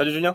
Salut 0.00 0.12
Julien, 0.12 0.34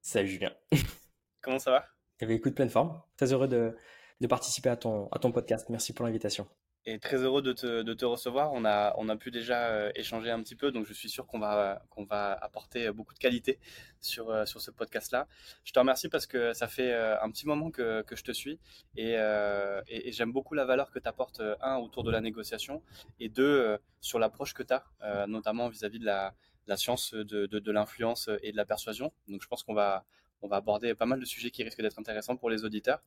Salut 0.00 0.28
Julien. 0.28 0.50
comment 1.42 1.58
ça 1.58 1.70
va? 1.70 1.84
Eh 2.20 2.24
bien, 2.24 2.36
écoute, 2.36 2.54
pleine 2.54 2.70
forme. 2.70 2.98
Très 3.18 3.34
heureux 3.34 3.46
de, 3.46 3.76
de 4.22 4.26
participer 4.26 4.70
à 4.70 4.76
ton, 4.78 5.08
à 5.08 5.18
ton 5.18 5.30
podcast. 5.30 5.68
Merci 5.68 5.92
pour 5.92 6.06
l'invitation. 6.06 6.48
Et 6.86 6.98
très 6.98 7.18
heureux 7.18 7.42
de 7.42 7.52
te, 7.52 7.82
de 7.82 7.92
te 7.92 8.06
recevoir. 8.06 8.50
On 8.54 8.64
a, 8.64 8.94
on 8.96 9.10
a 9.10 9.16
pu 9.18 9.30
déjà 9.30 9.66
euh, 9.66 9.92
échanger 9.94 10.30
un 10.30 10.42
petit 10.42 10.56
peu, 10.56 10.72
donc 10.72 10.86
je 10.86 10.94
suis 10.94 11.10
sûr 11.10 11.26
qu'on 11.26 11.38
va, 11.38 11.82
qu'on 11.90 12.04
va 12.04 12.32
apporter 12.32 12.90
beaucoup 12.90 13.12
de 13.12 13.18
qualité 13.18 13.58
sur, 14.00 14.30
euh, 14.30 14.46
sur 14.46 14.62
ce 14.62 14.70
podcast-là. 14.70 15.28
Je 15.64 15.72
te 15.74 15.78
remercie 15.78 16.08
parce 16.08 16.26
que 16.26 16.54
ça 16.54 16.66
fait 16.66 16.90
euh, 16.90 17.20
un 17.20 17.30
petit 17.30 17.46
moment 17.46 17.70
que, 17.70 18.00
que 18.00 18.16
je 18.16 18.24
te 18.24 18.32
suis 18.32 18.58
et, 18.96 19.16
euh, 19.18 19.82
et, 19.88 20.08
et 20.08 20.12
j'aime 20.12 20.32
beaucoup 20.32 20.54
la 20.54 20.64
valeur 20.64 20.90
que 20.90 20.98
tu 20.98 21.06
apportes, 21.06 21.42
un, 21.60 21.76
autour 21.76 22.04
de 22.04 22.10
la 22.10 22.22
négociation 22.22 22.82
et 23.20 23.28
deux, 23.28 23.44
euh, 23.44 23.76
sur 24.00 24.18
l'approche 24.18 24.54
que 24.54 24.62
tu 24.62 24.72
as, 24.72 25.26
notamment 25.26 25.68
vis-à-vis 25.68 25.98
de 25.98 26.06
la, 26.06 26.34
la 26.68 26.76
science 26.76 27.14
de, 27.14 27.46
de, 27.46 27.72
l'influence 27.72 28.30
et 28.42 28.52
de 28.52 28.56
la 28.56 28.64
persuasion. 28.64 29.12
Donc 29.28 29.42
je 29.42 29.48
pense 29.48 29.62
qu'on 29.62 29.74
va, 29.74 30.04
on 30.42 30.48
va 30.48 30.56
aborder 30.56 30.94
pas 30.94 31.06
mal 31.06 31.20
de 31.20 31.24
sujets 31.24 31.50
qui 31.50 31.62
risquent 31.62 31.82
d'être 31.82 31.98
intéressants 31.98 32.36
pour 32.36 32.50
les 32.50 32.64
auditeurs. 32.64 33.02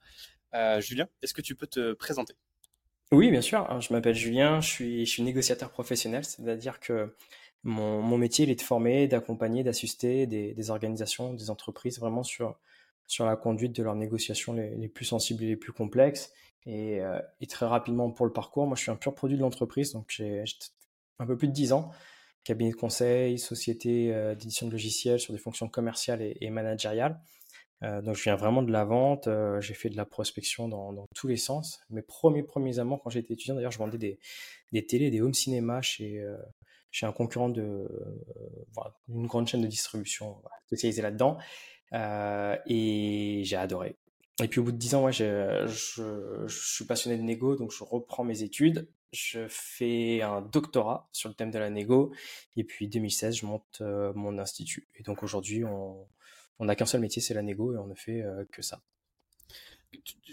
Euh, 0.53 0.81
Julien, 0.81 1.07
est-ce 1.21 1.33
que 1.33 1.41
tu 1.41 1.55
peux 1.55 1.67
te 1.67 1.93
présenter? 1.93 2.33
Oui, 3.11 3.29
bien 3.29 3.41
sûr. 3.41 3.79
Je 3.81 3.93
m'appelle 3.93 4.16
Julien, 4.16 4.61
je 4.61 4.69
suis, 4.69 5.05
je 5.05 5.11
suis 5.11 5.23
négociateur 5.23 5.69
professionnel, 5.69 6.25
c'est-à-dire 6.25 6.79
que 6.79 7.16
mon, 7.63 8.02
mon 8.02 8.17
métier 8.17 8.45
il 8.45 8.52
est 8.52 8.55
de 8.55 8.61
former, 8.61 9.07
d'accompagner, 9.07 9.63
d'assister 9.63 10.25
des, 10.25 10.53
des 10.53 10.69
organisations, 10.69 11.33
des 11.33 11.49
entreprises 11.49 11.99
vraiment 11.99 12.23
sur, 12.23 12.57
sur 13.05 13.25
la 13.25 13.35
conduite 13.35 13.75
de 13.75 13.83
leurs 13.83 13.95
négociations 13.95 14.53
les, 14.53 14.75
les 14.75 14.88
plus 14.88 15.05
sensibles 15.05 15.43
et 15.43 15.47
les 15.47 15.55
plus 15.57 15.73
complexes. 15.73 16.31
Et, 16.66 17.02
euh, 17.02 17.19
et 17.41 17.47
très 17.47 17.66
rapidement 17.66 18.11
pour 18.11 18.25
le 18.25 18.33
parcours, 18.33 18.67
moi 18.67 18.75
je 18.75 18.83
suis 18.83 18.91
un 18.91 18.95
pur 18.95 19.16
produit 19.16 19.35
de 19.35 19.41
l'entreprise, 19.41 19.93
donc 19.93 20.05
j'ai 20.09 20.43
j'ai 20.45 20.55
un 21.19 21.25
peu 21.25 21.38
plus 21.38 21.47
de 21.47 21.53
10 21.53 21.73
ans, 21.73 21.91
cabinet 22.44 22.72
de 22.72 22.76
conseil, 22.76 23.38
société 23.38 24.13
euh, 24.13 24.36
d'édition 24.36 24.68
de 24.68 24.72
logiciels 24.72 25.20
sur 25.20 25.34
des 25.34 25.40
fonctions 25.40 25.70
commerciales 25.70 26.22
et, 26.22 26.50
managériales. 26.50 27.20
Euh, 27.84 28.02
donc 28.02 28.16
je 28.16 28.23
viens 28.23 28.36
vraiment 28.36 28.62
de 28.62 28.72
la 28.72 28.86
vente, 28.86 29.27
euh, 29.27 29.59
j'ai 29.59 29.73
fait 29.73 29.89
de 29.89 29.98
la 29.98 30.06
prospection 30.06 30.67
dans, 30.67 31.08
tous 31.16 31.28
les 31.28 31.38
sens. 31.38 31.81
Mes 31.89 32.02
premiers 32.02 32.44
premiers 32.44 32.80
amours 32.80 33.02
quand 33.02 33.09
j'étais 33.09 33.33
étudiant, 33.33 33.56
d'ailleurs, 33.56 33.72
je 33.72 33.80
vendais 33.80 33.98
des, 33.98 34.20
des 34.72 34.86
télés, 34.86 35.09
des 35.09 35.22
home 35.22 35.33
cinéma 35.33 35.81
chez, 35.81 36.23
chez 36.92 37.06
un 37.06 37.11
concurrent 37.11 37.50
de 37.50 37.88
une 39.09 39.28
grande 39.28 39.48
chaîne 39.48 39.61
de 39.61 39.67
distribution 39.67 40.42
spécialisée 40.67 41.02
là-dedans. 41.02 41.38
Et 42.67 43.42
j'ai 43.44 43.55
adoré. 43.55 43.95
Et 44.44 44.48
puis 44.48 44.59
au 44.59 44.64
bout 44.64 44.72
de 44.72 44.78
dix 44.78 44.95
ans, 44.95 45.03
ouais, 45.03 45.11
je, 45.11 45.67
je, 45.67 46.48
je 46.48 46.73
suis 46.73 46.86
passionné 46.86 47.17
de 47.17 47.22
négo, 47.22 47.55
donc 47.55 47.72
je 47.72 47.83
reprends 47.83 48.23
mes 48.23 48.44
études. 48.44 48.88
Je 49.12 49.48
fais 49.50 50.22
un 50.22 50.42
doctorat 50.42 51.09
sur 51.12 51.30
le 51.30 51.36
thème 51.36 51.52
de 51.52 51.59
la 51.59 51.70
négo. 51.70 52.14
Et 52.56 52.64
puis 52.64 52.88
2016, 52.88 53.38
je 53.38 53.45
monte 53.45 53.80
euh, 53.81 54.14
mon 54.16 54.38
institut. 54.40 54.88
Et 54.95 55.04
donc 55.04 55.23
aujourd'hui, 55.23 55.64
on 55.66 56.08
on 56.59 56.66
n'a 56.66 56.76
qu'un 56.76 56.86
seul 56.86 57.02
métier, 57.02 57.23
c'est 57.23 57.34
la 57.34 57.42
négo, 57.42 57.73
et 57.73 57.78
on 57.78 57.88
ne 57.88 57.95
fait 57.95 58.22
euh, 58.22 58.45
que 58.52 58.62
ça. 58.62 58.84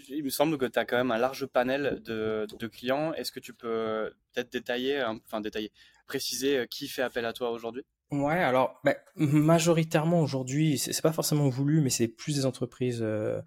Il 0.09 0.23
me 0.23 0.29
semble 0.29 0.59
que 0.59 0.65
tu 0.65 0.77
as 0.77 0.85
quand 0.85 0.95
même 0.95 1.09
un 1.09 1.17
large 1.17 1.47
panel 1.47 2.01
de, 2.03 2.45
de 2.47 2.67
clients. 2.67 3.13
Est-ce 3.13 3.31
que 3.31 3.39
tu 3.39 3.53
peux 3.53 4.13
peut-être 4.31 4.51
détailler, 4.51 5.03
enfin 5.03 5.41
détailler, 5.41 5.71
préciser 6.07 6.57
euh, 6.57 6.65
qui 6.65 6.87
fait 6.87 7.01
appel 7.01 7.25
à 7.25 7.33
toi 7.33 7.51
aujourd'hui? 7.51 7.83
Ouais, 8.11 8.39
alors 8.39 8.79
bah, 8.83 8.95
majoritairement 9.15 10.21
aujourd'hui, 10.21 10.77
c'est 10.77 11.01
pas 11.01 11.11
forcément 11.11 11.47
voulu, 11.49 11.81
mais 11.81 11.91
c'est 11.91 12.07
plus 12.07 12.35
des 12.35 12.45
entreprises 12.45 13.01
euh, 13.01 13.39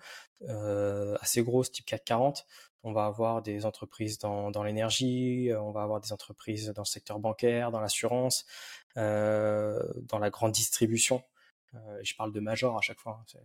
euh, 0.48 1.16
assez 1.20 1.42
grosses, 1.42 1.72
type 1.72 1.86
CAC 1.86 2.04
40. 2.04 2.46
On 2.84 2.92
va 2.92 3.06
avoir 3.06 3.42
des 3.42 3.64
entreprises 3.64 4.18
dans, 4.18 4.50
dans 4.50 4.62
l'énergie, 4.64 5.50
euh, 5.50 5.60
on 5.60 5.70
va 5.70 5.82
avoir 5.82 6.00
des 6.00 6.12
entreprises 6.12 6.72
dans 6.74 6.82
le 6.82 6.86
secteur 6.86 7.18
bancaire, 7.20 7.70
dans 7.70 7.80
l'assurance, 7.80 8.44
euh, 8.96 9.80
dans 10.08 10.18
la 10.18 10.30
grande 10.30 10.52
distribution. 10.52 11.22
Euh, 11.74 12.00
je 12.02 12.14
parle 12.16 12.32
de 12.32 12.40
major 12.40 12.76
à 12.76 12.80
chaque 12.80 12.98
fois. 12.98 13.24
hein, 13.34 13.38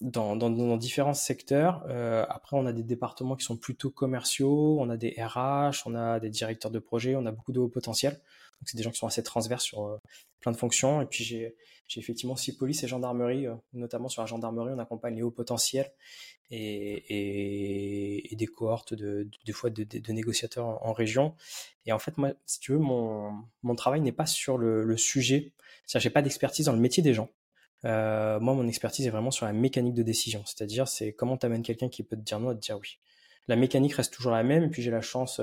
dans, 0.00 0.36
dans, 0.36 0.50
dans 0.50 0.76
différents 0.76 1.14
secteurs. 1.14 1.84
Après, 2.28 2.56
on 2.56 2.66
a 2.66 2.72
des 2.72 2.82
départements 2.82 3.34
qui 3.36 3.44
sont 3.44 3.56
plutôt 3.56 3.90
commerciaux, 3.90 4.76
on 4.80 4.90
a 4.90 4.96
des 4.96 5.16
RH, 5.18 5.86
on 5.86 5.94
a 5.94 6.20
des 6.20 6.30
directeurs 6.30 6.70
de 6.70 6.78
projet, 6.78 7.16
on 7.16 7.24
a 7.26 7.32
beaucoup 7.32 7.52
de 7.52 7.58
hauts 7.60 7.68
potentiels. 7.68 8.20
Donc, 8.60 8.68
c'est 8.68 8.76
des 8.76 8.82
gens 8.82 8.90
qui 8.90 8.98
sont 8.98 9.06
assez 9.06 9.22
transverses 9.22 9.64
sur 9.64 9.86
euh, 9.86 9.98
plein 10.40 10.52
de 10.52 10.56
fonctions. 10.56 11.02
Et 11.02 11.06
puis, 11.06 11.24
j'ai 11.24 11.54
effectivement 11.96 12.34
aussi 12.34 12.56
police 12.56 12.82
et 12.82 12.88
gendarmerie, 12.88 13.46
euh, 13.46 13.54
notamment 13.72 14.08
sur 14.08 14.22
la 14.22 14.26
gendarmerie, 14.26 14.72
on 14.74 14.78
accompagne 14.78 15.14
les 15.16 15.22
hauts 15.22 15.30
potentiels 15.30 15.92
et, 16.50 18.28
des 18.32 18.46
cohortes 18.46 18.94
de, 18.94 19.28
fois 19.52 19.70
de, 19.70 20.12
négociateurs 20.12 20.66
en, 20.84 20.92
région. 20.92 21.34
Et 21.84 21.92
en 21.92 21.98
fait, 21.98 22.16
moi, 22.18 22.32
si 22.44 22.60
tu 22.60 22.72
veux, 22.72 22.78
mon, 22.78 23.44
mon 23.62 23.74
travail 23.74 24.00
n'est 24.00 24.12
pas 24.12 24.26
sur 24.26 24.58
le, 24.58 24.96
sujet. 24.96 25.52
C'est-à-dire, 25.86 26.02
j'ai 26.02 26.10
pas 26.10 26.22
d'expertise 26.22 26.66
dans 26.66 26.72
le 26.72 26.80
métier 26.80 27.02
des 27.02 27.14
gens. 27.14 27.30
Euh, 27.84 28.40
moi, 28.40 28.54
mon 28.54 28.66
expertise 28.66 29.06
est 29.06 29.10
vraiment 29.10 29.30
sur 29.30 29.46
la 29.46 29.52
mécanique 29.52 29.94
de 29.94 30.02
décision, 30.02 30.42
c'est-à-dire 30.46 30.88
c'est 30.88 31.12
comment 31.12 31.36
tu 31.36 31.46
amènes 31.46 31.62
quelqu'un 31.62 31.88
qui 31.88 32.02
peut 32.02 32.16
te 32.16 32.22
dire 32.22 32.40
non 32.40 32.52
et 32.52 32.54
te 32.54 32.60
dire 32.60 32.78
oui. 32.78 32.98
La 33.48 33.54
mécanique 33.54 33.92
reste 33.92 34.12
toujours 34.12 34.32
la 34.32 34.42
même, 34.42 34.64
et 34.64 34.68
puis 34.68 34.82
j'ai 34.82 34.90
la 34.90 35.02
chance, 35.02 35.40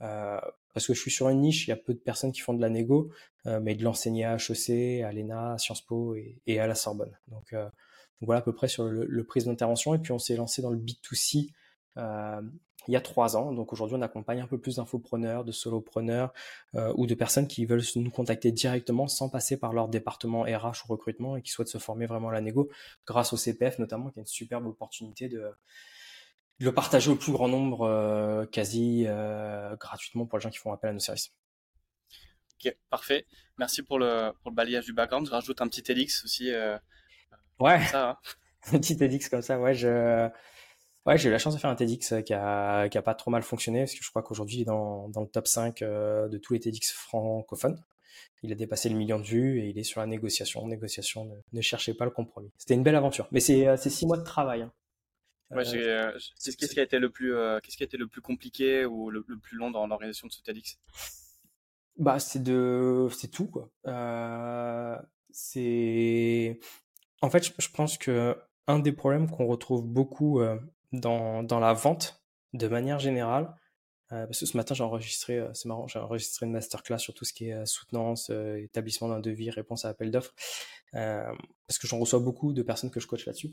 parce 0.00 0.86
que 0.86 0.94
je 0.94 1.00
suis 1.00 1.10
sur 1.10 1.28
une 1.28 1.40
niche, 1.40 1.66
il 1.66 1.70
y 1.70 1.72
a 1.72 1.76
peu 1.76 1.94
de 1.94 1.98
personnes 1.98 2.32
qui 2.32 2.40
font 2.40 2.54
de 2.54 2.60
la 2.60 2.70
négo, 2.70 3.10
euh, 3.46 3.60
mais 3.60 3.74
de 3.74 3.84
l'enseigner 3.84 4.24
à 4.24 4.36
HEC, 4.36 5.02
à 5.02 5.12
l'ENA, 5.12 5.52
à 5.52 5.58
Sciences 5.58 5.82
Po 5.82 6.14
et, 6.46 6.60
à 6.60 6.66
la 6.66 6.74
Sorbonne. 6.74 7.16
Donc, 7.28 7.52
euh, 7.52 7.64
donc 7.64 8.26
voilà 8.26 8.40
à 8.40 8.42
peu 8.42 8.52
près 8.52 8.68
sur 8.68 8.84
le, 8.84 9.24
prise 9.24 9.46
d'intervention, 9.46 9.94
et 9.94 9.98
puis 9.98 10.12
on 10.12 10.18
s'est 10.18 10.36
lancé 10.36 10.62
dans 10.62 10.70
le 10.70 10.78
B2C 10.78 11.50
euh, 11.96 12.42
il 12.88 12.92
y 12.92 12.96
a 12.96 13.00
trois 13.00 13.36
ans. 13.36 13.52
Donc 13.52 13.72
aujourd'hui, 13.72 13.96
on 13.96 14.02
accompagne 14.02 14.40
un 14.40 14.46
peu 14.46 14.58
plus 14.58 14.76
d'infopreneurs, 14.76 15.44
de 15.44 15.52
solopreneurs 15.52 16.32
euh, 16.74 16.92
ou 16.96 17.06
de 17.06 17.14
personnes 17.14 17.46
qui 17.46 17.66
veulent 17.66 17.82
nous 17.96 18.10
contacter 18.10 18.52
directement 18.52 19.06
sans 19.06 19.28
passer 19.28 19.58
par 19.58 19.72
leur 19.72 19.88
département 19.88 20.42
RH 20.42 20.84
ou 20.84 20.92
recrutement 20.92 21.36
et 21.36 21.42
qui 21.42 21.50
souhaitent 21.50 21.68
se 21.68 21.78
former 21.78 22.06
vraiment 22.06 22.30
à 22.30 22.32
la 22.32 22.40
négo 22.40 22.70
grâce 23.06 23.32
au 23.32 23.36
CPF 23.36 23.78
notamment, 23.78 24.10
qui 24.10 24.18
est 24.18 24.22
une 24.22 24.26
superbe 24.26 24.66
opportunité 24.66 25.28
de 25.28 25.50
le 26.60 26.72
partager 26.72 27.10
au 27.10 27.16
plus 27.16 27.32
grand 27.32 27.48
nombre 27.48 27.82
euh, 27.86 28.46
quasi 28.46 29.04
euh, 29.06 29.74
gratuitement 29.76 30.26
pour 30.26 30.38
les 30.38 30.42
gens 30.42 30.50
qui 30.50 30.58
font 30.58 30.72
appel 30.72 30.90
à 30.90 30.92
nos 30.92 30.98
services. 31.00 31.32
Ok, 32.64 32.76
parfait. 32.90 33.26
Merci 33.58 33.82
pour 33.82 33.98
le, 33.98 34.32
pour 34.42 34.50
le 34.50 34.54
balayage 34.54 34.84
du 34.84 34.92
background. 34.92 35.26
Je 35.26 35.30
rajoute 35.32 35.60
un 35.62 35.68
petit 35.68 35.82
Elix 35.90 36.24
aussi, 36.24 36.52
euh, 36.52 36.76
Ouais, 37.58 37.80
ça. 37.86 38.10
hein. 38.10 38.16
un 38.72 38.78
petit 38.78 38.96
TEDx 38.96 39.28
comme 39.28 39.42
ça, 39.42 39.58
ouais, 39.58 39.74
je... 39.74 40.28
Ouais, 41.06 41.16
j'ai 41.16 41.30
eu 41.30 41.32
la 41.32 41.38
chance 41.38 41.54
de 41.54 41.58
faire 41.58 41.70
un 41.70 41.74
TEDx 41.76 42.14
qui 42.26 42.34
a, 42.34 42.88
qui 42.90 42.98
a 42.98 43.02
pas 43.02 43.14
trop 43.14 43.30
mal 43.30 43.42
fonctionné, 43.42 43.80
parce 43.80 43.94
que 43.94 44.04
je 44.04 44.10
crois 44.10 44.22
qu'aujourd'hui, 44.22 44.56
il 44.58 44.60
est 44.62 44.64
dans, 44.66 45.08
dans 45.08 45.22
le 45.22 45.26
top 45.28 45.46
5 45.46 45.80
euh, 45.80 46.28
de 46.28 46.36
tous 46.36 46.52
les 46.52 46.60
TEDx 46.60 46.92
francophones. 46.92 47.82
Il 48.42 48.52
a 48.52 48.54
dépassé 48.54 48.88
le 48.90 48.96
million 48.96 49.18
de 49.18 49.24
vues 49.24 49.60
et 49.60 49.68
il 49.70 49.78
est 49.78 49.82
sur 49.82 50.00
la 50.00 50.06
négociation. 50.06 50.66
Négociation, 50.66 51.24
ne, 51.24 51.34
ne 51.52 51.60
cherchez 51.62 51.94
pas 51.94 52.04
le 52.04 52.10
compromis. 52.10 52.50
C'était 52.58 52.74
une 52.74 52.82
belle 52.82 52.96
aventure. 52.96 53.28
Mais 53.32 53.40
c'est 53.40 53.66
euh, 53.66 53.76
c'est 53.78 53.90
six 53.90 54.06
mois 54.06 54.16
de 54.18 54.24
travail. 54.24 54.62
hein. 54.62 54.72
Ouais, 55.50 55.64
Euh, 55.74 56.12
qu'est-ce 56.42 56.56
qui 56.74 56.80
a 56.80 56.82
été 56.82 56.98
le 56.98 57.10
plus, 57.10 57.34
euh, 57.34 57.58
qu'est-ce 57.60 57.76
qui 57.76 57.82
a 57.82 57.86
été 57.86 57.96
le 57.96 58.06
plus 58.06 58.20
compliqué 58.20 58.84
ou 58.84 59.10
le, 59.10 59.24
le 59.26 59.38
plus 59.38 59.56
long 59.56 59.70
dans 59.70 59.86
l'organisation 59.86 60.28
de 60.28 60.32
ce 60.32 60.42
TEDx? 60.42 60.78
bah, 61.96 62.18
c'est 62.18 62.42
de, 62.42 63.08
c'est 63.12 63.28
tout, 63.28 63.46
quoi. 63.48 63.70
Euh, 63.86 64.96
c'est, 65.30 66.58
en 67.22 67.30
fait, 67.30 67.44
je, 67.46 67.52
je 67.58 67.70
pense 67.70 67.98
que 67.98 68.36
un 68.68 68.78
des 68.80 68.92
problèmes 68.92 69.30
qu'on 69.30 69.46
retrouve 69.46 69.84
beaucoup 69.86 70.40
euh, 70.40 70.58
dans, 70.92 71.42
dans 71.42 71.60
la 71.60 71.72
vente, 71.74 72.22
de 72.54 72.68
manière 72.68 72.98
générale, 73.00 73.54
euh, 74.12 74.26
parce 74.26 74.40
que 74.40 74.46
ce 74.46 74.56
matin 74.56 74.74
j'ai 74.74 74.84
enregistré, 74.84 75.38
euh, 75.38 75.52
c'est 75.54 75.68
marrant, 75.68 75.88
j'ai 75.88 75.98
enregistré 76.00 76.46
une 76.46 76.52
masterclass 76.52 76.98
sur 77.00 77.14
tout 77.14 77.24
ce 77.24 77.32
qui 77.34 77.50
est 77.50 77.54
euh, 77.54 77.66
soutenance, 77.66 78.30
euh, 78.30 78.56
établissement 78.62 79.08
d'un 79.08 79.20
devis, 79.20 79.50
réponse 79.50 79.84
à 79.86 79.90
appel 79.90 80.10
d'offres, 80.12 80.34
euh, 80.94 81.24
parce 81.68 81.78
que 81.78 81.86
j'en 81.88 81.98
reçois 81.98 82.20
beaucoup 82.20 82.52
de 82.52 82.62
personnes 82.62 82.90
que 82.90 83.00
je 83.00 83.06
coach 83.08 83.26
là-dessus, 83.26 83.52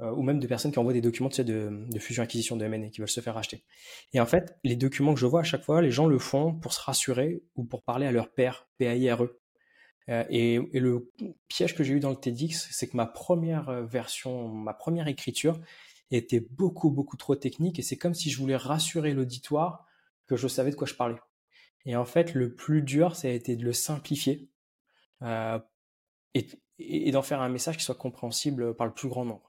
euh, 0.00 0.10
ou 0.12 0.22
même 0.22 0.40
de 0.40 0.46
personnes 0.46 0.72
qui 0.72 0.78
envoient 0.78 0.92
des 0.92 1.00
documents 1.00 1.28
tu 1.28 1.36
sais, 1.36 1.44
de, 1.44 1.86
de 1.90 1.98
fusion-acquisition 1.98 2.56
de 2.56 2.64
M&A, 2.64 2.88
qui 2.90 3.00
veulent 3.00 3.08
se 3.08 3.20
faire 3.20 3.34
racheter. 3.34 3.64
Et 4.12 4.20
en 4.20 4.26
fait, 4.26 4.58
les 4.64 4.76
documents 4.76 5.14
que 5.14 5.20
je 5.20 5.26
vois 5.26 5.40
à 5.40 5.44
chaque 5.44 5.62
fois, 5.62 5.80
les 5.80 5.90
gens 5.90 6.06
le 6.06 6.18
font 6.18 6.54
pour 6.54 6.72
se 6.72 6.80
rassurer 6.80 7.42
ou 7.54 7.64
pour 7.64 7.82
parler 7.82 8.06
à 8.06 8.12
leur 8.12 8.32
père, 8.32 8.68
P-A-I-R-E. 8.78 9.40
Euh, 10.08 10.24
et, 10.28 10.54
et 10.54 10.80
le 10.80 11.10
piège 11.48 11.74
que 11.74 11.82
j'ai 11.82 11.94
eu 11.94 12.00
dans 12.00 12.10
le 12.10 12.16
TEDx, 12.16 12.68
c'est 12.70 12.88
que 12.88 12.96
ma 12.96 13.06
première 13.06 13.68
euh, 13.68 13.84
version, 13.84 14.48
ma 14.48 14.74
première 14.74 15.08
écriture 15.08 15.58
était 16.10 16.40
beaucoup, 16.50 16.90
beaucoup 16.90 17.16
trop 17.16 17.34
technique 17.34 17.78
et 17.78 17.82
c'est 17.82 17.96
comme 17.96 18.14
si 18.14 18.30
je 18.30 18.38
voulais 18.38 18.56
rassurer 18.56 19.12
l'auditoire 19.12 19.84
que 20.26 20.36
je 20.36 20.46
savais 20.46 20.70
de 20.70 20.76
quoi 20.76 20.86
je 20.86 20.94
parlais. 20.94 21.18
Et 21.84 21.96
en 21.96 22.04
fait, 22.04 22.34
le 22.34 22.54
plus 22.54 22.82
dur, 22.82 23.16
ça 23.16 23.28
a 23.28 23.30
été 23.30 23.56
de 23.56 23.64
le 23.64 23.72
simplifier 23.72 24.48
euh, 25.22 25.58
et, 26.34 26.46
et 26.78 27.10
d'en 27.10 27.22
faire 27.22 27.40
un 27.40 27.48
message 27.48 27.76
qui 27.76 27.84
soit 27.84 27.94
compréhensible 27.96 28.74
par 28.76 28.86
le 28.86 28.92
plus 28.92 29.08
grand 29.08 29.24
nombre. 29.24 29.45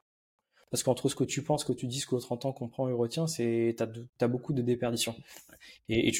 Parce 0.70 0.84
qu'entre 0.84 1.08
ce 1.08 1.16
que 1.16 1.24
tu 1.24 1.44
penses, 1.44 1.62
ce 1.62 1.66
que 1.66 1.74
tu 1.74 1.88
dis, 1.88 2.00
ce 2.00 2.08
que 2.08 2.16
l'autre 2.16 2.32
entend, 2.32 2.52
comprend 2.52 2.90
et 2.90 2.94
retient, 2.94 3.26
c'est 3.28 3.76
t'as, 3.78 4.28
beaucoup 4.28 4.54
de 4.54 4.62
déperdition. 4.62 5.16
Et, 5.88 6.12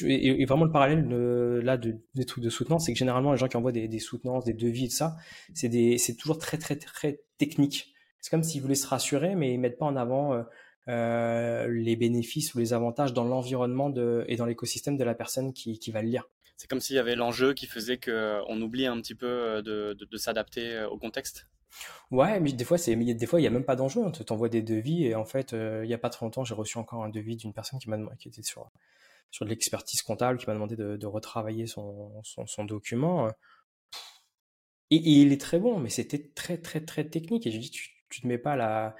vraiment 0.46 0.64
le 0.64 0.72
parallèle 0.72 1.06
là 1.62 1.76
de, 1.76 1.98
des 2.14 2.24
trucs 2.24 2.42
de 2.42 2.50
soutenance, 2.50 2.86
c'est 2.86 2.92
que 2.92 2.98
généralement 2.98 3.32
les 3.32 3.38
gens 3.38 3.48
qui 3.48 3.56
envoient 3.56 3.72
des, 3.72 3.98
soutenances, 3.98 4.44
des 4.44 4.54
devis 4.54 4.86
et 4.86 4.88
tout 4.88 4.94
ça, 4.94 5.16
c'est 5.54 6.16
toujours 6.18 6.38
très 6.38 6.56
très 6.56 6.76
très 6.76 7.20
technique. 7.36 7.92
C'est 8.20 8.30
comme 8.30 8.42
s'ils 8.42 8.62
voulaient 8.62 8.74
se 8.74 8.86
rassurer, 8.86 9.34
mais 9.34 9.52
ils 9.52 9.58
mettent 9.58 9.78
pas 9.78 9.86
en 9.86 9.96
avant 9.96 10.32
euh, 10.32 10.42
euh, 10.88 11.68
les 11.68 11.96
bénéfices 11.96 12.54
ou 12.54 12.58
les 12.58 12.72
avantages 12.72 13.12
dans 13.12 13.24
l'environnement 13.24 13.92
et 14.26 14.36
dans 14.36 14.46
l'écosystème 14.46 14.96
de 14.96 15.04
la 15.04 15.14
personne 15.14 15.52
qui, 15.52 15.78
va 15.92 16.00
le 16.00 16.08
lire. 16.08 16.24
c'est 16.56 16.68
comme 16.68 16.80
s'il 16.80 16.96
y 16.96 16.98
avait 16.98 17.14
l'enjeu 17.14 17.52
qui 17.52 17.66
faisait 17.66 17.98
qu'on 17.98 18.60
oublie 18.62 18.86
un 18.86 18.98
petit 19.00 19.14
peu 19.14 19.62
de, 19.62 20.16
s'adapter 20.16 20.86
au 20.90 20.96
contexte. 20.96 21.46
Ouais, 22.10 22.40
mais 22.40 22.52
des 22.52 22.64
fois, 22.64 22.78
c'est, 22.78 22.96
des 22.96 23.26
fois, 23.26 23.40
il 23.40 23.42
n'y 23.42 23.46
a 23.46 23.50
même 23.50 23.64
pas 23.64 23.76
d'enjeu. 23.76 24.04
Hein. 24.04 24.10
Tu 24.10 24.24
t'envoies 24.24 24.48
des 24.48 24.62
devis 24.62 25.06
et 25.06 25.14
en 25.14 25.24
fait, 25.24 25.52
il 25.52 25.86
n'y 25.86 25.94
a 25.94 25.98
pas 25.98 26.10
très 26.10 26.24
longtemps, 26.24 26.44
j'ai 26.44 26.54
reçu 26.54 26.78
encore 26.78 27.04
un 27.04 27.08
devis 27.08 27.36
d'une 27.36 27.52
personne 27.52 27.78
qui 27.78 27.90
m'a 27.90 27.98
qui 28.16 28.28
était 28.28 28.42
sur, 28.42 28.70
sur 29.30 29.44
de 29.44 29.50
l'expertise 29.50 30.02
comptable, 30.02 30.38
qui 30.38 30.46
m'a 30.46 30.54
demandé 30.54 30.76
de, 30.76 31.06
retravailler 31.06 31.66
son, 31.66 32.22
son, 32.24 32.64
document. 32.64 33.28
Et, 34.90 34.96
il 34.96 35.32
est 35.32 35.40
très 35.40 35.58
bon, 35.58 35.78
mais 35.78 35.90
c'était 35.90 36.30
très, 36.34 36.58
très, 36.58 36.80
très 36.84 37.04
technique. 37.08 37.46
Et 37.46 37.50
je 37.50 37.58
dis, 37.58 37.70
tu, 37.70 37.90
tu 38.08 38.22
te 38.22 38.26
mets 38.26 38.38
pas 38.38 38.56
là 38.56 38.94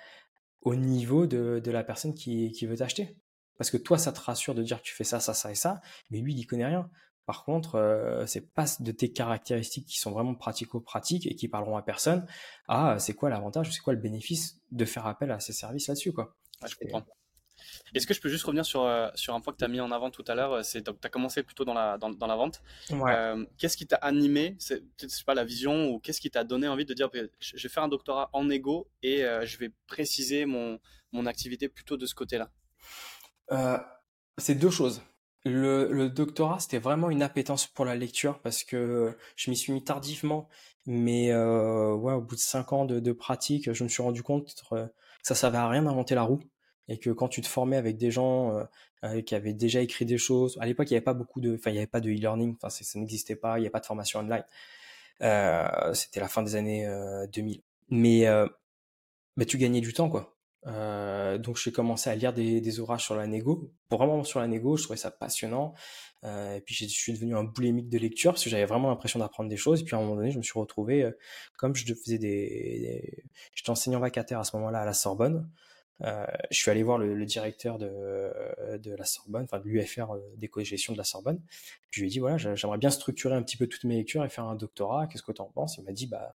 au 0.62 0.74
niveau 0.74 1.26
de, 1.26 1.60
de 1.64 1.70
la 1.70 1.84
personne 1.84 2.14
qui, 2.14 2.52
qui 2.52 2.66
veut 2.66 2.76
t'acheter. 2.76 3.16
Parce 3.56 3.70
que 3.70 3.76
toi, 3.76 3.98
ça 3.98 4.12
te 4.12 4.20
rassure 4.20 4.54
de 4.54 4.62
dire 4.62 4.78
que 4.78 4.86
tu 4.86 4.94
fais 4.94 5.04
ça, 5.04 5.20
ça, 5.20 5.34
ça 5.34 5.50
et 5.50 5.54
ça, 5.54 5.80
mais 6.10 6.20
lui, 6.20 6.32
il 6.32 6.38
y 6.38 6.46
connaît 6.46 6.66
rien. 6.66 6.90
Par 7.28 7.44
contre, 7.44 7.74
euh, 7.74 8.24
c'est 8.24 8.54
pas 8.54 8.64
de 8.80 8.90
tes 8.90 9.12
caractéristiques 9.12 9.84
qui 9.84 9.98
sont 9.98 10.12
vraiment 10.12 10.34
pratico-pratiques 10.34 11.26
et 11.26 11.34
qui 11.34 11.46
parleront 11.46 11.76
à 11.76 11.82
personne. 11.82 12.26
Ah, 12.68 12.96
c'est 12.98 13.12
quoi 13.12 13.28
l'avantage, 13.28 13.70
c'est 13.70 13.80
quoi 13.80 13.92
le 13.92 13.98
bénéfice 13.98 14.62
de 14.72 14.86
faire 14.86 15.06
appel 15.06 15.30
à 15.30 15.38
ces 15.38 15.52
services 15.52 15.88
là-dessus, 15.88 16.14
quoi. 16.14 16.34
je 16.66 16.74
comprends. 16.76 17.04
Est-ce 17.94 18.06
que 18.06 18.14
je 18.14 18.20
peux 18.22 18.30
juste 18.30 18.44
revenir 18.44 18.64
sur, 18.64 18.84
euh, 18.84 19.10
sur 19.14 19.34
un 19.34 19.42
point 19.42 19.52
que 19.52 19.58
tu 19.58 19.64
as 19.66 19.68
mis 19.68 19.78
en 19.78 19.90
avant 19.90 20.10
tout 20.10 20.24
à 20.26 20.34
l'heure 20.34 20.54
euh, 20.54 20.62
C'est 20.62 20.82
tu 20.82 20.90
as 21.02 21.08
commencé 21.10 21.42
plutôt 21.42 21.66
dans 21.66 21.74
la, 21.74 21.98
dans, 21.98 22.08
dans 22.08 22.26
la 22.26 22.36
vente. 22.36 22.62
Euh, 22.90 23.44
qu'est-ce 23.58 23.76
qui 23.76 23.86
t'a 23.86 23.96
animé? 23.96 24.56
C'est 24.58 24.82
pas 25.26 25.34
la 25.34 25.44
vision 25.44 25.90
ou 25.90 25.98
qu'est-ce 25.98 26.22
qui 26.22 26.30
t'a 26.30 26.44
donné 26.44 26.66
envie 26.66 26.86
de 26.86 26.94
dire 26.94 27.10
je 27.40 27.62
vais 27.62 27.68
faire 27.68 27.82
un 27.82 27.88
doctorat 27.88 28.30
en 28.32 28.48
égo 28.48 28.88
et 29.02 29.18
je 29.18 29.58
vais 29.58 29.70
préciser 29.86 30.46
mon, 30.46 30.80
mon 31.12 31.26
activité 31.26 31.68
plutôt 31.68 31.98
de 31.98 32.06
ce 32.06 32.14
côté-là? 32.14 32.50
C'est 34.38 34.54
deux 34.54 34.70
choses. 34.70 35.02
Le, 35.44 35.92
le 35.92 36.10
doctorat, 36.10 36.58
c'était 36.60 36.78
vraiment 36.78 37.10
une 37.10 37.22
appétence 37.22 37.66
pour 37.66 37.84
la 37.84 37.94
lecture 37.94 38.40
parce 38.40 38.64
que 38.64 39.16
je 39.36 39.50
m'y 39.50 39.56
suis 39.56 39.72
mis 39.72 39.84
tardivement, 39.84 40.48
mais 40.86 41.32
ouais, 41.34 42.12
au 42.12 42.20
bout 42.20 42.34
de 42.34 42.40
cinq 42.40 42.72
ans 42.72 42.84
de, 42.84 43.00
de, 43.00 43.12
pratique, 43.12 43.72
je 43.72 43.84
me 43.84 43.88
suis 43.88 44.02
rendu 44.02 44.22
compte 44.22 44.54
que 44.70 44.88
ça 45.22 45.34
servait 45.34 45.58
à 45.58 45.68
rien 45.68 45.82
d'inventer 45.82 46.14
la 46.14 46.22
roue 46.22 46.40
et 46.88 46.98
que 46.98 47.10
quand 47.10 47.28
tu 47.28 47.40
te 47.42 47.46
formais 47.46 47.76
avec 47.76 47.98
des 47.98 48.10
gens 48.10 48.56
euh, 48.56 48.64
euh, 49.04 49.22
qui 49.22 49.34
avaient 49.34 49.52
déjà 49.52 49.80
écrit 49.80 50.06
des 50.06 50.18
choses, 50.18 50.58
à 50.60 50.66
l'époque 50.66 50.90
il 50.90 50.94
n'y 50.94 50.96
avait 50.96 51.04
pas 51.04 51.14
beaucoup 51.14 51.40
de, 51.40 51.54
enfin 51.54 51.70
il 51.70 51.74
n'y 51.74 51.78
avait 51.78 51.86
pas 51.86 52.00
de 52.00 52.10
e-learning, 52.10 52.56
enfin 52.56 52.70
ça 52.70 52.98
n'existait 52.98 53.36
pas, 53.36 53.58
il 53.58 53.60
n'y 53.60 53.66
avait 53.66 53.70
pas 53.70 53.80
de 53.80 53.86
formation 53.86 54.20
online. 54.20 54.44
Euh, 55.22 55.94
c'était 55.94 56.20
la 56.20 56.28
fin 56.28 56.42
des 56.42 56.56
années 56.56 56.86
2000. 57.32 57.62
Mais 57.90 58.26
mais 59.36 59.46
tu 59.46 59.58
gagnais 59.58 59.80
du 59.80 59.92
temps 59.92 60.10
quoi. 60.10 60.36
Donc 60.64 61.56
j'ai 61.56 61.72
commencé 61.72 62.10
à 62.10 62.14
lire 62.14 62.32
des, 62.32 62.60
des 62.60 62.80
ouvrages 62.80 63.04
sur 63.04 63.14
la 63.14 63.26
négo, 63.26 63.72
vraiment 63.90 64.22
sur 64.24 64.40
la 64.40 64.46
négo, 64.46 64.76
je 64.76 64.84
trouvais 64.84 64.98
ça 64.98 65.10
passionnant. 65.10 65.74
et 66.24 66.62
puis 66.64 66.74
je 66.74 66.86
suis 66.86 67.12
devenu 67.12 67.36
un 67.36 67.44
boulémique 67.44 67.88
de 67.88 67.98
lecture 67.98 68.32
parce 68.32 68.44
que 68.44 68.50
j'avais 68.50 68.66
vraiment 68.66 68.88
l'impression 68.88 69.18
d'apprendre 69.18 69.48
des 69.48 69.56
choses. 69.56 69.80
Et 69.80 69.84
puis 69.84 69.94
à 69.94 69.98
un 69.98 70.02
moment 70.02 70.16
donné, 70.16 70.30
je 70.30 70.38
me 70.38 70.42
suis 70.42 70.58
retrouvé, 70.58 71.10
comme 71.56 71.74
je 71.74 71.84
faisais 71.94 72.18
des, 72.18 72.28
des... 72.28 73.24
j'étais 73.54 73.70
enseignant 73.70 74.00
vacataire 74.00 74.40
à 74.40 74.44
ce 74.44 74.56
moment-là 74.56 74.80
à 74.80 74.84
la 74.84 74.94
Sorbonne. 74.94 75.48
Euh, 76.04 76.26
je 76.50 76.56
suis 76.56 76.70
allé 76.70 76.82
voir 76.82 76.98
le, 76.98 77.24
directeur 77.24 77.78
de, 77.78 78.30
de, 78.78 78.94
la 78.94 79.04
Sorbonne, 79.04 79.44
enfin 79.44 79.58
de 79.58 79.64
l'UFR 79.64 80.12
euh, 80.12 80.20
d'éco-gestion 80.36 80.92
de 80.92 80.98
la 80.98 81.04
Sorbonne. 81.04 81.40
Je 81.90 82.00
lui 82.00 82.06
ai 82.06 82.10
dit 82.10 82.18
voilà, 82.20 82.36
j'aimerais 82.36 82.78
bien 82.78 82.90
structurer 82.90 83.34
un 83.34 83.42
petit 83.42 83.56
peu 83.56 83.66
toutes 83.66 83.84
mes 83.84 83.96
lectures 83.96 84.24
et 84.24 84.28
faire 84.28 84.44
un 84.44 84.54
doctorat. 84.54 85.08
Qu'est-ce 85.08 85.22
que 85.22 85.32
tu 85.32 85.42
en 85.42 85.46
penses? 85.46 85.76
Il 85.78 85.84
m'a 85.84 85.92
dit 85.92 86.06
bah 86.06 86.34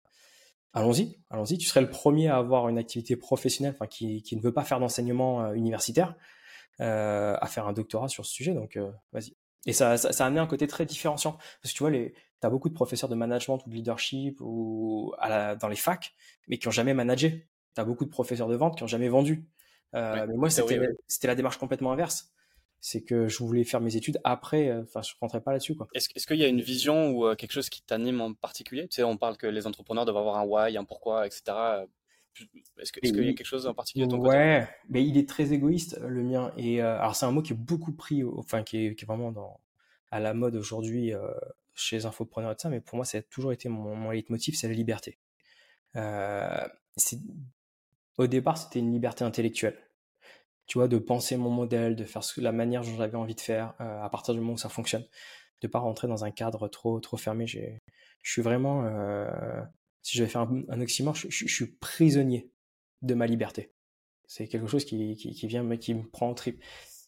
allons-y, 0.72 1.18
allons-y. 1.30 1.58
Tu 1.58 1.66
serais 1.66 1.80
le 1.80 1.90
premier 1.90 2.28
à 2.28 2.36
avoir 2.36 2.68
une 2.68 2.78
activité 2.78 3.16
professionnelle, 3.16 3.74
enfin 3.74 3.86
qui, 3.86 4.22
qui 4.22 4.36
ne 4.36 4.40
veut 4.40 4.52
pas 4.52 4.64
faire 4.64 4.80
d'enseignement 4.80 5.44
euh, 5.44 5.52
universitaire, 5.52 6.14
euh, 6.80 7.36
à 7.40 7.46
faire 7.46 7.66
un 7.66 7.72
doctorat 7.72 8.08
sur 8.08 8.26
ce 8.26 8.32
sujet. 8.32 8.54
Donc 8.54 8.78
vas-y. 9.12 9.36
Et 9.66 9.72
ça, 9.72 9.96
ça, 9.96 10.12
ça, 10.12 10.24
a 10.24 10.26
amené 10.26 10.40
un 10.40 10.46
côté 10.46 10.66
très 10.66 10.86
différenciant 10.86 11.32
parce 11.62 11.72
que 11.72 11.76
tu 11.76 11.82
vois 11.82 11.90
les 11.90 12.14
T'as 12.40 12.50
beaucoup 12.50 12.68
de 12.68 12.74
professeurs 12.74 13.08
de 13.08 13.14
management 13.14 13.64
ou 13.64 13.70
de 13.70 13.74
leadership 13.76 14.38
ou 14.40 15.14
à 15.18 15.28
la, 15.28 15.54
dans 15.54 15.68
les 15.68 15.76
facs, 15.76 16.12
mais 16.48 16.58
qui 16.58 16.66
ont 16.66 16.72
jamais 16.72 16.92
managé 16.92 17.46
tu 17.74 17.80
as 17.80 17.84
beaucoup 17.84 18.04
de 18.04 18.10
professeurs 18.10 18.48
de 18.48 18.56
vente 18.56 18.76
qui 18.76 18.82
ont 18.82 18.88
jamais 18.88 19.08
vendu. 19.08 19.48
Euh, 19.94 20.26
mais 20.28 20.34
moi, 20.34 20.50
c'était 20.50 21.26
la 21.26 21.34
démarche 21.34 21.58
complètement 21.58 21.92
inverse. 21.92 22.32
C'est 22.84 23.02
que 23.02 23.28
je 23.28 23.38
voulais 23.38 23.62
faire 23.62 23.80
mes 23.80 23.94
études 23.94 24.18
après, 24.24 24.68
euh, 24.68 24.82
enfin, 24.82 25.02
je 25.02 25.12
ne 25.12 25.20
rentrais 25.20 25.40
pas 25.40 25.52
là-dessus. 25.52 25.76
Est-ce 25.94 26.08
est 26.16 26.26
qu'il 26.26 26.38
y 26.38 26.44
a 26.44 26.48
une 26.48 26.60
vision 26.60 27.10
ou 27.10 27.26
euh, 27.26 27.36
quelque 27.36 27.52
chose 27.52 27.68
qui 27.68 27.80
t'anime 27.80 28.20
en 28.20 28.34
particulier? 28.34 28.88
Tu 28.88 28.96
sais, 28.96 29.04
on 29.04 29.16
parle 29.16 29.36
que 29.36 29.46
les 29.46 29.68
entrepreneurs 29.68 30.04
doivent 30.04 30.16
avoir 30.16 30.36
un 30.36 30.44
why, 30.44 30.76
un 30.76 30.82
pourquoi, 30.82 31.24
etc. 31.24 31.42
Est-ce 32.78 32.90
qu'il 32.90 33.24
y 33.24 33.28
a 33.28 33.34
quelque 33.34 33.46
chose 33.46 33.68
en 33.68 33.74
particulier 33.74 34.06
de 34.06 34.10
ton 34.10 34.18
ouais, 34.18 34.68
mais 34.88 35.06
il 35.06 35.16
est 35.16 35.28
très 35.28 35.52
égoïste, 35.52 36.00
le 36.00 36.24
mien. 36.24 36.52
Et 36.56 36.80
alors, 36.80 37.14
c'est 37.14 37.24
un 37.24 37.30
mot 37.30 37.40
qui 37.40 37.52
est 37.52 37.56
beaucoup 37.56 37.92
pris, 37.92 38.24
enfin, 38.24 38.64
qui 38.64 38.86
est, 38.86 38.94
qui 38.96 39.04
est 39.04 39.06
vraiment 39.06 39.30
dans, 39.30 39.60
à 40.10 40.18
la 40.18 40.34
mode 40.34 40.56
aujourd'hui 40.56 41.12
chez 41.74 41.96
les 41.96 42.06
infopreneurs 42.06 42.50
et 42.50 42.56
de 42.56 42.60
ça, 42.60 42.68
mais 42.68 42.80
pour 42.80 42.96
moi, 42.96 43.04
ça 43.04 43.18
a 43.18 43.22
toujours 43.22 43.52
été 43.52 43.68
mon, 43.68 43.94
mon 43.94 44.10
leitmotiv, 44.10 44.56
c'est 44.56 44.66
la 44.66 44.74
liberté. 44.74 45.18
au 48.18 48.26
départ, 48.26 48.58
c'était 48.58 48.80
une 48.80 48.92
liberté 48.92 49.22
intellectuelle. 49.22 49.78
Tu 50.72 50.78
vois, 50.78 50.88
de 50.88 50.96
penser 50.96 51.36
mon 51.36 51.50
modèle, 51.50 51.96
de 51.96 52.04
faire 52.06 52.22
la 52.38 52.50
manière 52.50 52.80
dont 52.80 52.96
j'avais 52.96 53.18
envie 53.18 53.34
de 53.34 53.42
faire, 53.42 53.74
euh, 53.82 54.02
à 54.02 54.08
partir 54.08 54.32
du 54.32 54.40
moment 54.40 54.54
où 54.54 54.56
ça 54.56 54.70
fonctionne. 54.70 55.04
De 55.60 55.68
pas 55.68 55.80
rentrer 55.80 56.08
dans 56.08 56.24
un 56.24 56.30
cadre 56.30 56.66
trop, 56.66 56.98
trop 56.98 57.18
fermé. 57.18 57.46
Je 57.46 57.60
suis 58.22 58.40
vraiment, 58.40 58.86
euh, 58.86 59.28
si 60.00 60.16
je 60.16 60.24
vais 60.24 60.30
faire 60.30 60.48
un, 60.70 60.80
oxymore, 60.80 61.14
je, 61.14 61.28
suis 61.28 61.66
prisonnier 61.66 62.48
de 63.02 63.12
ma 63.12 63.26
liberté. 63.26 63.70
C'est 64.26 64.48
quelque 64.48 64.66
chose 64.66 64.86
qui, 64.86 65.14
qui, 65.14 65.46
vient, 65.46 65.76
qui 65.76 65.92
me 65.92 66.04
prend 66.04 66.30
en 66.30 66.34
trip. 66.34 66.58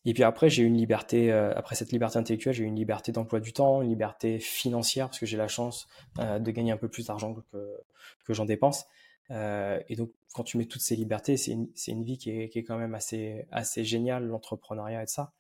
Et 0.04 0.12
puis 0.12 0.24
après, 0.24 0.50
j'ai 0.50 0.62
une 0.62 0.76
liberté, 0.76 1.32
euh, 1.32 1.54
après 1.56 1.74
cette 1.74 1.90
liberté 1.90 2.18
intellectuelle, 2.18 2.52
j'ai 2.52 2.64
une 2.64 2.76
liberté 2.76 3.12
d'emploi 3.12 3.40
du 3.40 3.54
temps, 3.54 3.80
une 3.80 3.88
liberté 3.88 4.40
financière, 4.40 5.06
parce 5.06 5.20
que 5.20 5.24
j'ai 5.24 5.38
la 5.38 5.48
chance 5.48 5.88
de 6.18 6.50
gagner 6.50 6.72
un 6.72 6.76
peu 6.76 6.88
plus 6.88 7.06
d'argent 7.06 7.34
que, 7.50 7.80
que 8.26 8.34
j'en 8.34 8.44
dépense. 8.44 8.84
Euh, 9.30 9.80
et 9.88 9.96
donc, 9.96 10.12
quand 10.32 10.44
tu 10.44 10.58
mets 10.58 10.66
toutes 10.66 10.82
ces 10.82 10.96
libertés, 10.96 11.36
c'est 11.36 11.52
une, 11.52 12.04
vie 12.04 12.18
qui 12.18 12.30
est, 12.30 12.64
quand 12.64 12.78
même 12.78 12.94
assez, 12.94 13.84
géniale, 13.84 14.26
l'entrepreneuriat 14.26 15.02
et 15.02 15.06
ça. 15.06 15.32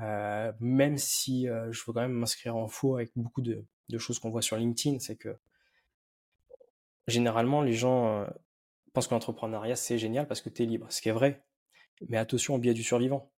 Euh, 0.00 0.52
même 0.60 0.98
si 0.98 1.48
euh, 1.48 1.72
je 1.72 1.82
veux 1.86 1.92
quand 1.92 2.02
même 2.02 2.12
m'inscrire 2.12 2.54
en 2.54 2.68
faux 2.68 2.96
avec 2.96 3.12
beaucoup 3.16 3.40
de, 3.40 3.64
de 3.88 3.98
choses 3.98 4.18
qu'on 4.18 4.30
voit 4.30 4.42
sur 4.42 4.56
LinkedIn, 4.56 4.98
c'est 4.98 5.16
que 5.16 5.38
généralement, 7.08 7.62
les 7.62 7.72
gens 7.72 8.26
pensent 8.92 9.08
que 9.08 9.14
l'entrepreneuriat, 9.14 9.76
c'est 9.76 9.98
génial 9.98 10.26
parce 10.26 10.40
que 10.40 10.50
tu 10.50 10.62
es 10.62 10.66
libre, 10.66 10.86
ce 10.90 11.00
qui 11.00 11.08
est 11.08 11.12
vrai. 11.12 11.44
Mais 12.08 12.18
attention 12.18 12.54
au 12.54 12.58
biais 12.58 12.74
du 12.74 12.82
survivant 12.82 13.30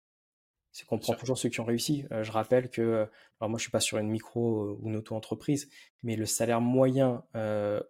c'est 0.77 0.85
qu'on 0.85 0.99
prend 0.99 1.15
toujours 1.15 1.39
ceux 1.39 1.49
qui 1.49 1.59
ont 1.59 1.65
réussi. 1.65 2.05
Euh, 2.11 2.23
je 2.23 2.31
rappelle 2.31 2.69
que, 2.69 2.83
euh, 2.83 3.05
alors 3.39 3.49
moi 3.49 3.57
je 3.57 3.63
suis 3.63 3.71
pas 3.71 3.79
sur 3.79 3.97
une 3.97 4.09
micro 4.09 4.61
euh, 4.61 4.77
ou 4.79 4.89
une 4.89 4.97
auto-entreprise, 4.97 5.71
mais 6.03 6.15
le 6.15 6.27
salaire 6.27 6.61
moyen 6.61 7.23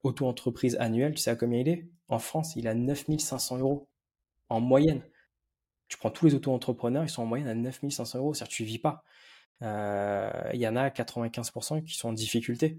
auto-entreprise 0.04 0.78
annuel, 0.80 1.14
tu 1.14 1.20
sais 1.20 1.32
à 1.32 1.36
combien 1.36 1.60
il 1.60 1.68
est? 1.68 1.86
En 2.08 2.18
France, 2.18 2.56
il 2.56 2.66
a 2.66 2.74
9500 2.74 3.58
euros 3.58 3.90
en 4.48 4.62
moyenne. 4.62 5.02
Tu 5.90 5.98
prends 5.98 6.12
tous 6.12 6.28
les 6.28 6.36
auto-entrepreneurs, 6.36 7.04
ils 7.04 7.10
sont 7.10 7.24
en 7.24 7.26
moyenne 7.26 7.50
à 7.50 7.56
9500 7.56 8.20
euros, 8.20 8.34
c'est-à-dire 8.34 8.56
tu 8.56 8.64
vis 8.64 8.80
pas. 8.80 9.04
Il 9.62 10.60
y 10.60 10.68
en 10.68 10.78
a 10.78 10.88
95% 10.88 11.84
qui 11.84 11.98
sont 11.98 12.08
en 12.08 12.14
difficulté. 12.14 12.78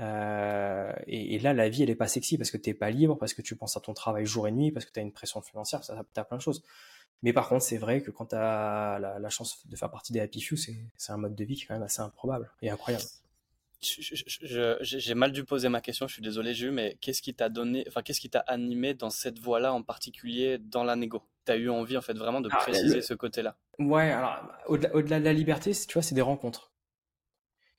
et, 0.00 1.38
là, 1.38 1.52
la 1.52 1.68
vie, 1.68 1.84
elle 1.84 1.90
est 1.90 1.94
pas 1.94 2.08
sexy 2.08 2.36
parce 2.36 2.50
que 2.50 2.56
tu 2.56 2.70
n'es 2.70 2.74
pas 2.74 2.90
libre, 2.90 3.16
parce 3.16 3.32
que 3.32 3.42
tu 3.42 3.54
penses 3.54 3.76
à 3.76 3.80
ton 3.80 3.94
travail 3.94 4.26
jour 4.26 4.48
et 4.48 4.52
nuit, 4.52 4.72
parce 4.72 4.86
que 4.86 4.90
tu 4.90 4.98
as 4.98 5.04
une 5.04 5.12
pression 5.12 5.40
financière, 5.40 5.82
tu 5.82 5.92
as 5.92 6.24
plein 6.24 6.36
de 6.36 6.42
choses. 6.42 6.64
Mais 7.22 7.32
par 7.32 7.48
contre, 7.48 7.64
c'est 7.64 7.78
vrai 7.78 8.02
que 8.02 8.10
quand 8.10 8.26
tu 8.26 8.36
as 8.36 8.98
la, 9.00 9.30
chance 9.30 9.66
de 9.66 9.76
faire 9.76 9.90
partie 9.90 10.12
des 10.12 10.20
Happy 10.20 10.40
Few, 10.40 10.56
c'est 10.56 11.12
un 11.12 11.16
mode 11.16 11.34
de 11.34 11.44
vie 11.44 11.56
qui 11.56 11.64
est 11.64 11.66
quand 11.66 11.74
même 11.74 11.82
assez 11.82 12.00
improbable 12.00 12.50
et 12.62 12.70
incroyable. 12.70 13.04
J'ai 13.80 15.14
mal 15.14 15.32
dû 15.32 15.44
poser 15.44 15.68
ma 15.68 15.80
question, 15.80 16.08
je 16.08 16.14
suis 16.14 16.22
désolé, 16.22 16.54
Jules, 16.54 16.72
mais 16.72 16.96
qu'est-ce 17.00 17.22
qui 17.22 17.34
t'a 17.34 17.48
donné, 17.48 17.84
enfin, 17.88 18.02
qu'est-ce 18.02 18.20
qui 18.20 18.30
t'a 18.30 18.40
animé 18.40 18.94
dans 18.94 19.10
cette 19.10 19.38
voie-là 19.38 19.72
en 19.72 19.82
particulier 19.82 20.58
dans 20.58 20.84
la 20.84 20.96
négo? 20.96 21.22
Tu 21.44 21.52
as 21.52 21.56
eu 21.56 21.68
envie, 21.68 21.96
en 21.96 22.02
fait, 22.02 22.14
vraiment 22.14 22.40
de 22.40 22.48
ah, 22.52 22.56
préciser 22.56 23.02
ce 23.02 23.14
côté-là? 23.14 23.56
Ouais, 23.78 24.10
alors, 24.10 24.42
au-delà 24.66 25.20
de 25.20 25.24
la 25.24 25.32
liberté, 25.32 25.72
tu 25.72 25.92
vois, 25.92 26.02
c'est 26.02 26.14
des 26.14 26.22
rencontres. 26.22 26.72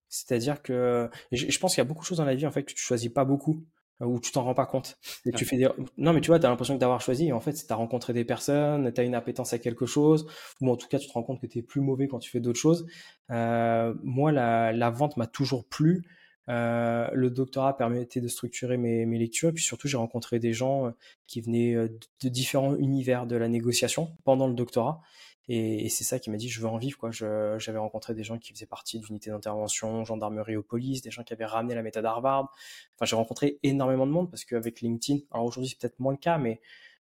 C'est-à-dire 0.07 0.61
que 0.61 1.09
je 1.31 1.59
pense 1.59 1.73
qu'il 1.73 1.81
y 1.81 1.85
a 1.85 1.85
beaucoup 1.85 2.01
de 2.01 2.07
choses 2.07 2.19
dans 2.19 2.25
la 2.25 2.35
vie, 2.35 2.45
en 2.45 2.51
fait, 2.51 2.63
que 2.63 2.73
tu 2.73 2.77
choisis 2.77 3.11
pas 3.11 3.25
beaucoup 3.25 3.65
où 3.99 4.19
tu 4.19 4.31
t'en 4.31 4.43
rends 4.43 4.53
pas 4.53 4.65
compte. 4.65 4.97
Et 5.25 5.31
tu 5.31 5.45
fais 5.45 5.57
des... 5.57 5.67
Non, 5.97 6.13
mais 6.13 6.21
tu 6.21 6.27
vois, 6.27 6.39
tu 6.39 6.45
as 6.45 6.49
l'impression 6.49 6.75
d'avoir 6.75 7.01
choisi, 7.01 7.27
et 7.27 7.33
en 7.33 7.39
fait, 7.39 7.53
tu 7.53 7.65
as 7.69 7.75
rencontré 7.75 8.13
des 8.13 8.25
personnes, 8.25 8.91
tu 8.93 9.01
as 9.01 9.03
une 9.03 9.15
appétence 9.15 9.53
à 9.53 9.59
quelque 9.59 9.85
chose, 9.85 10.27
ou 10.61 10.69
en 10.69 10.75
tout 10.75 10.87
cas, 10.87 10.99
tu 10.99 11.07
te 11.07 11.13
rends 11.13 11.23
compte 11.23 11.41
que 11.41 11.47
tu 11.47 11.59
es 11.59 11.61
plus 11.63 11.81
mauvais 11.81 12.07
quand 12.07 12.19
tu 12.19 12.29
fais 12.29 12.39
d'autres 12.39 12.59
choses. 12.59 12.85
Euh, 13.31 13.93
moi, 14.03 14.31
la, 14.31 14.71
la 14.71 14.89
vente 14.89 15.17
m'a 15.17 15.27
toujours 15.27 15.65
plu. 15.65 16.03
Euh, 16.49 17.09
le 17.11 17.29
doctorat 17.29 17.75
permettait 17.75 18.21
de 18.21 18.27
structurer 18.29 18.77
mes, 18.77 19.05
mes 19.05 19.17
lectures, 19.17 19.49
et 19.49 19.53
puis 19.53 19.63
surtout, 19.63 19.87
j'ai 19.87 19.97
rencontré 19.97 20.39
des 20.39 20.53
gens 20.53 20.87
euh, 20.87 20.91
qui 21.25 21.41
venaient 21.41 21.75
euh, 21.75 21.89
de 22.23 22.29
différents 22.29 22.75
univers 22.75 23.27
de 23.27 23.35
la 23.35 23.49
négociation 23.49 24.15
pendant 24.23 24.47
le 24.47 24.53
doctorat. 24.53 25.01
Et, 25.49 25.85
et 25.85 25.89
c'est 25.89 26.03
ça 26.03 26.19
qui 26.19 26.29
m'a 26.29 26.37
dit, 26.37 26.49
je 26.49 26.59
veux 26.59 26.67
en 26.67 26.77
vivre. 26.77 26.97
quoi. 26.97 27.11
J'avais 27.11 27.77
rencontré 27.77 28.13
des 28.13 28.23
gens 28.23 28.37
qui 28.37 28.53
faisaient 28.53 28.65
partie 28.65 28.99
d'unités 28.99 29.29
d'intervention, 29.29 30.03
gendarmerie 30.03 30.57
ou 30.57 30.63
police, 30.63 31.01
des 31.01 31.11
gens 31.11 31.23
qui 31.23 31.33
avaient 31.33 31.45
ramené 31.45 31.75
la 31.75 31.81
méthode 31.81 32.05
Harvard. 32.05 32.51
Enfin, 32.95 33.05
j'ai 33.05 33.15
rencontré 33.15 33.59
énormément 33.63 34.05
de 34.05 34.11
monde 34.11 34.29
parce 34.29 34.45
qu'avec 34.45 34.81
LinkedIn, 34.81 35.19
alors 35.31 35.45
aujourd'hui 35.45 35.69
c'est 35.69 35.79
peut-être 35.79 35.99
moins 35.99 36.13
le 36.13 36.17
cas, 36.17 36.37
mais 36.37 36.59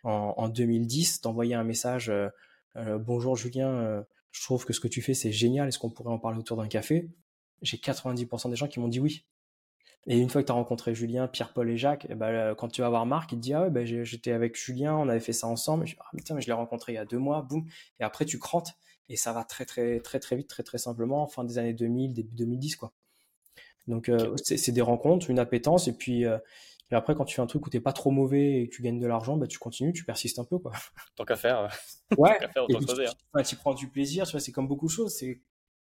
en, 0.03 0.33
en 0.37 0.49
2010, 0.49 1.21
d'envoyer 1.21 1.53
un 1.53 1.63
message 1.63 2.09
euh, 2.09 2.29
euh, 2.77 2.97
Bonjour 2.97 3.35
Julien, 3.35 3.69
euh, 3.69 4.01
je 4.31 4.43
trouve 4.43 4.65
que 4.65 4.73
ce 4.73 4.79
que 4.79 4.87
tu 4.87 5.01
fais 5.01 5.13
c'est 5.13 5.31
génial, 5.31 5.67
est-ce 5.67 5.79
qu'on 5.79 5.89
pourrait 5.89 6.13
en 6.13 6.19
parler 6.19 6.39
autour 6.39 6.57
d'un 6.57 6.67
café? 6.67 7.09
J'ai 7.61 7.77
90% 7.77 8.49
des 8.49 8.55
gens 8.55 8.67
qui 8.67 8.79
m'ont 8.79 8.87
dit 8.87 8.99
oui. 8.99 9.25
Et 10.07 10.17
une 10.17 10.29
fois 10.29 10.41
que 10.41 10.47
tu 10.47 10.51
as 10.51 10.55
rencontré 10.55 10.95
Julien, 10.95 11.27
Pierre, 11.27 11.53
Paul 11.53 11.69
et 11.69 11.77
Jacques, 11.77 12.07
et 12.09 12.15
ben, 12.15 12.55
quand 12.55 12.69
tu 12.69 12.81
vas 12.81 12.89
voir 12.89 13.05
Marc, 13.05 13.31
il 13.33 13.35
te 13.35 13.41
dit 13.41 13.53
Ah 13.53 13.63
ouais, 13.63 13.69
ben, 13.69 13.85
j'étais 13.85 14.31
avec 14.31 14.57
Julien, 14.57 14.95
on 14.95 15.07
avait 15.07 15.19
fait 15.19 15.33
ça 15.33 15.47
ensemble. 15.47 15.85
Je, 15.85 15.95
ah, 15.99 16.09
mais 16.33 16.41
je 16.41 16.47
l'ai 16.47 16.53
rencontré 16.53 16.93
il 16.93 16.95
y 16.95 16.99
a 16.99 17.05
deux 17.05 17.19
mois, 17.19 17.43
boum. 17.43 17.65
Et 17.99 18.03
après, 18.03 18.25
tu 18.25 18.39
crantes 18.39 18.75
et 19.09 19.17
ça 19.17 19.33
va 19.33 19.43
très, 19.43 19.65
très, 19.65 19.99
très, 19.99 20.19
très 20.19 20.37
vite, 20.37 20.47
très, 20.47 20.63
très 20.63 20.77
simplement, 20.77 21.27
fin 21.27 21.43
des 21.43 21.57
années 21.57 21.73
2000, 21.73 22.13
début 22.13 22.33
2010, 22.33 22.77
quoi. 22.77 22.93
Donc, 23.87 24.09
euh, 24.09 24.35
c'est 24.43 24.71
des 24.71 24.81
rencontres, 24.81 25.29
une 25.29 25.39
appétence, 25.39 25.87
et 25.87 25.93
puis, 25.93 26.25
euh, 26.25 26.37
et 26.91 26.95
après, 26.95 27.15
quand 27.15 27.25
tu 27.25 27.35
fais 27.35 27.41
un 27.41 27.47
truc 27.47 27.65
où 27.65 27.69
t'es 27.69 27.79
pas 27.79 27.93
trop 27.93 28.11
mauvais 28.11 28.61
et 28.61 28.69
que 28.69 28.75
tu 28.75 28.81
gagnes 28.81 28.99
de 28.99 29.07
l'argent, 29.07 29.35
bah, 29.37 29.47
tu 29.47 29.59
continues, 29.59 29.91
tu 29.91 30.05
persistes 30.05 30.39
un 30.39 30.45
peu, 30.45 30.59
quoi. 30.59 30.71
Tant 31.15 31.25
qu'à 31.25 31.35
faire. 31.35 31.69
Ouais. 32.17 32.37
Tant 32.53 32.67
faire, 32.67 33.13
hein. 33.33 33.43
tu, 33.43 33.55
prends 33.55 33.73
du 33.73 33.87
plaisir, 33.87 34.25
tu 34.25 34.31
vois, 34.31 34.39
c'est 34.39 34.51
comme 34.51 34.67
beaucoup 34.67 34.87
de 34.87 34.91
choses. 34.91 35.15
C'est 35.15 35.41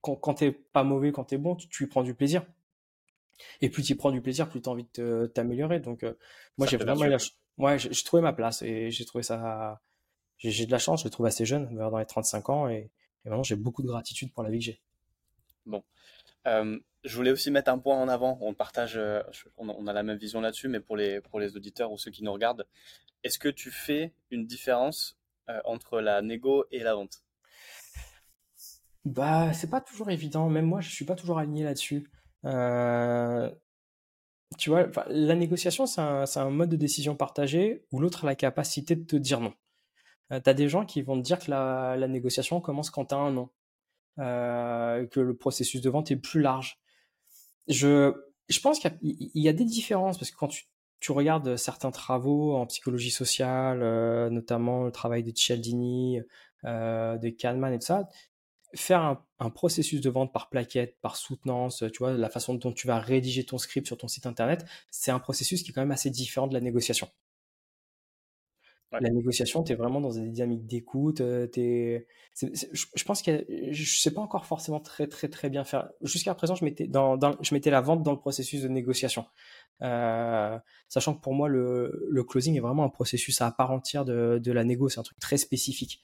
quand, 0.00 0.16
quand 0.16 0.34
t'es 0.34 0.52
pas 0.52 0.84
mauvais, 0.84 1.12
quand 1.12 1.24
t'es 1.24 1.38
bon, 1.38 1.56
tu, 1.56 1.68
tu 1.68 1.88
prends 1.88 2.02
du 2.02 2.14
plaisir. 2.14 2.44
Et 3.60 3.70
plus 3.70 3.82
tu 3.82 3.96
prends 3.96 4.10
du 4.10 4.20
plaisir, 4.20 4.48
plus 4.48 4.60
tu 4.60 4.68
as 4.68 4.72
envie 4.72 4.86
de 4.94 5.30
t'améliorer. 5.34 5.80
Donc, 5.80 6.02
euh, 6.02 6.14
moi, 6.56 6.66
j'ai 6.66 6.76
vraiment 6.76 7.04
ouais, 7.58 7.78
j'ai 7.78 8.04
trouvé 8.04 8.22
ma 8.22 8.32
place 8.32 8.62
et 8.62 8.90
j'ai 8.90 9.04
trouvé 9.04 9.22
ça. 9.22 9.80
J'ai 10.38 10.66
de 10.66 10.70
la 10.70 10.78
chance, 10.78 11.00
je 11.00 11.04
le 11.04 11.10
trouve 11.10 11.26
assez 11.26 11.44
jeune, 11.44 11.74
dans 11.74 11.98
les 11.98 12.06
35 12.06 12.48
ans, 12.50 12.68
et, 12.68 12.92
et 13.24 13.28
maintenant 13.28 13.42
j'ai 13.42 13.56
beaucoup 13.56 13.82
de 13.82 13.88
gratitude 13.88 14.32
pour 14.32 14.44
la 14.44 14.50
vie 14.50 14.60
que 14.60 14.64
j'ai. 14.66 14.80
Bon. 15.66 15.82
Euh, 16.46 16.78
je 17.02 17.16
voulais 17.16 17.32
aussi 17.32 17.50
mettre 17.50 17.72
un 17.72 17.78
point 17.78 17.96
en 17.96 18.08
avant. 18.08 18.38
On 18.40 18.54
partage, 18.54 18.96
euh, 18.96 19.20
on 19.56 19.86
a 19.88 19.92
la 19.92 20.04
même 20.04 20.16
vision 20.16 20.40
là-dessus, 20.40 20.68
mais 20.68 20.78
pour 20.78 20.96
les, 20.96 21.20
pour 21.20 21.40
les 21.40 21.56
auditeurs 21.56 21.90
ou 21.90 21.98
ceux 21.98 22.12
qui 22.12 22.22
nous 22.22 22.32
regardent, 22.32 22.68
est-ce 23.24 23.40
que 23.40 23.48
tu 23.48 23.72
fais 23.72 24.12
une 24.30 24.46
différence 24.46 25.18
entre 25.64 26.00
la 26.00 26.20
négo 26.22 26.66
et 26.70 26.80
la 26.80 26.94
vente? 26.94 27.22
Bah, 29.04 29.52
c'est 29.54 29.70
pas 29.70 29.80
toujours 29.80 30.10
évident. 30.10 30.48
Même 30.48 30.66
moi, 30.66 30.80
je 30.80 30.90
suis 30.90 31.04
pas 31.04 31.14
toujours 31.14 31.38
aligné 31.38 31.64
là-dessus. 31.64 32.10
Euh, 32.44 33.50
tu 34.56 34.70
vois, 34.70 34.88
la 35.08 35.34
négociation, 35.34 35.86
c'est 35.86 36.00
un, 36.00 36.50
mode 36.50 36.70
de 36.70 36.76
décision 36.76 37.14
partagé 37.16 37.84
où 37.92 38.00
l'autre 38.00 38.24
a 38.24 38.26
la 38.26 38.34
capacité 38.34 38.96
de 38.96 39.04
te 39.04 39.16
dire 39.16 39.40
non. 39.40 39.52
Euh, 40.32 40.40
tu 40.40 40.48
as 40.48 40.54
des 40.54 40.68
gens 40.68 40.86
qui 40.86 41.02
vont 41.02 41.16
te 41.16 41.22
dire 41.22 41.38
que 41.38 41.50
la, 41.50 42.08
négociation 42.08 42.60
commence 42.60 42.90
quand 42.90 43.06
tu 43.06 43.14
as 43.14 43.18
un 43.18 43.32
non, 43.32 43.50
euh, 44.18 45.06
que 45.06 45.20
le 45.20 45.36
processus 45.36 45.80
de 45.80 45.90
vente 45.90 46.10
est 46.10 46.16
plus 46.16 46.40
large. 46.40 46.78
Je, 47.68 48.12
je 48.48 48.60
pense 48.60 48.78
qu'il 48.78 48.98
y, 49.02 49.48
a 49.48 49.52
des 49.52 49.64
différences 49.64 50.18
parce 50.18 50.30
que 50.30 50.36
quand 50.36 50.48
tu, 50.48 51.12
regardes 51.12 51.56
certains 51.56 51.90
travaux 51.90 52.56
en 52.56 52.66
psychologie 52.66 53.10
sociale, 53.10 53.82
euh, 53.82 54.30
notamment 54.30 54.84
le 54.84 54.92
travail 54.92 55.22
de 55.22 55.30
Cialdini, 55.30 56.20
de 56.64 57.28
Kahneman 57.28 57.72
et 57.72 57.78
tout 57.78 57.86
ça, 57.86 58.08
faire 58.74 59.18
un, 59.38 59.50
processus 59.50 60.00
de 60.00 60.10
vente 60.10 60.32
par 60.32 60.48
plaquette, 60.48 60.98
par 61.00 61.16
soutenance, 61.16 61.84
tu 61.92 61.98
vois, 61.98 62.12
la 62.12 62.28
façon 62.28 62.54
dont 62.54 62.72
tu 62.72 62.86
vas 62.86 62.98
rédiger 62.98 63.44
ton 63.44 63.58
script 63.58 63.86
sur 63.86 63.96
ton 63.96 64.08
site 64.08 64.26
internet, 64.26 64.64
c'est 64.90 65.10
un 65.10 65.18
processus 65.18 65.62
qui 65.62 65.70
est 65.70 65.74
quand 65.74 65.80
même 65.80 65.90
assez 65.90 66.10
différent 66.10 66.46
de 66.46 66.54
la 66.54 66.60
négociation. 66.60 67.08
La 68.90 69.10
négociation, 69.10 69.62
tu 69.62 69.72
es 69.72 69.74
vraiment 69.74 70.00
dans 70.00 70.12
une 70.12 70.32
dynamique 70.32 70.66
d'écoute. 70.66 71.20
Euh, 71.20 71.46
je, 72.40 73.04
pense 73.04 73.20
que 73.20 73.44
je 73.70 73.98
sais 73.98 74.10
pas 74.10 74.22
encore 74.22 74.46
forcément 74.46 74.80
très 74.80 75.06
très 75.06 75.28
très 75.28 75.50
bien 75.50 75.62
faire. 75.62 75.90
Jusqu'à 76.00 76.34
présent, 76.34 76.54
je 76.54 76.64
mettais 76.64 76.86
dans, 76.86 77.18
je 77.42 77.54
mettais 77.54 77.70
la 77.70 77.82
vente 77.82 78.02
dans 78.02 78.12
le 78.12 78.18
processus 78.18 78.62
de 78.62 78.68
négociation, 78.68 79.26
euh, 79.82 80.58
sachant 80.88 81.14
que 81.14 81.20
pour 81.20 81.34
moi 81.34 81.48
le, 81.48 82.06
le, 82.08 82.24
closing 82.24 82.56
est 82.56 82.60
vraiment 82.60 82.84
un 82.84 82.88
processus 82.88 83.42
à 83.42 83.50
part 83.50 83.72
entière 83.72 84.06
de, 84.06 84.40
de 84.42 84.52
la 84.52 84.64
négo. 84.64 84.88
C'est 84.88 85.00
un 85.00 85.02
truc 85.02 85.18
très 85.18 85.36
spécifique. 85.36 86.00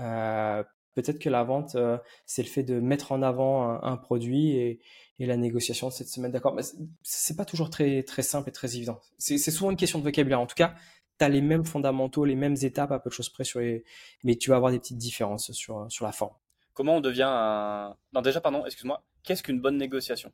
Euh, 0.00 0.64
Peut-être 0.94 1.18
que 1.18 1.28
la 1.28 1.42
vente, 1.42 1.74
euh, 1.74 1.98
c'est 2.26 2.42
le 2.42 2.48
fait 2.48 2.62
de 2.62 2.80
mettre 2.80 3.12
en 3.12 3.22
avant 3.22 3.82
un, 3.82 3.96
produit 3.96 4.56
et, 4.56 4.80
la 5.18 5.36
négociation, 5.36 5.90
c'est 5.90 6.04
de 6.04 6.08
se 6.08 6.20
mettre 6.20 6.32
d'accord. 6.32 6.54
Mais 6.54 6.62
c'est 7.02 7.36
pas 7.36 7.44
toujours 7.44 7.70
très, 7.70 8.02
très 8.02 8.22
simple 8.22 8.48
et 8.48 8.52
très 8.52 8.76
évident. 8.76 9.00
C'est 9.18 9.38
souvent 9.38 9.70
une 9.70 9.76
question 9.76 9.98
de 9.98 10.04
vocabulaire. 10.04 10.40
En 10.40 10.46
tout 10.46 10.56
cas, 10.56 10.74
tu 11.18 11.24
as 11.24 11.28
les 11.28 11.40
mêmes 11.40 11.64
fondamentaux, 11.64 12.24
les 12.24 12.34
mêmes 12.34 12.56
étapes 12.62 12.92
à 12.92 12.98
peu 12.98 13.10
de 13.10 13.14
choses 13.14 13.28
près 13.28 13.44
sur 13.44 13.60
les, 13.60 13.84
mais 14.24 14.36
tu 14.36 14.50
vas 14.50 14.56
avoir 14.56 14.72
des 14.72 14.78
petites 14.78 14.98
différences 14.98 15.52
sur, 15.52 15.86
sur 15.88 16.04
la 16.04 16.12
forme. 16.12 16.34
Comment 16.74 16.96
on 16.96 17.00
devient 17.00 17.26
un, 17.26 17.96
non, 18.12 18.20
déjà, 18.22 18.40
pardon, 18.40 18.66
excuse-moi. 18.66 19.02
Qu'est-ce 19.22 19.42
qu'une 19.42 19.60
bonne 19.60 19.78
négociation? 19.78 20.32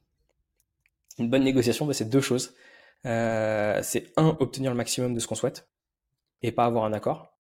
Une 1.19 1.29
bonne 1.29 1.45
négociation, 1.45 1.87
bah, 1.87 1.93
c'est 1.93 2.09
deux 2.09 2.23
choses. 2.23 2.55
Euh, 3.07 3.81
c'est 3.83 4.13
un, 4.17 4.37
obtenir 4.41 4.71
le 4.71 4.77
maximum 4.77 5.15
de 5.15 5.21
ce 5.21 5.27
qu'on 5.27 5.35
souhaite 5.35 5.69
et 6.43 6.53
pas 6.53 6.65
avoir 6.65 6.85
un 6.85 6.93
accord. 6.93 7.39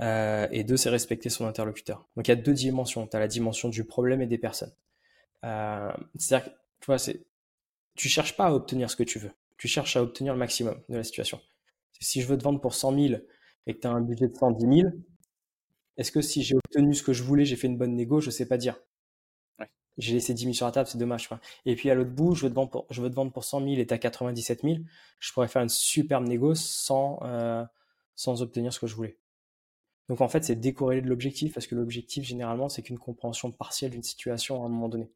Euh, 0.00 0.46
et 0.52 0.64
deux, 0.64 0.76
c'est 0.76 0.90
respecter 0.90 1.28
son 1.28 1.46
interlocuteur. 1.46 2.06
Donc 2.16 2.28
il 2.28 2.30
y 2.30 2.32
a 2.32 2.36
deux 2.36 2.54
dimensions. 2.54 3.06
Tu 3.06 3.16
as 3.16 3.20
la 3.20 3.28
dimension 3.28 3.68
du 3.68 3.84
problème 3.84 4.22
et 4.22 4.26
des 4.26 4.38
personnes. 4.38 4.72
Euh, 5.44 5.92
C'est-à-dire 6.16 6.52
que 6.52 6.58
tu 6.80 6.86
vois, 6.86 6.98
c'est, 6.98 7.24
tu 7.96 8.08
cherches 8.08 8.36
pas 8.36 8.46
à 8.46 8.52
obtenir 8.52 8.90
ce 8.90 8.96
que 8.96 9.02
tu 9.02 9.18
veux. 9.18 9.32
Tu 9.56 9.66
cherches 9.68 9.96
à 9.96 10.02
obtenir 10.02 10.32
le 10.32 10.38
maximum 10.38 10.80
de 10.88 10.96
la 10.96 11.04
situation. 11.04 11.40
Si 12.00 12.22
je 12.22 12.28
veux 12.28 12.38
te 12.38 12.44
vendre 12.44 12.60
pour 12.60 12.74
100 12.74 12.94
000 13.08 13.20
et 13.66 13.74
que 13.74 13.80
tu 13.80 13.86
as 13.88 13.90
un 13.90 14.00
budget 14.00 14.28
de 14.28 14.36
110 14.36 14.82
000, 14.82 14.90
est-ce 15.96 16.12
que 16.12 16.20
si 16.20 16.42
j'ai 16.44 16.54
obtenu 16.54 16.94
ce 16.94 17.02
que 17.02 17.12
je 17.12 17.24
voulais, 17.24 17.44
j'ai 17.44 17.56
fait 17.56 17.66
une 17.66 17.76
bonne 17.76 17.94
négo, 17.96 18.20
je 18.20 18.30
sais 18.30 18.46
pas 18.46 18.56
dire. 18.56 18.80
Ouais. 19.58 19.68
J'ai 19.98 20.14
laissé 20.14 20.32
10 20.32 20.42
000 20.44 20.54
sur 20.54 20.66
la 20.66 20.72
table, 20.72 20.88
c'est 20.88 20.98
dommage. 20.98 21.28
Quoi. 21.28 21.40
Et 21.66 21.74
puis 21.74 21.90
à 21.90 21.96
l'autre 21.96 22.12
bout, 22.12 22.36
je 22.36 22.44
veux, 22.44 22.50
te 22.50 22.54
vendre 22.54 22.70
pour, 22.70 22.86
je 22.90 23.02
veux 23.02 23.10
te 23.10 23.16
vendre 23.16 23.32
pour 23.32 23.44
100 23.44 23.62
000 23.62 23.72
et 23.80 23.86
tu 23.86 23.92
as 23.92 23.98
97 23.98 24.62
000, 24.62 24.76
je 25.18 25.32
pourrais 25.32 25.48
faire 25.48 25.62
une 25.62 25.68
superbe 25.68 26.28
négo 26.28 26.54
sans, 26.54 27.18
euh, 27.24 27.64
sans 28.14 28.42
obtenir 28.42 28.72
ce 28.72 28.78
que 28.78 28.86
je 28.86 28.94
voulais. 28.94 29.18
Donc 30.08 30.20
en 30.20 30.28
fait, 30.28 30.44
c'est 30.44 30.56
décorrélé 30.56 31.02
de 31.02 31.08
l'objectif 31.08 31.54
parce 31.54 31.66
que 31.66 31.74
l'objectif 31.74 32.24
généralement, 32.24 32.68
c'est 32.68 32.82
qu'une 32.82 32.98
compréhension 32.98 33.50
partielle 33.52 33.90
d'une 33.90 34.02
situation 34.02 34.62
à 34.62 34.66
un 34.66 34.68
moment 34.68 34.88
donné. 34.88 35.10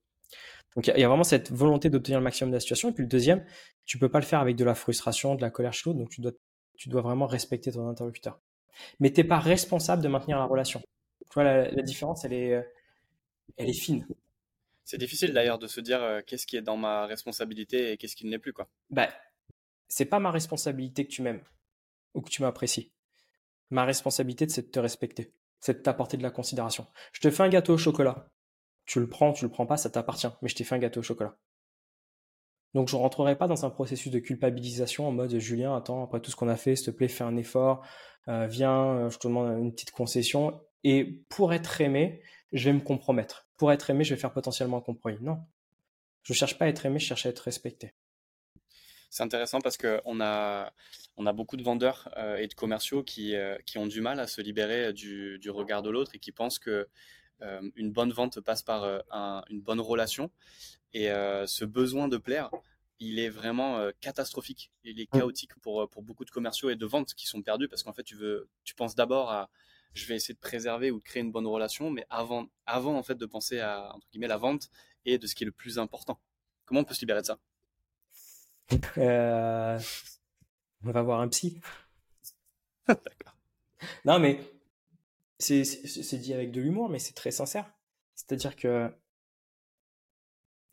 Donc 0.76 0.86
il 0.86 0.98
y, 0.98 1.04
a 1.04 1.08
vraiment 1.08 1.24
cette 1.24 1.50
volonté 1.50 1.90
d'obtenir 1.90 2.18
le 2.18 2.24
maximum 2.24 2.50
de 2.50 2.56
la 2.56 2.60
situation. 2.60 2.90
Et 2.90 2.92
puis 2.92 3.02
le 3.02 3.08
deuxième, 3.08 3.44
tu 3.84 3.98
peux 3.98 4.08
pas 4.08 4.20
le 4.20 4.24
faire 4.24 4.40
avec 4.40 4.56
de 4.56 4.64
la 4.64 4.74
frustration, 4.74 5.34
de 5.34 5.42
la 5.42 5.50
colère 5.50 5.74
chaude. 5.74 5.98
Donc 5.98 6.10
tu 6.10 6.20
dois, 6.20 6.32
tu 6.76 6.88
dois 6.88 7.02
vraiment 7.02 7.26
respecter 7.26 7.72
ton 7.72 7.88
interlocuteur. 7.88 8.40
Mais 9.00 9.10
t'es 9.10 9.24
pas 9.24 9.38
responsable 9.38 10.02
de 10.02 10.08
maintenir 10.08 10.38
la 10.38 10.46
relation. 10.46 10.80
Tu 11.30 11.34
vois, 11.34 11.44
la, 11.44 11.82
différence, 11.82 12.24
elle 12.24 12.32
est, 12.32 12.66
elle 13.56 13.68
est 13.68 13.74
fine. 13.74 14.06
C'est 14.84 14.98
difficile 14.98 15.32
d'ailleurs 15.32 15.58
de 15.58 15.66
se 15.66 15.80
dire 15.80 16.02
euh, 16.02 16.20
qu'est-ce 16.26 16.46
qui 16.46 16.56
est 16.56 16.62
dans 16.62 16.76
ma 16.76 17.06
responsabilité 17.06 17.92
et 17.92 17.96
qu'est-ce 17.96 18.16
qui 18.16 18.26
ne 18.26 18.30
l'est 18.30 18.38
plus, 18.38 18.52
quoi. 18.52 18.68
Bah, 18.90 19.08
c'est 19.88 20.04
pas 20.06 20.18
ma 20.18 20.30
responsabilité 20.30 21.06
que 21.06 21.10
tu 21.10 21.22
m'aimes 21.22 21.42
ou 22.14 22.20
que 22.20 22.30
tu 22.30 22.42
m'apprécies 22.42 22.90
ma 23.72 23.84
responsabilité, 23.84 24.48
c'est 24.48 24.62
de 24.62 24.70
te 24.70 24.78
respecter, 24.78 25.32
c'est 25.60 25.78
de 25.78 25.82
t'apporter 25.82 26.16
de 26.16 26.22
la 26.22 26.30
considération. 26.30 26.86
Je 27.12 27.20
te 27.20 27.30
fais 27.30 27.42
un 27.42 27.48
gâteau 27.48 27.74
au 27.74 27.78
chocolat. 27.78 28.28
Tu 28.84 29.00
le 29.00 29.08
prends, 29.08 29.32
tu 29.32 29.44
le 29.44 29.50
prends 29.50 29.66
pas, 29.66 29.76
ça 29.76 29.90
t'appartient, 29.90 30.28
mais 30.42 30.48
je 30.48 30.54
t'ai 30.54 30.64
fait 30.64 30.74
un 30.74 30.78
gâteau 30.78 31.00
au 31.00 31.02
chocolat. 31.02 31.36
Donc 32.74 32.88
je 32.88 32.96
rentrerai 32.96 33.36
pas 33.36 33.48
dans 33.48 33.64
un 33.64 33.70
processus 33.70 34.10
de 34.10 34.18
culpabilisation 34.18 35.06
en 35.06 35.12
mode 35.12 35.38
Julien, 35.38 35.76
attends, 35.76 36.04
après 36.04 36.20
tout 36.20 36.30
ce 36.30 36.36
qu'on 36.36 36.48
a 36.48 36.56
fait, 36.56 36.76
s'il 36.76 36.86
te 36.86 36.90
plaît, 36.90 37.08
fais 37.08 37.24
un 37.24 37.36
effort, 37.36 37.84
euh, 38.28 38.46
viens, 38.46 38.96
euh, 38.96 39.10
je 39.10 39.18
te 39.18 39.28
demande 39.28 39.58
une 39.58 39.72
petite 39.72 39.90
concession. 39.90 40.60
Et 40.84 41.22
pour 41.28 41.52
être 41.52 41.80
aimé, 41.80 42.22
je 42.52 42.64
vais 42.64 42.72
me 42.74 42.80
compromettre. 42.80 43.46
Pour 43.56 43.72
être 43.72 43.90
aimé, 43.90 44.04
je 44.04 44.14
vais 44.14 44.20
faire 44.20 44.32
potentiellement 44.32 44.78
un 44.78 44.82
compromis. 44.82 45.18
Non. 45.20 45.38
Je 46.22 46.32
cherche 46.32 46.58
pas 46.58 46.66
à 46.66 46.68
être 46.68 46.86
aimé, 46.86 46.98
je 46.98 47.06
cherche 47.06 47.26
à 47.26 47.28
être 47.28 47.40
respecté 47.40 47.94
c'est 49.12 49.22
intéressant 49.22 49.60
parce 49.60 49.76
qu'on 49.76 50.22
a, 50.22 50.72
on 51.18 51.26
a 51.26 51.32
beaucoup 51.34 51.58
de 51.58 51.62
vendeurs 51.62 52.08
euh, 52.16 52.38
et 52.38 52.46
de 52.46 52.54
commerciaux 52.54 53.02
qui, 53.02 53.36
euh, 53.36 53.58
qui, 53.66 53.76
ont 53.76 53.86
du 53.86 54.00
mal 54.00 54.18
à 54.18 54.26
se 54.26 54.40
libérer 54.40 54.94
du, 54.94 55.38
du 55.38 55.50
regard 55.50 55.82
de 55.82 55.90
l'autre 55.90 56.14
et 56.14 56.18
qui 56.18 56.32
pensent 56.32 56.58
que 56.58 56.88
euh, 57.42 57.70
une 57.76 57.92
bonne 57.92 58.10
vente 58.10 58.40
passe 58.40 58.62
par 58.62 59.02
une 59.50 59.60
bonne 59.60 59.80
relation. 59.80 60.30
Et 60.94 61.08
ce 61.08 61.64
besoin 61.66 62.08
de 62.08 62.16
plaire, 62.16 62.50
il 63.00 63.18
est 63.18 63.28
vraiment 63.28 63.86
catastrophique. 64.00 64.72
Il 64.82 64.98
est 64.98 65.06
chaotique 65.06 65.54
pour, 65.60 65.88
pour 65.90 66.02
beaucoup 66.02 66.24
de 66.24 66.30
commerciaux 66.30 66.70
et 66.70 66.76
de 66.76 66.86
ventes 66.86 67.12
qui 67.12 67.26
sont 67.26 67.42
perdus 67.42 67.68
parce 67.68 67.82
qu'en 67.82 67.92
fait, 67.92 68.04
tu, 68.04 68.14
veux, 68.14 68.48
tu 68.64 68.74
penses 68.74 68.94
d'abord 68.94 69.30
à 69.30 69.50
je 69.92 70.06
vais 70.06 70.16
essayer 70.16 70.32
de 70.32 70.40
préserver 70.40 70.90
ou 70.90 71.00
de 71.00 71.04
créer 71.04 71.22
une 71.22 71.32
bonne 71.32 71.46
relation, 71.46 71.90
mais 71.90 72.06
avant, 72.08 72.46
avant 72.64 72.96
en 72.96 73.02
fait 73.02 73.16
de 73.16 73.26
penser 73.26 73.60
à 73.60 73.94
entre 73.94 74.08
guillemets, 74.10 74.28
la 74.28 74.38
vente 74.38 74.70
et 75.04 75.18
de 75.18 75.26
ce 75.26 75.34
qui 75.34 75.44
est 75.44 75.46
le 75.46 75.52
plus 75.52 75.78
important. 75.78 76.18
Comment 76.64 76.80
on 76.80 76.84
peut 76.84 76.94
se 76.94 77.00
libérer 77.00 77.20
de 77.20 77.26
ça? 77.26 77.38
Euh, 78.98 79.78
on 80.84 80.90
va 80.90 81.02
voir 81.02 81.20
un 81.20 81.28
psy. 81.28 81.60
D'accord. 82.88 83.36
Non, 84.04 84.18
mais 84.18 84.40
c'est 85.38 86.18
dit 86.18 86.34
avec 86.34 86.52
de 86.52 86.60
l'humour, 86.60 86.88
mais 86.88 86.98
c'est 86.98 87.14
très 87.14 87.30
sincère. 87.30 87.72
C'est-à-dire 88.14 88.56
que, 88.56 88.90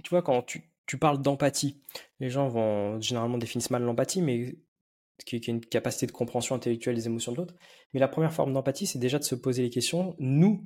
tu 0.03 0.09
vois, 0.09 0.21
quand 0.21 0.43
tu, 0.43 0.71
tu 0.85 0.97
parles 0.97 1.21
d'empathie, 1.21 1.81
les 2.19 2.29
gens 2.29 2.47
vont 2.47 2.99
généralement 3.01 3.37
définissent 3.37 3.71
mal 3.71 3.83
l'empathie, 3.83 4.21
mais 4.21 4.55
qui 5.25 5.35
est 5.35 5.47
une 5.47 5.61
capacité 5.61 6.07
de 6.07 6.11
compréhension 6.11 6.55
intellectuelle 6.55 6.95
des 6.95 7.07
émotions 7.07 7.31
de 7.31 7.37
l'autre. 7.37 7.55
Mais 7.93 7.99
la 7.99 8.07
première 8.07 8.33
forme 8.33 8.53
d'empathie, 8.53 8.87
c'est 8.87 8.99
déjà 8.99 9.19
de 9.19 9.23
se 9.23 9.35
poser 9.35 9.63
les 9.63 9.69
questions. 9.69 10.15
Nous, 10.19 10.65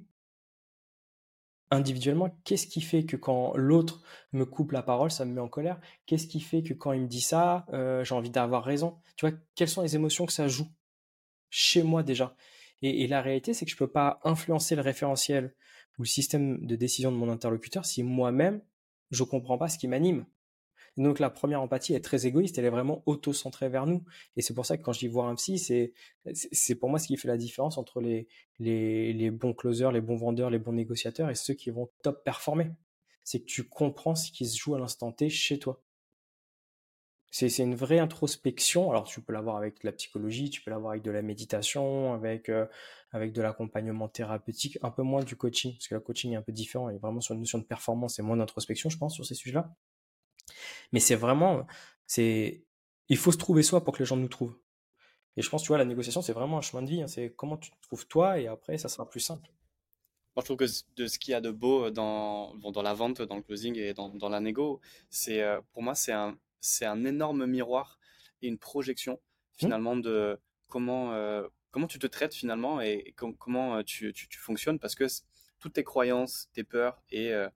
individuellement, 1.74 2.38
qu'est-ce 2.44 2.68
qui 2.68 2.82
fait 2.82 3.06
que 3.06 3.16
quand 3.16 3.54
l'autre 3.56 4.02
me 4.32 4.46
coupe 4.46 4.72
la 4.72 4.84
parole, 4.84 5.12
ça 5.12 5.26
me 5.26 5.34
met 5.34 5.42
en 5.42 5.48
colère? 5.48 5.80
Qu'est-ce 6.06 6.28
qui 6.28 6.40
fait 6.40 6.64
que 6.64 6.74
quand 6.74 6.94
il 6.94 7.02
me 7.02 7.08
dit 7.08 7.22
ça, 7.22 7.66
euh, 7.74 8.04
j'ai 8.04 8.16
envie 8.16 8.30
d'avoir 8.30 8.64
raison? 8.64 9.00
Tu 9.16 9.28
vois, 9.28 9.38
quelles 9.56 9.70
sont 9.70 9.82
les 9.82 9.96
émotions 9.96 10.26
que 10.26 10.34
ça 10.34 10.48
joue 10.48 10.68
chez 11.50 11.84
moi 11.84 12.04
déjà? 12.04 12.36
Et, 12.82 13.08
la 13.08 13.22
réalité, 13.22 13.54
c'est 13.54 13.66
que 13.66 13.72
je 13.72 13.78
peux 13.78 13.92
pas 13.92 14.20
influencer 14.24 14.76
le 14.76 14.82
référentiel 14.82 15.56
ou 15.98 16.04
le 16.04 16.08
système 16.08 16.66
de 16.66 16.76
décision 16.76 17.12
de 17.12 17.18
mon 17.18 17.30
interlocuteur 17.30 17.86
si 17.86 18.04
moi-même 18.04 18.62
je 19.12 19.24
comprends 19.24 19.58
pas 19.58 19.70
ce 19.70 19.78
qui 19.78 19.88
m'anime. 19.88 20.26
Donc 20.98 21.20
la 21.20 21.30
première 21.30 21.62
empathie 21.62 21.96
est 21.96 22.04
très 22.04 22.28
égoïste, 22.28 22.58
elle 22.58 22.66
est 22.66 22.70
vraiment 22.70 23.02
auto-centrée 23.06 23.70
vers 23.70 23.88
nous. 23.88 24.04
Et 24.36 24.42
c'est 24.42 24.54
pour 24.54 24.66
ça 24.66 24.78
que 24.78 24.84
quand 24.84 24.94
je 24.94 25.00
dis 25.00 25.08
voir 25.08 25.28
un 25.28 25.36
psy, 25.36 25.58
c'est 25.58 26.76
pour 26.76 26.90
moi 26.90 27.00
ce 27.00 27.08
qui 27.08 27.18
fait 27.18 27.28
la 27.28 27.38
différence 27.38 27.78
entre 27.78 28.02
les 28.02 29.32
bons 29.32 29.54
closers, 29.54 29.92
les 29.92 30.02
bons 30.02 30.18
vendeurs, 30.18 30.50
les 30.50 30.60
bons 30.60 30.74
négociateurs 30.74 31.30
et 31.30 31.36
ceux 31.36 31.56
qui 31.56 31.72
vont 31.72 31.90
top 32.04 32.24
performer. 32.24 32.72
C'est 33.24 33.40
que 33.40 33.46
tu 33.46 33.64
comprends 33.64 34.16
ce 34.16 34.32
qui 34.32 34.46
se 34.46 34.58
joue 34.58 34.76
à 34.76 34.80
l'instant 34.80 35.12
T 35.12 35.30
chez 35.30 35.58
toi. 35.58 35.82
C'est 37.36 37.58
une 37.58 37.74
vraie 37.74 37.98
introspection. 37.98 38.92
Alors 38.92 39.06
tu 39.06 39.20
peux 39.20 39.34
l'avoir 39.34 39.56
avec 39.58 39.82
de 39.82 39.88
la 39.88 39.92
psychologie, 39.92 40.52
tu 40.52 40.62
peux 40.62 40.70
l'avoir 40.70 40.92
avec 40.92 41.04
de 41.04 41.10
la 41.10 41.24
méditation, 41.24 42.14
avec 42.14 42.48
euh, 42.50 42.68
avec 43.12 43.34
de 43.34 43.42
l'accompagnement 43.42 44.08
thérapeutique, 44.08 44.78
un 44.84 44.92
peu 44.92 45.02
moins 45.02 45.24
du 45.24 45.36
coaching, 45.36 45.74
parce 45.74 45.88
que 45.88 45.96
le 45.96 46.02
coaching 46.02 46.34
est 46.34 46.36
un 46.36 46.44
peu 46.44 46.52
différent, 46.52 46.90
il 46.90 46.96
est 46.96 47.00
vraiment 47.00 47.22
sur 47.22 47.34
une 47.34 47.40
notion 47.40 47.58
de 47.58 47.64
performance 47.64 48.20
et 48.20 48.22
moins 48.22 48.38
d'introspection, 48.38 48.92
je 48.92 49.00
pense, 49.00 49.16
sur 49.16 49.26
ces 49.26 49.34
sujets-là. 49.34 49.74
Mais 50.92 51.00
c'est 51.00 51.16
vraiment, 51.16 51.66
c'est, 52.06 52.64
il 53.10 53.18
faut 53.18 53.32
se 53.32 53.38
trouver 53.38 53.64
soi 53.64 53.84
pour 53.84 53.94
que 53.94 54.00
les 54.00 54.06
gens 54.06 54.18
nous 54.18 54.28
trouvent. 54.28 54.58
Et 55.36 55.42
je 55.42 55.50
pense, 55.50 55.64
tu 55.64 55.70
vois, 55.70 55.78
la 55.78 55.86
négociation, 55.86 56.22
c'est 56.22 56.34
vraiment 56.34 56.60
un 56.60 56.62
chemin 56.62 56.84
de 56.84 56.90
vie. 56.90 57.02
Hein. 57.02 57.08
C'est 57.08 57.34
comment 57.36 57.58
tu 57.58 57.72
te 57.72 57.82
trouves 57.82 58.08
toi 58.08 58.40
et 58.40 58.48
après, 58.48 58.78
ça 58.78 58.90
sera 58.90 59.10
plus 59.10 59.20
simple. 59.20 59.50
Moi, 60.36 60.42
je 60.42 60.46
trouve 60.46 60.58
que 60.58 60.66
de 60.96 61.08
ce 61.08 61.20
qu'il 61.20 61.32
y 61.32 61.36
a 61.36 61.42
de 61.42 61.52
beau 61.52 61.90
dans, 61.92 62.56
dans 62.56 62.82
la 62.82 62.94
vente, 62.94 63.22
dans 63.22 63.36
le 63.36 63.44
closing 63.44 63.78
et 63.78 63.94
dans, 63.94 64.10
dans 64.10 64.30
la 64.30 64.40
négo, 64.40 64.80
c'est, 65.10 65.42
euh, 65.42 65.62
pour 65.74 65.84
moi, 65.84 65.96
c'est 65.96 66.12
un, 66.12 66.38
c'est 66.60 66.86
un 66.86 67.06
énorme 67.06 67.46
miroir 67.46 68.00
et 68.42 68.48
une 68.48 68.58
projection, 68.58 69.14
mmh. 69.14 69.58
finalement, 69.58 69.96
de 69.96 70.40
comment, 70.68 71.14
euh, 71.14 71.48
comment 71.70 71.88
tu 71.88 72.00
te 72.00 72.08
traites 72.08 72.34
finalement 72.34 72.82
et, 72.82 73.14
comment 73.16 73.76
euh, 73.76 73.84
tu, 73.84 74.14
tu, 74.14 74.40
fonctionnes 74.40 74.80
parce 74.80 74.96
que 74.96 75.06
toutes 75.60 75.74
tes 75.74 75.84
croyances, 75.84 76.50
tes 76.54 76.64
peurs 76.64 77.04
et 77.12 77.32
euh, 77.32 77.48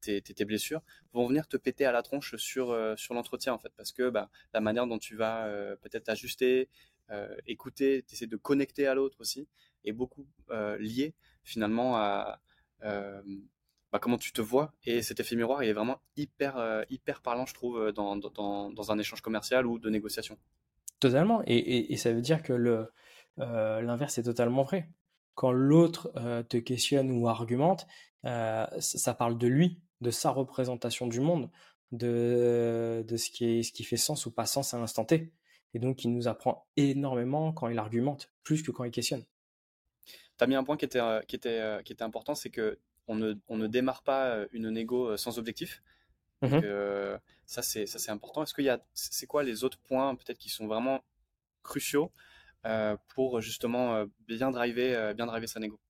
tes, 0.00 0.44
blessures 0.44 0.82
vont 1.12 1.26
venir 1.26 1.48
te 1.48 1.56
péter 1.56 1.84
à 1.84 1.92
la 1.92 2.02
tronche 2.02 2.36
sur, 2.36 2.70
euh, 2.70 2.94
sur 2.96 3.14
l'entretien 3.14 3.52
en 3.52 3.58
fait. 3.58 3.72
Parce 3.76 3.92
que 3.92 4.10
bah, 4.10 4.30
la 4.52 4.60
manière 4.60 4.86
dont 4.86 4.98
tu 4.98 5.16
vas 5.16 5.46
euh, 5.46 5.76
peut-être 5.76 6.08
ajuster, 6.08 6.68
écouter, 7.46 8.04
essayer 8.12 8.26
de 8.26 8.36
connecter 8.36 8.86
à 8.86 8.94
l'autre 8.94 9.16
aussi 9.20 9.48
est 9.82 9.92
beaucoup 9.92 10.26
lié 10.78 11.14
finalement 11.42 11.96
à 11.96 12.38
bah, 12.82 13.98
comment 13.98 14.18
tu 14.18 14.30
te 14.32 14.42
vois. 14.42 14.74
Et 14.84 15.00
cet 15.00 15.18
effet 15.18 15.34
miroir 15.34 15.62
il 15.62 15.70
est 15.70 15.72
vraiment 15.72 16.02
hyper, 16.18 16.84
hyper 16.90 17.22
parlant 17.22 17.46
je 17.46 17.54
trouve 17.54 17.92
dans, 17.92 18.16
dans, 18.16 18.70
dans, 18.70 18.92
un 18.92 18.98
échange 18.98 19.22
commercial 19.22 19.66
ou 19.66 19.78
de 19.78 19.88
négociation. 19.88 20.36
Totalement. 21.00 21.42
Et, 21.46 21.94
et, 21.94 21.96
ça 21.96 22.12
veut 22.12 22.20
dire 22.20 22.42
que 22.42 22.52
le 22.52 22.90
l'inverse 23.38 24.18
est 24.18 24.24
totalement 24.24 24.64
vrai. 24.64 24.90
Quand 25.34 25.52
l'autre 25.52 26.12
te 26.50 26.58
questionne 26.58 27.10
ou 27.10 27.26
argumente, 27.26 27.86
euh, 28.24 28.66
ça 28.80 29.14
parle 29.14 29.38
de 29.38 29.46
lui, 29.46 29.80
de 30.00 30.10
sa 30.10 30.30
représentation 30.30 31.06
du 31.06 31.20
monde, 31.20 31.50
de, 31.92 33.04
de 33.06 33.16
ce, 33.16 33.30
qui 33.30 33.44
est, 33.58 33.62
ce 33.62 33.72
qui 33.72 33.84
fait 33.84 33.96
sens 33.96 34.26
ou 34.26 34.30
pas 34.30 34.46
sens 34.46 34.74
à 34.74 34.78
l'instant 34.78 35.04
T. 35.04 35.32
Et 35.74 35.78
donc, 35.78 36.04
il 36.04 36.12
nous 36.12 36.28
apprend 36.28 36.66
énormément 36.76 37.52
quand 37.52 37.68
il 37.68 37.78
argumente, 37.78 38.32
plus 38.42 38.62
que 38.62 38.70
quand 38.70 38.84
il 38.84 38.90
questionne. 38.90 39.24
Tu 40.06 40.44
as 40.44 40.46
mis 40.46 40.54
un 40.54 40.64
point 40.64 40.76
qui 40.76 40.84
était, 40.84 41.00
euh, 41.00 41.20
qui 41.22 41.36
était, 41.36 41.60
euh, 41.60 41.82
qui 41.82 41.92
était 41.92 42.04
important, 42.04 42.34
c'est 42.34 42.50
que 42.50 42.78
on 43.06 43.14
ne, 43.14 43.34
on 43.48 43.56
ne, 43.56 43.66
démarre 43.66 44.02
pas 44.02 44.44
une 44.52 44.68
négo 44.68 45.16
sans 45.16 45.38
objectif. 45.38 45.82
Mmh 46.42 46.60
ça, 47.46 47.62
c'est 47.62 48.10
important. 48.10 48.42
Est-ce 48.42 48.52
qu'il 48.52 48.66
y 48.66 48.68
a, 48.68 48.84
c'est 48.92 49.26
quoi 49.26 49.42
les 49.42 49.64
autres 49.64 49.78
points 49.78 50.14
peut-être 50.14 50.36
qui 50.36 50.50
sont 50.50 50.66
vraiment 50.66 51.02
cruciaux 51.62 52.12
pour 53.14 53.40
justement 53.40 54.04
bien 54.26 54.50
driver, 54.50 55.14
bien 55.14 55.24
driver 55.24 55.48
sa 55.48 55.58
négo? 55.58 55.80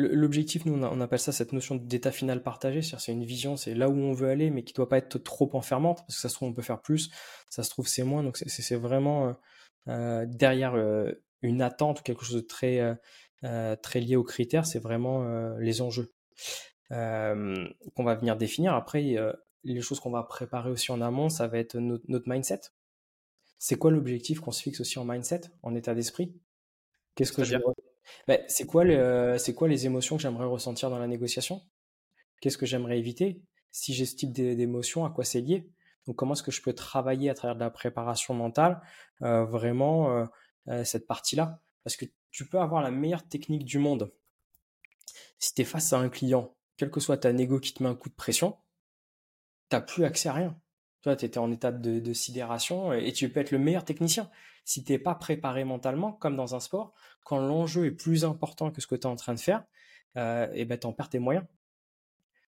L'objectif, 0.00 0.64
nous, 0.64 0.80
on 0.80 1.00
appelle 1.00 1.18
ça 1.18 1.32
cette 1.32 1.52
notion 1.52 1.74
d'état 1.74 2.12
final 2.12 2.40
partagé, 2.40 2.82
c'est-à-dire 2.82 3.00
c'est 3.00 3.12
une 3.12 3.24
vision, 3.24 3.56
c'est 3.56 3.74
là 3.74 3.88
où 3.88 3.96
on 3.96 4.12
veut 4.12 4.28
aller, 4.28 4.48
mais 4.48 4.62
qui 4.62 4.72
doit 4.72 4.88
pas 4.88 4.98
être 4.98 5.18
trop 5.18 5.50
enfermante, 5.54 6.04
parce 6.06 6.14
que 6.14 6.20
ça 6.20 6.28
se 6.28 6.34
trouve, 6.34 6.50
on 6.50 6.52
peut 6.52 6.62
faire 6.62 6.80
plus, 6.80 7.10
ça 7.50 7.64
se 7.64 7.70
trouve, 7.70 7.88
c'est 7.88 8.04
moins, 8.04 8.22
donc 8.22 8.36
c'est 8.36 8.76
vraiment 8.76 9.26
euh, 9.26 9.32
euh, 9.88 10.26
derrière 10.28 10.76
euh, 10.76 11.10
une 11.42 11.62
attente 11.62 11.98
ou 11.98 12.02
quelque 12.04 12.24
chose 12.24 12.36
de 12.36 12.46
très, 12.46 12.96
très 13.82 13.98
lié 13.98 14.14
aux 14.14 14.22
critères, 14.22 14.66
c'est 14.66 14.78
vraiment 14.78 15.56
les 15.58 15.82
enjeux 15.82 16.12
qu'on 16.90 18.04
va 18.04 18.14
venir 18.14 18.36
définir. 18.36 18.74
Après, 18.74 19.16
les 19.64 19.80
choses 19.80 19.98
qu'on 19.98 20.12
va 20.12 20.22
préparer 20.22 20.70
aussi 20.70 20.92
en 20.92 21.00
amont, 21.00 21.28
ça 21.28 21.48
va 21.48 21.58
être 21.58 21.76
notre, 21.76 22.04
notre 22.06 22.28
mindset. 22.28 22.60
C'est 23.58 23.74
quoi 23.74 23.90
l'objectif 23.90 24.38
qu'on 24.38 24.52
se 24.52 24.62
fixe 24.62 24.80
aussi 24.80 25.00
en 25.00 25.04
mindset, 25.04 25.40
en 25.64 25.74
état 25.74 25.96
d'esprit? 25.96 26.40
Qu'est-ce 27.16 27.32
que 27.32 27.42
je 27.42 27.56
bah, 28.26 28.38
c'est 28.48 28.66
quoi, 28.66 28.84
les 28.84 29.86
émotions 29.86 30.16
que 30.16 30.22
j'aimerais 30.22 30.46
ressentir 30.46 30.90
dans 30.90 30.98
la 30.98 31.06
négociation? 31.06 31.62
Qu'est-ce 32.40 32.58
que 32.58 32.66
j'aimerais 32.66 32.98
éviter? 32.98 33.42
Si 33.70 33.94
j'ai 33.94 34.06
ce 34.06 34.16
type 34.16 34.32
d'émotions, 34.32 35.04
à 35.04 35.10
quoi 35.10 35.24
c'est 35.24 35.40
lié? 35.40 35.68
Donc 36.06 36.16
comment 36.16 36.32
est-ce 36.32 36.42
que 36.42 36.50
je 36.50 36.62
peux 36.62 36.72
travailler 36.72 37.28
à 37.28 37.34
travers 37.34 37.54
de 37.54 37.60
la 37.60 37.70
préparation 37.70 38.32
mentale 38.32 38.80
euh, 39.22 39.44
vraiment 39.44 40.10
euh, 40.10 40.24
euh, 40.68 40.84
cette 40.84 41.06
partie-là? 41.06 41.60
Parce 41.84 41.96
que 41.96 42.06
tu 42.30 42.48
peux 42.48 42.58
avoir 42.58 42.82
la 42.82 42.90
meilleure 42.90 43.28
technique 43.28 43.64
du 43.64 43.78
monde. 43.78 44.12
Si 45.38 45.54
tu 45.54 45.62
es 45.62 45.64
face 45.64 45.92
à 45.92 45.98
un 45.98 46.08
client, 46.08 46.54
quel 46.76 46.90
que 46.90 47.00
soit 47.00 47.18
ta 47.18 47.32
négo 47.32 47.60
qui 47.60 47.74
te 47.74 47.82
met 47.82 47.88
un 47.88 47.94
coup 47.94 48.08
de 48.08 48.14
pression, 48.14 48.56
tu 49.68 49.76
n'as 49.76 49.82
plus 49.82 50.04
accès 50.04 50.28
à 50.28 50.32
rien. 50.32 50.60
Toi, 51.02 51.16
tu 51.16 51.24
étais 51.24 51.38
en 51.38 51.50
état 51.52 51.72
de, 51.72 52.12
sidération 52.12 52.92
et 52.92 53.12
tu 53.12 53.28
peux 53.28 53.40
être 53.40 53.52
le 53.52 53.58
meilleur 53.58 53.84
technicien. 53.84 54.30
Si 54.64 54.84
tu 54.84 54.92
n'es 54.92 54.98
pas 54.98 55.14
préparé 55.14 55.64
mentalement, 55.64 56.12
comme 56.12 56.36
dans 56.36 56.54
un 56.54 56.60
sport, 56.60 56.92
quand 57.24 57.38
l'enjeu 57.38 57.86
est 57.86 57.90
plus 57.92 58.24
important 58.24 58.70
que 58.70 58.80
ce 58.80 58.86
que 58.86 58.96
tu 58.96 59.02
es 59.02 59.06
en 59.06 59.16
train 59.16 59.34
de 59.34 59.40
faire, 59.40 59.64
euh, 60.16 60.48
et 60.52 60.64
ben, 60.64 60.78
tu 60.78 60.86
en 60.86 60.92
perds 60.92 61.10
tes 61.10 61.18
moyens. 61.18 61.44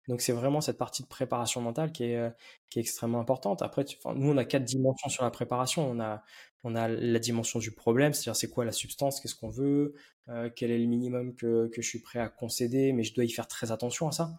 Donc 0.07 0.21
c'est 0.21 0.33
vraiment 0.33 0.59
cette 0.59 0.77
partie 0.77 1.01
de 1.03 1.07
préparation 1.07 1.61
mentale 1.61 1.91
qui 1.91 2.03
est, 2.05 2.17
euh, 2.17 2.29
qui 2.69 2.79
est 2.79 2.81
extrêmement 2.81 3.19
importante. 3.19 3.61
Après, 3.61 3.85
nous, 4.15 4.31
on 4.31 4.37
a 4.37 4.45
quatre 4.45 4.65
dimensions 4.65 5.09
sur 5.09 5.23
la 5.23 5.31
préparation. 5.31 5.89
On 5.89 5.99
a, 5.99 6.23
on 6.63 6.75
a 6.75 6.87
la 6.87 7.19
dimension 7.19 7.59
du 7.59 7.71
problème, 7.71 8.13
c'est-à-dire 8.13 8.35
c'est 8.35 8.49
quoi 8.49 8.65
la 8.65 8.71
substance, 8.71 9.21
qu'est-ce 9.21 9.35
qu'on 9.35 9.49
veut, 9.49 9.95
euh, 10.29 10.49
quel 10.55 10.71
est 10.71 10.77
le 10.77 10.87
minimum 10.87 11.35
que, 11.35 11.67
que, 11.67 11.81
je 11.81 11.87
suis 11.87 11.99
prêt 11.99 12.19
à 12.19 12.29
concéder, 12.29 12.93
mais 12.93 13.03
je 13.03 13.13
dois 13.13 13.25
y 13.25 13.29
faire 13.29 13.47
très 13.47 13.71
attention 13.71 14.07
à 14.07 14.11
ça. 14.11 14.37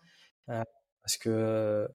Euh, 0.50 0.62
parce 1.02 1.16
que 1.16 1.88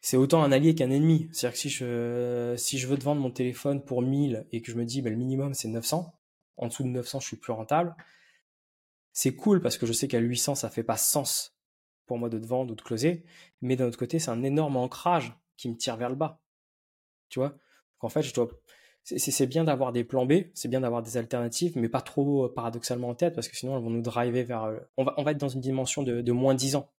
c'est 0.00 0.16
autant 0.16 0.42
un 0.42 0.52
allié 0.52 0.74
qu'un 0.74 0.90
ennemi. 0.90 1.28
C'est-à-dire 1.32 1.54
que 1.54 2.56
si 2.56 2.78
je, 2.78 2.86
veux 2.86 2.98
te 2.98 3.04
vendre 3.04 3.20
mon 3.20 3.30
téléphone 3.30 3.84
pour 3.84 4.02
1000 4.02 4.46
et 4.52 4.62
que 4.62 4.70
je 4.70 4.76
me 4.76 4.84
dis, 4.84 5.02
bah, 5.02 5.10
le 5.10 5.16
minimum 5.16 5.54
c'est 5.54 5.68
900, 5.68 6.14
en 6.56 6.66
dessous 6.66 6.82
de 6.82 6.88
900 6.88 7.20
je 7.20 7.26
suis 7.26 7.36
plus 7.36 7.52
rentable, 7.52 7.94
c'est 9.12 9.34
cool 9.34 9.60
parce 9.60 9.78
que 9.78 9.86
je 9.86 9.92
sais 9.92 10.08
qu'à 10.08 10.18
800 10.18 10.54
ça 10.54 10.70
fait 10.70 10.84
pas 10.84 10.96
sens 10.96 11.56
pour 12.06 12.18
moi 12.18 12.28
de 12.28 12.38
te 12.38 12.46
vendre 12.46 12.72
ou 12.72 12.74
de 12.74 12.82
closer, 12.82 13.24
mais 13.60 13.76
d'un 13.76 13.86
autre 13.86 13.98
côté 13.98 14.18
c'est 14.18 14.30
un 14.30 14.42
énorme 14.42 14.76
ancrage 14.76 15.34
qui 15.56 15.68
me 15.68 15.76
tire 15.76 15.96
vers 15.96 16.08
le 16.08 16.14
bas. 16.14 16.40
Tu 17.28 17.38
vois? 17.38 17.54
En 18.00 18.08
fait, 18.08 18.22
je 18.22 18.32
dois, 18.32 18.48
c'est 19.02 19.46
bien 19.46 19.64
d'avoir 19.64 19.92
des 19.92 20.04
plans 20.04 20.26
B, 20.26 20.44
c'est 20.54 20.68
bien 20.68 20.80
d'avoir 20.80 21.02
des 21.02 21.16
alternatives, 21.16 21.76
mais 21.76 21.88
pas 21.88 22.00
trop 22.00 22.44
euh, 22.44 22.54
paradoxalement 22.54 23.08
en 23.08 23.14
tête 23.14 23.34
parce 23.34 23.48
que 23.48 23.56
sinon 23.56 23.76
elles 23.76 23.82
vont 23.82 23.90
nous 23.90 24.02
driver 24.02 24.44
vers, 24.44 24.64
euh, 24.64 24.78
on 24.96 25.04
va, 25.04 25.14
on 25.16 25.22
va 25.22 25.32
être 25.32 25.38
dans 25.38 25.48
une 25.48 25.60
dimension 25.60 26.02
de, 26.02 26.20
de 26.20 26.32
moins 26.32 26.54
10 26.54 26.76
ans. 26.76 26.90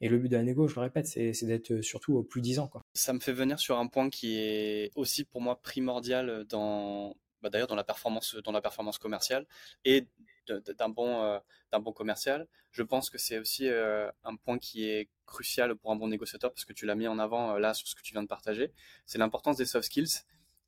Et 0.00 0.08
le 0.08 0.18
but 0.18 0.28
de 0.28 0.36
la 0.36 0.42
négo, 0.42 0.66
je 0.66 0.74
le 0.74 0.80
répète, 0.80 1.06
c'est 1.06 1.44
d'être 1.44 1.72
euh, 1.72 1.82
surtout 1.82 2.14
au 2.14 2.22
plus 2.22 2.40
10 2.40 2.58
ans. 2.60 2.68
Quoi. 2.68 2.82
Ça 2.94 3.12
me 3.12 3.20
fait 3.20 3.32
venir 3.32 3.58
sur 3.58 3.78
un 3.78 3.86
point 3.86 4.08
qui 4.08 4.38
est 4.38 4.90
aussi 4.94 5.24
pour 5.24 5.40
moi 5.42 5.60
primordial 5.60 6.44
dans, 6.48 7.16
bah 7.42 7.50
d'ailleurs 7.50 7.68
dans 7.68 7.74
la 7.74 7.84
performance, 7.84 8.36
dans 8.36 8.52
la 8.52 8.62
performance 8.62 8.98
commerciale 8.98 9.46
et 9.84 10.06
d'un 10.48 10.88
bon, 10.88 11.22
euh, 11.22 11.38
bon 11.72 11.92
commercial. 11.92 12.48
Je 12.70 12.82
pense 12.82 13.10
que 13.10 13.18
c'est 13.18 13.38
aussi 13.38 13.68
euh, 13.68 14.10
un 14.24 14.36
point 14.36 14.58
qui 14.58 14.88
est 14.88 15.08
crucial 15.26 15.76
pour 15.76 15.92
un 15.92 15.96
bon 15.96 16.08
négociateur 16.08 16.52
parce 16.52 16.64
que 16.64 16.72
tu 16.72 16.86
l'as 16.86 16.94
mis 16.94 17.06
en 17.06 17.18
avant 17.18 17.58
là 17.58 17.74
sur 17.74 17.86
ce 17.86 17.94
que 17.94 18.02
tu 18.02 18.14
viens 18.14 18.22
de 18.22 18.28
partager. 18.28 18.72
C'est 19.06 19.18
l'importance 19.18 19.56
des 19.56 19.66
soft 19.66 19.86
skills. 19.86 20.24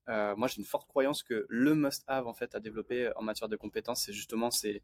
Moi, 0.09 0.49
j'ai 0.49 0.59
une 0.59 0.65
forte 0.65 0.89
croyance 0.89 1.23
que 1.23 1.47
le 1.49 1.75
must-have 1.75 2.27
en 2.27 2.35
fait 2.35 2.55
à 2.55 2.61
développer 2.61 3.11
en 3.17 3.23
matière 3.23 3.49
de 3.49 3.57
compétences, 3.57 4.05
c'est 4.05 4.13
justement 4.13 4.51
ces, 4.51 4.83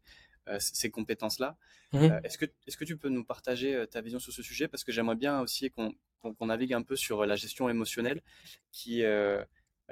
euh, 0.49 0.57
ces 0.59 0.89
compétences-là. 0.89 1.57
Mmh 1.93 1.97
euh, 1.97 2.19
est-ce 2.23 2.37
que, 2.37 2.45
est 2.45 2.75
que 2.75 2.85
tu 2.85 2.97
peux 2.97 3.09
nous 3.09 3.23
partager 3.23 3.75
euh, 3.75 3.85
ta 3.85 4.01
vision 4.01 4.19
sur 4.19 4.33
ce 4.33 4.41
sujet? 4.41 4.67
Parce 4.67 4.83
que 4.83 4.91
j'aimerais 4.91 5.15
bien 5.15 5.41
aussi 5.41 5.69
qu'on 5.69 6.45
navigue 6.45 6.73
un 6.73 6.81
peu 6.81 6.95
sur 6.95 7.25
la 7.25 7.35
gestion 7.35 7.69
émotionnelle 7.69 8.21
qui, 8.71 9.03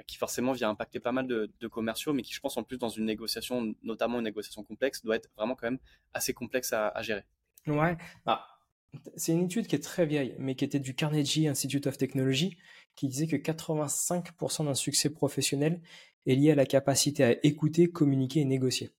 qui 0.06 0.16
forcément 0.16 0.52
vient 0.52 0.70
impacter 0.70 1.00
pas 1.00 1.12
mal 1.12 1.26
de, 1.26 1.68
commerciaux, 1.68 2.12
mais 2.12 2.22
qui, 2.22 2.32
je 2.32 2.40
pense, 2.40 2.56
en 2.56 2.64
plus, 2.64 2.78
dans 2.78 2.88
une 2.88 3.04
négociation, 3.04 3.74
notamment 3.82 4.18
une 4.18 4.24
négociation 4.24 4.64
complexe, 4.64 5.02
doit 5.02 5.16
être 5.16 5.30
vraiment 5.36 5.54
quand 5.54 5.66
même 5.66 5.78
assez 6.12 6.34
complexe 6.34 6.72
à, 6.72 7.02
gérer. 7.02 7.24
Ouais, 7.66 7.96
bah, 8.24 8.46
c'est 9.16 9.32
une 9.32 9.44
étude 9.44 9.66
qui 9.66 9.76
est 9.76 9.82
très 9.82 10.06
vieille, 10.06 10.34
mais 10.38 10.54
qui 10.54 10.64
était 10.64 10.80
du 10.80 10.94
Carnegie 10.94 11.48
Institute 11.48 11.86
of 11.86 11.98
Technology, 11.98 12.56
qui 12.94 13.08
disait 13.08 13.26
que 13.26 13.36
85% 13.36 14.64
d'un 14.64 14.74
succès 14.74 15.10
professionnel 15.10 15.80
est 16.26 16.34
lié 16.34 16.52
à 16.52 16.54
la 16.54 16.66
capacité 16.66 17.24
à 17.24 17.46
écouter, 17.46 17.90
communiquer 17.90 18.40
et 18.40 18.44
négocier. 18.44 18.92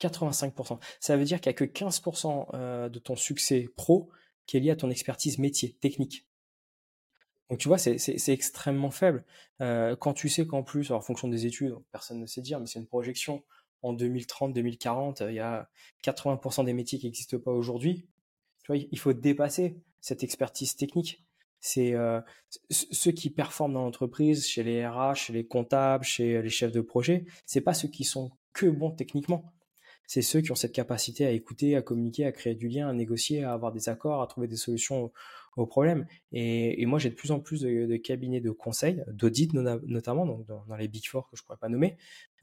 85%. 0.00 0.78
Ça 1.00 1.16
veut 1.16 1.24
dire 1.24 1.40
qu'il 1.40 1.50
n'y 1.50 1.54
a 1.54 1.58
que 1.58 1.64
15% 1.64 2.48
euh, 2.54 2.88
de 2.88 2.98
ton 2.98 3.16
succès 3.16 3.68
pro 3.76 4.10
qui 4.46 4.56
est 4.56 4.60
lié 4.60 4.70
à 4.70 4.76
ton 4.76 4.90
expertise 4.90 5.38
métier, 5.38 5.72
technique. 5.72 6.26
Donc 7.50 7.58
tu 7.58 7.68
vois, 7.68 7.78
c'est 7.78 8.28
extrêmement 8.28 8.90
faible. 8.90 9.24
Euh, 9.60 9.96
quand 9.96 10.14
tu 10.14 10.28
sais 10.28 10.46
qu'en 10.46 10.62
plus, 10.62 10.90
en 10.90 11.00
fonction 11.00 11.28
des 11.28 11.46
études, 11.46 11.76
personne 11.92 12.18
ne 12.18 12.26
sait 12.26 12.40
dire, 12.40 12.58
mais 12.58 12.66
c'est 12.66 12.78
une 12.78 12.86
projection, 12.86 13.44
en 13.82 13.94
2030-2040, 13.94 15.28
il 15.28 15.34
y 15.34 15.40
a 15.40 15.68
80% 16.02 16.64
des 16.64 16.72
métiers 16.72 16.98
qui 16.98 17.06
n'existent 17.06 17.38
pas 17.38 17.52
aujourd'hui. 17.52 18.06
Tu 18.64 18.88
il 18.90 18.98
faut 18.98 19.12
dépasser 19.12 19.76
cette 20.00 20.22
expertise 20.22 20.76
technique. 20.76 21.24
C'est 21.60 21.94
euh, 21.94 22.20
ceux 22.70 23.12
qui 23.12 23.30
performent 23.30 23.72
dans 23.72 23.84
l'entreprise, 23.84 24.46
chez 24.46 24.62
les 24.62 24.86
RH, 24.86 25.14
chez 25.14 25.32
les 25.32 25.46
comptables, 25.46 26.04
chez 26.04 26.42
les 26.42 26.50
chefs 26.50 26.72
de 26.72 26.82
projet. 26.82 27.24
C'est 27.46 27.62
pas 27.62 27.72
ceux 27.72 27.88
qui 27.88 28.04
sont 28.04 28.32
que 28.52 28.66
bons 28.66 28.90
techniquement. 28.90 29.54
C'est 30.06 30.22
ceux 30.22 30.42
qui 30.42 30.52
ont 30.52 30.56
cette 30.56 30.74
capacité 30.74 31.24
à 31.24 31.30
écouter, 31.30 31.76
à 31.76 31.82
communiquer, 31.82 32.26
à 32.26 32.32
créer 32.32 32.54
du 32.54 32.68
lien, 32.68 32.88
à 32.88 32.92
négocier, 32.92 33.44
à 33.44 33.52
avoir 33.54 33.72
des 33.72 33.88
accords, 33.88 34.20
à 34.20 34.26
trouver 34.26 34.46
des 34.46 34.56
solutions 34.56 35.10
aux, 35.56 35.66
problèmes. 35.66 36.06
Et, 36.32 36.84
moi, 36.84 36.98
j'ai 36.98 37.08
de 37.08 37.14
plus 37.14 37.30
en 37.30 37.40
plus 37.40 37.62
de, 37.62 37.96
cabinets 37.96 38.40
de 38.40 38.50
conseil, 38.50 39.02
d'audit 39.08 39.54
notamment, 39.54 40.26
donc 40.26 40.44
dans, 40.46 40.76
les 40.76 40.88
Big 40.88 41.06
Four 41.06 41.30
que 41.30 41.36
je 41.36 41.42
pourrais 41.42 41.56
pas 41.56 41.68
nommer, 41.68 41.96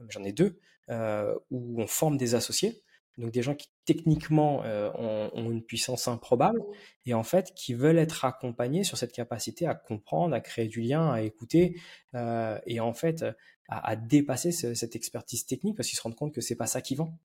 j'en 0.09 0.23
ai 0.23 0.31
deux, 0.31 0.57
euh, 0.89 1.37
où 1.51 1.79
on 1.79 1.87
forme 1.87 2.17
des 2.17 2.33
associés 2.33 2.81
donc 3.17 3.31
des 3.31 3.41
gens 3.41 3.55
qui 3.55 3.69
techniquement 3.85 4.63
euh, 4.63 4.91
ont, 4.95 5.51
une 5.51 5.63
puissance 5.63 6.07
improbable 6.07 6.61
et 7.05 7.13
en 7.13 7.23
fait 7.23 7.53
qui 7.55 7.73
veulent 7.73 7.97
être 7.97 8.25
accompagnés 8.25 8.83
sur 8.83 8.97
cette 8.97 9.11
capacité 9.11 9.67
à 9.67 9.75
comprendre, 9.75 10.33
à 10.33 10.39
créer 10.41 10.67
du 10.67 10.81
lien, 10.81 11.11
à 11.11 11.21
écouter 11.21 11.79
euh, 12.15 12.59
et 12.65 12.79
en 12.79 12.93
fait 12.93 13.25
à, 13.67 13.95
dépasser 13.95 14.51
cette 14.51 14.95
expertise 14.95 15.45
technique 15.45 15.77
parce 15.77 15.87
qu'ils 15.87 15.97
se 15.97 16.03
rendent 16.03 16.15
compte 16.15 16.33
que 16.33 16.41
c'est 16.41 16.55
pas 16.55 16.67
ça 16.67 16.81
qui 16.81 16.95
vend. 16.95 17.17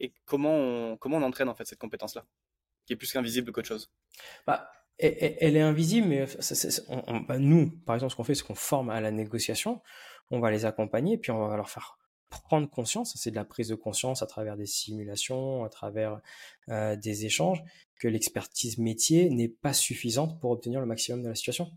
Et 0.00 0.12
comment 0.24 0.54
on, 0.54 0.96
comment 0.96 1.18
on 1.18 1.22
entraîne 1.22 1.48
en 1.48 1.54
fait 1.54 1.66
cette 1.66 1.78
compétence-là, 1.78 2.24
qui 2.86 2.92
est 2.92 2.96
plus 2.96 3.12
qu'invisible 3.12 3.52
qu'autre 3.52 3.68
chose? 3.68 3.92
Bah, 4.46 4.70
elle, 4.98 5.56
est 5.56 5.60
invisible, 5.60 6.08
mais 6.08 6.26
bah, 7.28 7.38
nous, 7.38 7.70
par 7.70 7.94
exemple, 7.94 8.10
ce 8.10 8.16
qu'on 8.16 8.24
fait, 8.24 8.34
c'est 8.34 8.44
qu'on 8.44 8.56
forme 8.56 8.90
à 8.90 9.00
la 9.00 9.12
négociation, 9.12 9.80
on 10.30 10.40
va 10.40 10.50
les 10.50 10.64
accompagner, 10.64 11.18
puis 11.18 11.30
on 11.30 11.46
va 11.46 11.56
leur 11.56 11.70
faire 11.70 11.98
prendre 12.28 12.68
conscience, 12.68 13.14
c'est 13.16 13.30
de 13.30 13.36
la 13.36 13.44
prise 13.44 13.68
de 13.68 13.74
conscience 13.74 14.22
à 14.22 14.26
travers 14.26 14.56
des 14.56 14.66
simulations, 14.66 15.64
à 15.64 15.68
travers 15.68 16.20
euh, 16.68 16.96
des 16.96 17.26
échanges, 17.26 17.62
que 17.98 18.08
l'expertise 18.08 18.78
métier 18.78 19.30
n'est 19.30 19.48
pas 19.48 19.72
suffisante 19.72 20.40
pour 20.40 20.50
obtenir 20.50 20.80
le 20.80 20.86
maximum 20.86 21.22
de 21.22 21.28
la 21.28 21.34
situation. 21.34 21.70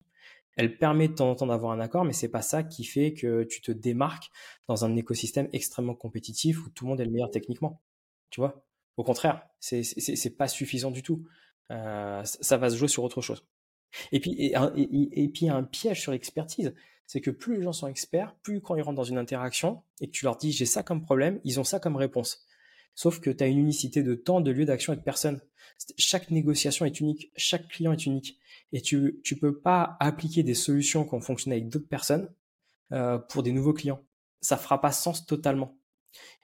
Elle 0.57 0.77
permet 0.77 1.07
de 1.07 1.13
temps 1.13 1.31
en 1.31 1.35
temps 1.35 1.47
d'avoir 1.47 1.71
un 1.71 1.79
accord, 1.79 2.03
mais 2.03 2.13
c'est 2.13 2.29
pas 2.29 2.41
ça 2.41 2.63
qui 2.63 2.83
fait 2.83 3.13
que 3.13 3.43
tu 3.43 3.61
te 3.61 3.71
démarques 3.71 4.29
dans 4.67 4.83
un 4.83 4.95
écosystème 4.95 5.47
extrêmement 5.53 5.95
compétitif 5.95 6.65
où 6.65 6.69
tout 6.69 6.85
le 6.85 6.89
monde 6.89 7.01
est 7.01 7.05
le 7.05 7.11
meilleur 7.11 7.31
techniquement. 7.31 7.81
Tu 8.29 8.41
vois? 8.41 8.65
Au 8.97 9.03
contraire, 9.03 9.47
c'est 9.59 10.35
pas 10.37 10.47
suffisant 10.47 10.91
du 10.91 11.03
tout. 11.03 11.25
Euh, 11.71 12.21
ça 12.23 12.57
va 12.57 12.69
se 12.69 12.75
jouer 12.75 12.89
sur 12.89 13.03
autre 13.03 13.21
chose. 13.21 13.45
Et 14.11 14.19
puis 14.19 14.31
et, 14.31 14.53
et 14.53 15.27
puis 15.29 15.45
il 15.45 15.47
y 15.47 15.49
a 15.49 15.55
un 15.55 15.63
piège 15.63 16.01
sur 16.01 16.11
l'expertise 16.11 16.73
c'est 17.07 17.21
que 17.21 17.31
plus 17.31 17.57
les 17.57 17.63
gens 17.63 17.73
sont 17.73 17.87
experts, 17.87 18.35
plus 18.41 18.61
quand 18.61 18.75
ils 18.75 18.81
rentrent 18.81 18.97
dans 18.97 19.03
une 19.03 19.17
interaction 19.17 19.83
et 19.99 20.07
que 20.07 20.11
tu 20.11 20.25
leur 20.25 20.37
dis 20.37 20.51
j'ai 20.51 20.65
ça 20.65 20.83
comme 20.83 21.01
problème, 21.01 21.39
ils 21.43 21.59
ont 21.59 21.63
ça 21.63 21.79
comme 21.79 21.95
réponse. 21.95 22.45
Sauf 22.95 23.19
que 23.19 23.29
tu 23.29 23.43
as 23.43 23.47
une 23.47 23.59
unicité 23.59 24.03
de 24.03 24.15
temps, 24.15 24.41
de 24.41 24.51
lieu 24.51 24.65
d'action 24.65 24.93
et 24.93 24.95
de 24.95 25.01
personne. 25.01 25.41
Chaque 25.97 26.29
négociation 26.29 26.85
est 26.85 26.99
unique, 26.99 27.31
chaque 27.35 27.67
client 27.67 27.93
est 27.93 28.05
unique. 28.05 28.37
Et 28.73 28.81
tu 28.81 29.21
tu 29.23 29.37
peux 29.37 29.59
pas 29.59 29.97
appliquer 29.99 30.43
des 30.43 30.53
solutions 30.53 31.05
qui 31.05 31.13
ont 31.13 31.21
fonctionné 31.21 31.57
avec 31.57 31.69
d'autres 31.69 31.87
personnes 31.87 32.29
euh, 32.91 33.17
pour 33.17 33.43
des 33.43 33.51
nouveaux 33.51 33.73
clients. 33.73 34.03
Ça 34.41 34.57
fera 34.57 34.81
pas 34.81 34.91
sens 34.91 35.25
totalement. 35.25 35.77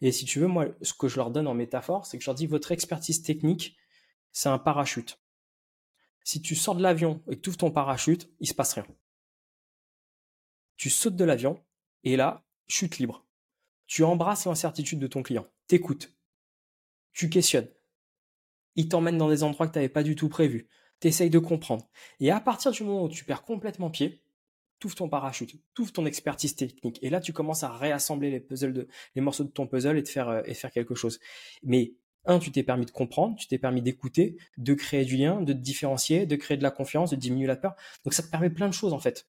Et 0.02 0.12
si 0.12 0.26
tu 0.26 0.40
veux, 0.40 0.48
moi, 0.48 0.68
ce 0.82 0.94
que 0.94 1.08
je 1.08 1.18
leur 1.18 1.32
donne 1.32 1.48
en 1.48 1.54
métaphore, 1.54 2.06
c'est 2.06 2.18
que 2.18 2.24
je 2.24 2.30
leur 2.30 2.36
dis 2.36 2.48
votre 2.48 2.72
expertise 2.72 3.22
technique, 3.22 3.76
c'est 4.32 4.50
un 4.50 4.60
parachute. 4.60 5.20
Si 6.24 6.42
tu 6.42 6.56
sors 6.56 6.76
de 6.76 6.84
l'avion 6.84 7.24
et 7.30 7.36
que 7.36 7.42
tu 7.42 7.50
ouvres 7.50 7.58
ton 7.58 7.72
parachute, 7.72 8.30
il 8.40 8.48
se 8.48 8.54
passe 8.54 8.74
rien 8.74 8.86
tu 10.78 10.90
sautes 10.90 11.16
de 11.16 11.26
l'avion 11.26 11.62
et 12.04 12.16
là, 12.16 12.46
chute 12.68 13.00
libre. 13.00 13.26
Tu 13.88 14.04
embrasses 14.04 14.46
l'incertitude 14.46 15.00
de 15.00 15.08
ton 15.08 15.24
client, 15.24 15.48
t'écoutes, 15.68 16.16
tu 17.14 17.30
questionnes. 17.30 17.70
Il 18.76 18.90
t'emmène 18.90 19.18
dans 19.18 19.30
des 19.30 19.44
endroits 19.44 19.68
que 19.68 19.74
tu 19.74 19.80
n'avais 19.80 19.90
pas 19.90 20.04
du 20.04 20.16
tout 20.16 20.30
prévus. 20.30 20.68
Tu 21.00 21.08
essayes 21.08 21.32
de 21.32 21.40
comprendre. 21.40 21.90
Et 22.20 22.32
à 22.32 22.40
partir 22.40 22.72
du 22.72 22.84
moment 22.84 23.04
où 23.04 23.10
tu 23.10 23.26
perds 23.26 23.44
complètement 23.44 23.90
pied, 23.90 24.22
ouvres 24.86 24.96
ton 24.96 25.10
parachute, 25.10 25.56
ouvres 25.80 25.92
ton 25.92 26.06
expertise 26.06 26.56
technique. 26.56 27.00
Et 27.02 27.10
là, 27.10 27.20
tu 27.20 27.34
commences 27.34 27.64
à 27.64 27.70
réassembler 27.70 28.30
les 28.30 28.40
puzzles 28.40 28.88
les 29.16 29.22
morceaux 29.22 29.44
de 29.44 29.50
ton 29.50 29.68
puzzle 29.68 29.98
et 29.98 30.04
de 30.04 30.08
faire, 30.08 30.30
euh, 30.30 30.42
et 30.46 30.54
faire 30.54 30.72
quelque 30.72 30.96
chose. 30.96 31.20
Mais, 31.64 31.94
un, 32.26 32.40
tu 32.40 32.52
t'es 32.52 32.64
permis 32.64 32.86
de 32.86 32.92
comprendre, 32.92 33.36
tu 33.38 33.48
t'es 33.48 33.58
permis 33.58 33.82
d'écouter, 33.82 34.38
de 34.58 34.74
créer 34.74 35.06
du 35.06 35.18
lien, 35.18 35.42
de 35.42 35.54
te 35.54 35.58
différencier, 35.58 36.26
de 36.26 36.36
créer 36.36 36.58
de 36.58 36.64
la 36.64 36.72
confiance, 36.72 37.12
de 37.12 37.16
diminuer 37.16 37.48
la 37.48 37.56
peur. 37.56 37.76
Donc, 38.04 38.14
ça 38.14 38.22
te 38.22 38.30
permet 38.30 38.50
plein 38.50 38.68
de 38.68 38.74
choses, 38.74 38.94
en 38.94 39.00
fait. 39.00 39.28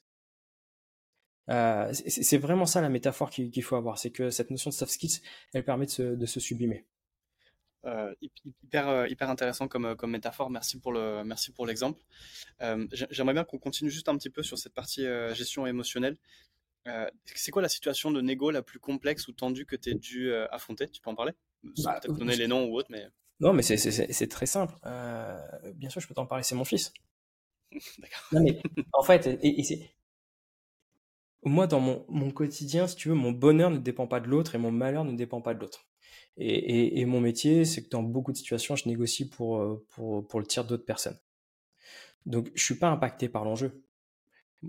Euh, 1.50 1.94
c'est 1.94 2.38
vraiment 2.38 2.66
ça 2.66 2.82
la 2.82 2.90
métaphore 2.90 3.30
qu'il 3.30 3.64
faut 3.64 3.76
avoir, 3.76 3.98
c'est 3.98 4.12
que 4.12 4.30
cette 4.30 4.52
notion 4.52 4.70
de 4.70 4.76
soft 4.76 4.92
skills, 4.92 5.22
elle 5.54 5.64
permet 5.64 5.86
de 5.86 5.92
se, 5.92 6.02
de 6.02 6.26
se 6.26 6.40
sublimer. 6.40 6.86
Euh, 7.86 8.14
hyper, 8.64 8.90
euh, 8.90 9.08
hyper 9.08 9.30
intéressant 9.30 9.68
comme, 9.68 9.96
comme 9.96 10.12
métaphore. 10.12 10.50
Merci 10.50 10.80
pour 10.80 10.92
le, 10.92 11.24
merci 11.24 11.52
pour 11.52 11.66
l'exemple. 11.66 12.02
J'aimerais 13.12 13.34
bien 13.34 13.44
qu'on 13.46 13.60
continue 13.60 13.90
juste 13.90 14.10
un 14.10 14.18
petit 14.18 14.30
peu 14.30 14.44
sur 14.44 14.58
cette 14.58 14.74
partie 14.74 15.06
gestion 15.34 15.66
émotionnelle. 15.66 16.18
c'est 17.26 17.52
quoi 17.52 17.62
la 17.62 17.70
situation 17.70 18.12
de 18.12 18.20
négo 18.22 18.52
la 18.52 18.62
plus 18.62 18.80
complexe 18.80 19.28
ou 19.28 19.32
tendue 19.32 19.66
que 19.66 19.76
tu 19.76 19.92
as 19.92 19.94
dû 19.94 20.34
affronter? 20.52 20.90
Tu 20.90 21.02
peux 21.02 21.10
en 21.10 21.16
parler? 21.16 21.34
Bah, 21.84 22.00
Peut-être 22.02 22.18
donner 22.18 22.36
les 22.36 22.48
noms 22.48 22.66
ou 22.66 22.76
autre, 22.76 22.90
mais. 22.92 23.08
Non, 23.40 23.54
mais 23.54 23.62
c'est 23.62 24.28
très 24.28 24.48
simple. 24.48 24.76
bien 25.76 25.90
sûr, 25.90 26.02
je 26.02 26.08
peux 26.08 26.16
t'en 26.16 26.26
parler. 26.26 26.44
C'est 26.44 26.56
mon 26.56 26.66
fils. 26.66 26.92
D'accord. 28.00 28.24
Non, 28.32 28.42
mais 28.42 28.62
en 28.94 29.04
fait, 29.04 29.28
et, 29.28 29.60
et 29.60 29.64
moi, 31.48 31.68
dans 31.68 31.80
mon, 31.80 32.32
quotidien, 32.32 32.88
si 32.88 32.96
tu 32.96 33.10
veux, 33.10 33.16
mon 33.16 33.32
bonheur 33.32 33.70
ne 33.70 33.78
dépend 33.78 34.08
pas 34.08 34.20
de 34.20 34.28
l'autre 34.28 34.56
et 34.56 34.58
mon 34.58 34.72
malheur 34.72 35.04
ne 35.04 35.16
dépend 35.16 35.42
pas 35.42 35.54
de 35.54 35.60
l'autre. 35.60 35.88
Et, 36.38 37.04
mon 37.06 37.20
métier, 37.20 37.66
c'est 37.66 37.84
que 37.84 37.90
dans 37.90 38.04
beaucoup 38.04 38.32
de 38.32 38.38
situations, 38.38 38.76
je 38.76 38.88
négocie 38.88 39.28
pour, 39.28 39.58
euh, 39.58 39.86
pour, 39.90 40.28
pour 40.28 40.40
le 40.40 40.46
tir 40.46 40.66
d'autres 40.66 40.86
personnes. 40.86 41.18
Donc, 42.26 42.50
je 42.54 42.64
suis 42.64 42.76
pas 42.76 42.90
impacté 42.90 43.28
par 43.30 43.44
l'enjeu. 43.44 43.84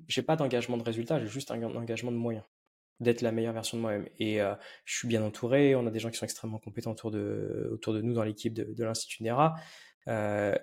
J'ai 0.07 0.23
pas 0.23 0.37
d'engagement 0.37 0.77
de 0.77 0.83
résultat, 0.83 1.21
j'ai 1.21 1.27
juste 1.27 1.51
un 1.51 1.63
engagement 1.63 2.13
de 2.13 2.17
moyens 2.17 2.45
d'être 3.01 3.23
la 3.23 3.33
meilleure 3.33 3.53
version 3.53 3.77
de 3.77 3.83
moi-même. 3.83 4.09
Et 4.19 4.41
euh, 4.41 4.55
je 4.85 4.97
suis 4.97 5.09
bien 5.09 5.23
entouré, 5.23 5.75
on 5.75 5.87
a 5.87 5.91
des 5.91 5.99
gens 5.99 6.11
qui 6.11 6.17
sont 6.17 6.25
extrêmement 6.25 6.59
compétents 6.59 6.93
autour 6.93 7.11
de, 7.11 7.69
autour 7.73 7.93
de 7.95 8.03
nous 8.03 8.13
dans 8.13 8.25
l'équipe 8.25 8.55
de, 8.55 8.73
de 8.73 8.85
l'Institut 8.85 9.23
NERA. 9.23 9.55
Euh, 10.09 10.55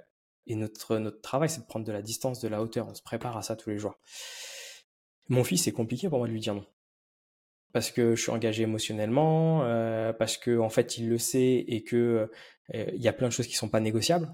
et 0.48 0.56
notre, 0.56 0.98
notre 0.98 1.22
travail, 1.22 1.50
c'est 1.50 1.62
de 1.62 1.66
prendre 1.66 1.86
de 1.86 1.92
la 1.92 2.02
distance, 2.02 2.40
de 2.40 2.48
la 2.48 2.62
hauteur. 2.62 2.88
On 2.88 2.94
se 2.94 3.02
prépare 3.02 3.38
à 3.38 3.42
ça 3.42 3.56
tous 3.56 3.70
les 3.70 3.78
jours. 3.78 3.98
Mon 5.30 5.44
fils, 5.44 5.64
c'est 5.64 5.72
compliqué 5.72 6.10
pour 6.10 6.20
moi 6.20 6.28
de 6.28 6.34
lui 6.34 6.40
dire 6.40 6.54
non. 6.54 6.66
Parce 7.74 7.92
que 7.92 8.16
je 8.16 8.22
suis 8.22 8.32
engagé 8.32 8.64
émotionnellement, 8.64 9.64
euh, 9.64 10.14
parce 10.14 10.38
que 10.38 10.58
en 10.60 10.70
fait 10.70 10.98
il 10.98 11.10
le 11.10 11.18
sait 11.18 11.66
et 11.68 11.84
que 11.84 12.30
euh, 12.74 12.86
il 12.94 13.02
y 13.02 13.08
a 13.08 13.14
plein 13.14 13.28
de 13.28 13.34
choses 13.34 13.48
qui 13.48 13.56
sont 13.56 13.70
pas 13.70 13.80
négociables. 13.82 14.34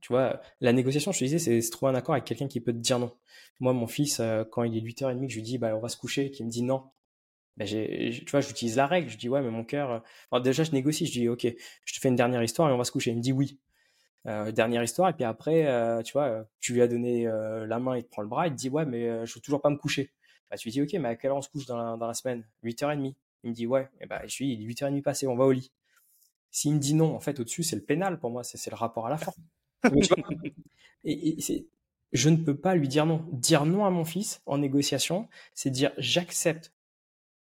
Tu 0.00 0.12
vois, 0.12 0.40
la 0.60 0.72
négociation, 0.72 1.12
je 1.12 1.18
te 1.18 1.24
disais, 1.24 1.38
c'est 1.38 1.70
trouver 1.70 1.92
un 1.92 1.94
accord 1.96 2.14
avec 2.14 2.24
quelqu'un 2.24 2.46
qui 2.48 2.60
peut 2.60 2.72
te 2.72 2.78
dire 2.78 2.98
non. 2.98 3.12
Moi, 3.60 3.72
mon 3.72 3.88
fils, 3.88 4.20
euh, 4.20 4.44
quand 4.44 4.62
il 4.62 4.76
est 4.76 4.80
8h30 4.80 5.26
que 5.26 5.32
je 5.32 5.36
lui 5.36 5.42
dis 5.42 5.58
bah 5.58 5.76
on 5.76 5.80
va 5.80 5.88
se 5.88 5.96
coucher, 5.96 6.30
qui 6.30 6.44
me 6.44 6.50
dit 6.50 6.62
non, 6.62 6.84
j'ai, 7.58 8.22
tu 8.24 8.30
vois, 8.30 8.40
j'utilise 8.40 8.76
la 8.76 8.86
règle. 8.86 9.10
Je 9.10 9.18
dis 9.18 9.28
ouais, 9.28 9.42
mais 9.42 9.50
mon 9.50 9.64
cœur. 9.64 10.02
Déjà, 10.42 10.62
je 10.62 10.72
négocie. 10.72 11.06
Je 11.06 11.12
dis 11.12 11.28
ok, 11.28 11.46
je 11.84 11.94
te 11.94 12.00
fais 12.00 12.08
une 12.08 12.16
dernière 12.16 12.42
histoire 12.42 12.70
et 12.70 12.72
on 12.72 12.78
va 12.78 12.84
se 12.84 12.92
coucher. 12.92 13.10
Il 13.10 13.16
me 13.16 13.22
dit 13.22 13.32
oui. 13.32 13.58
Dernière 14.24 14.82
histoire 14.82 15.08
et 15.08 15.14
puis 15.14 15.24
après, 15.24 16.02
tu 16.04 16.12
vois, 16.12 16.46
tu 16.60 16.74
lui 16.74 16.82
as 16.82 16.88
donné 16.88 17.24
la 17.24 17.78
main, 17.78 17.96
il 17.96 18.04
te 18.04 18.10
prend 18.10 18.22
le 18.22 18.28
bras, 18.28 18.46
il 18.46 18.52
te 18.52 18.56
dit 18.56 18.68
ouais, 18.68 18.84
mais 18.84 19.26
je 19.26 19.34
veux 19.34 19.40
toujours 19.40 19.62
pas 19.62 19.70
me 19.70 19.76
coucher. 19.76 20.12
Bah, 20.50 20.56
tu 20.56 20.68
lui 20.68 20.72
dis, 20.72 20.82
ok, 20.82 20.92
mais 20.94 21.08
à 21.08 21.16
quelle 21.16 21.30
heure 21.30 21.36
on 21.36 21.42
se 21.42 21.48
couche 21.48 21.66
dans 21.66 21.76
la, 21.76 21.96
dans 21.96 22.06
la 22.06 22.14
semaine? 22.14 22.44
8h30. 22.62 23.14
Il 23.44 23.50
me 23.50 23.54
dit, 23.54 23.66
ouais, 23.66 23.88
et 24.00 24.06
bah, 24.06 24.26
je 24.26 24.44
il 24.44 24.62
est 24.62 24.66
8h30 24.66 25.02
passé, 25.02 25.26
on 25.26 25.36
va 25.36 25.44
au 25.44 25.52
lit. 25.52 25.70
S'il 26.50 26.74
me 26.74 26.78
dit 26.78 26.94
non, 26.94 27.14
en 27.14 27.20
fait, 27.20 27.40
au-dessus, 27.40 27.62
c'est 27.62 27.76
le 27.76 27.82
pénal 27.82 28.18
pour 28.18 28.30
moi, 28.30 28.42
c'est 28.44 28.70
le 28.70 28.76
rapport 28.76 29.06
à 29.06 29.10
la 29.10 29.18
forme. 29.18 29.42
et, 31.04 31.38
et 31.38 31.66
je 32.12 32.28
ne 32.30 32.36
peux 32.36 32.56
pas 32.56 32.74
lui 32.74 32.88
dire 32.88 33.06
non. 33.06 33.24
Dire 33.32 33.66
non 33.66 33.84
à 33.84 33.90
mon 33.90 34.04
fils 34.04 34.40
en 34.46 34.58
négociation, 34.58 35.28
c'est 35.54 35.70
dire 35.70 35.92
j'accepte 35.98 36.72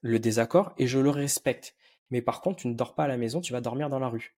le 0.01 0.19
désaccord 0.19 0.73
et 0.77 0.87
je 0.87 0.99
le 0.99 1.09
respecte. 1.09 1.75
Mais 2.09 2.21
par 2.21 2.41
contre, 2.41 2.57
tu 2.61 2.67
ne 2.67 2.73
dors 2.73 2.95
pas 2.95 3.05
à 3.05 3.07
la 3.07 3.17
maison, 3.17 3.41
tu 3.41 3.53
vas 3.53 3.61
dormir 3.61 3.89
dans 3.89 3.99
la 3.99 4.09
rue. 4.09 4.35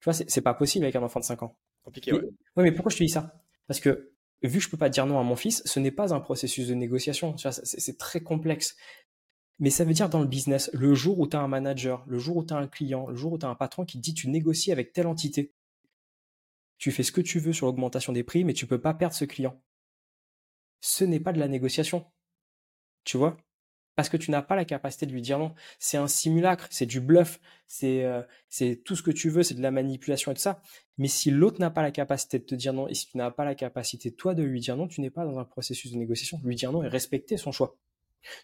Tu 0.00 0.04
vois, 0.04 0.12
c'est 0.12 0.40
pas 0.40 0.54
possible 0.54 0.84
avec 0.84 0.96
un 0.96 1.02
enfant 1.02 1.20
de 1.20 1.24
5 1.24 1.42
ans. 1.42 1.56
Compliqué, 1.82 2.12
ouais. 2.12 2.20
ouais, 2.20 2.64
mais 2.64 2.72
pourquoi 2.72 2.90
je 2.90 2.98
te 2.98 3.02
dis 3.02 3.08
ça? 3.08 3.42
Parce 3.66 3.80
que 3.80 4.12
vu 4.46 4.58
que 4.58 4.64
je 4.64 4.70
peux 4.70 4.76
pas 4.76 4.88
dire 4.88 5.06
non 5.06 5.18
à 5.18 5.22
mon 5.22 5.36
fils, 5.36 5.62
ce 5.64 5.80
n'est 5.80 5.90
pas 5.90 6.14
un 6.14 6.20
processus 6.20 6.68
de 6.68 6.74
négociation. 6.74 7.36
C'est 7.36 7.98
très 7.98 8.20
complexe. 8.20 8.76
Mais 9.58 9.70
ça 9.70 9.84
veut 9.84 9.94
dire 9.94 10.10
dans 10.10 10.20
le 10.20 10.26
business, 10.26 10.70
le 10.74 10.94
jour 10.94 11.18
où 11.18 11.26
tu 11.26 11.36
as 11.36 11.40
un 11.40 11.48
manager, 11.48 12.04
le 12.06 12.18
jour 12.18 12.36
où 12.36 12.44
tu 12.44 12.52
as 12.52 12.58
un 12.58 12.68
client, 12.68 13.06
le 13.08 13.16
jour 13.16 13.32
où 13.32 13.38
tu 13.38 13.46
as 13.46 13.48
un 13.48 13.54
patron 13.54 13.84
qui 13.84 13.98
te 13.98 14.02
dit 14.02 14.14
tu 14.14 14.28
négocies 14.28 14.72
avec 14.72 14.92
telle 14.92 15.06
entité, 15.06 15.54
tu 16.78 16.92
fais 16.92 17.02
ce 17.02 17.12
que 17.12 17.22
tu 17.22 17.38
veux 17.38 17.54
sur 17.54 17.66
l'augmentation 17.66 18.12
des 18.12 18.22
prix, 18.22 18.44
mais 18.44 18.52
tu 18.52 18.66
peux 18.66 18.80
pas 18.80 18.92
perdre 18.92 19.14
ce 19.14 19.24
client. 19.24 19.58
Ce 20.80 21.04
n'est 21.04 21.20
pas 21.20 21.32
de 21.32 21.38
la 21.38 21.48
négociation. 21.48 22.04
Tu 23.04 23.16
vois? 23.16 23.38
Parce 23.96 24.10
que 24.10 24.16
tu 24.16 24.30
n'as 24.30 24.42
pas 24.42 24.54
la 24.54 24.64
capacité 24.64 25.06
de 25.06 25.12
lui 25.12 25.22
dire 25.22 25.38
non. 25.38 25.54
C'est 25.78 25.96
un 25.96 26.06
simulacre, 26.06 26.68
c'est 26.70 26.86
du 26.86 27.00
bluff, 27.00 27.40
c'est 27.66 28.04
euh, 28.04 28.22
tout 28.84 28.94
ce 28.94 29.02
que 29.02 29.10
tu 29.10 29.30
veux, 29.30 29.42
c'est 29.42 29.54
de 29.54 29.62
la 29.62 29.70
manipulation 29.70 30.30
et 30.30 30.34
tout 30.34 30.40
ça. 30.40 30.62
Mais 30.98 31.08
si 31.08 31.30
l'autre 31.30 31.60
n'a 31.60 31.70
pas 31.70 31.82
la 31.82 31.90
capacité 31.90 32.38
de 32.38 32.44
te 32.44 32.54
dire 32.54 32.74
non 32.74 32.86
et 32.88 32.94
si 32.94 33.08
tu 33.10 33.16
n'as 33.16 33.30
pas 33.30 33.44
la 33.44 33.54
capacité 33.54 34.12
toi 34.12 34.34
de 34.34 34.42
lui 34.42 34.60
dire 34.60 34.76
non, 34.76 34.86
tu 34.86 35.00
n'es 35.00 35.10
pas 35.10 35.24
dans 35.24 35.38
un 35.38 35.44
processus 35.44 35.92
de 35.92 35.96
négociation. 35.96 36.40
Lui 36.44 36.54
dire 36.54 36.70
non 36.72 36.84
et 36.84 36.88
respecter 36.88 37.38
son 37.38 37.52
choix. 37.52 37.76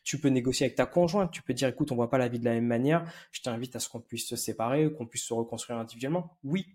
Tu 0.04 0.18
peux 0.18 0.28
négocier 0.28 0.66
avec 0.66 0.76
ta 0.76 0.86
conjointe, 0.86 1.30
tu 1.32 1.42
peux 1.42 1.54
dire 1.54 1.68
écoute, 1.68 1.92
on 1.92 1.96
voit 1.96 2.10
pas 2.10 2.18
la 2.18 2.28
vie 2.28 2.38
de 2.38 2.44
la 2.44 2.52
même 2.52 2.66
manière, 2.66 3.04
je 3.32 3.42
t'invite 3.42 3.76
à 3.76 3.80
ce 3.80 3.88
qu'on 3.88 4.00
puisse 4.00 4.28
se 4.28 4.36
séparer, 4.36 4.90
qu'on 4.92 5.06
puisse 5.06 5.24
se 5.24 5.34
reconstruire 5.34 5.78
individuellement. 5.78 6.38
Oui. 6.44 6.66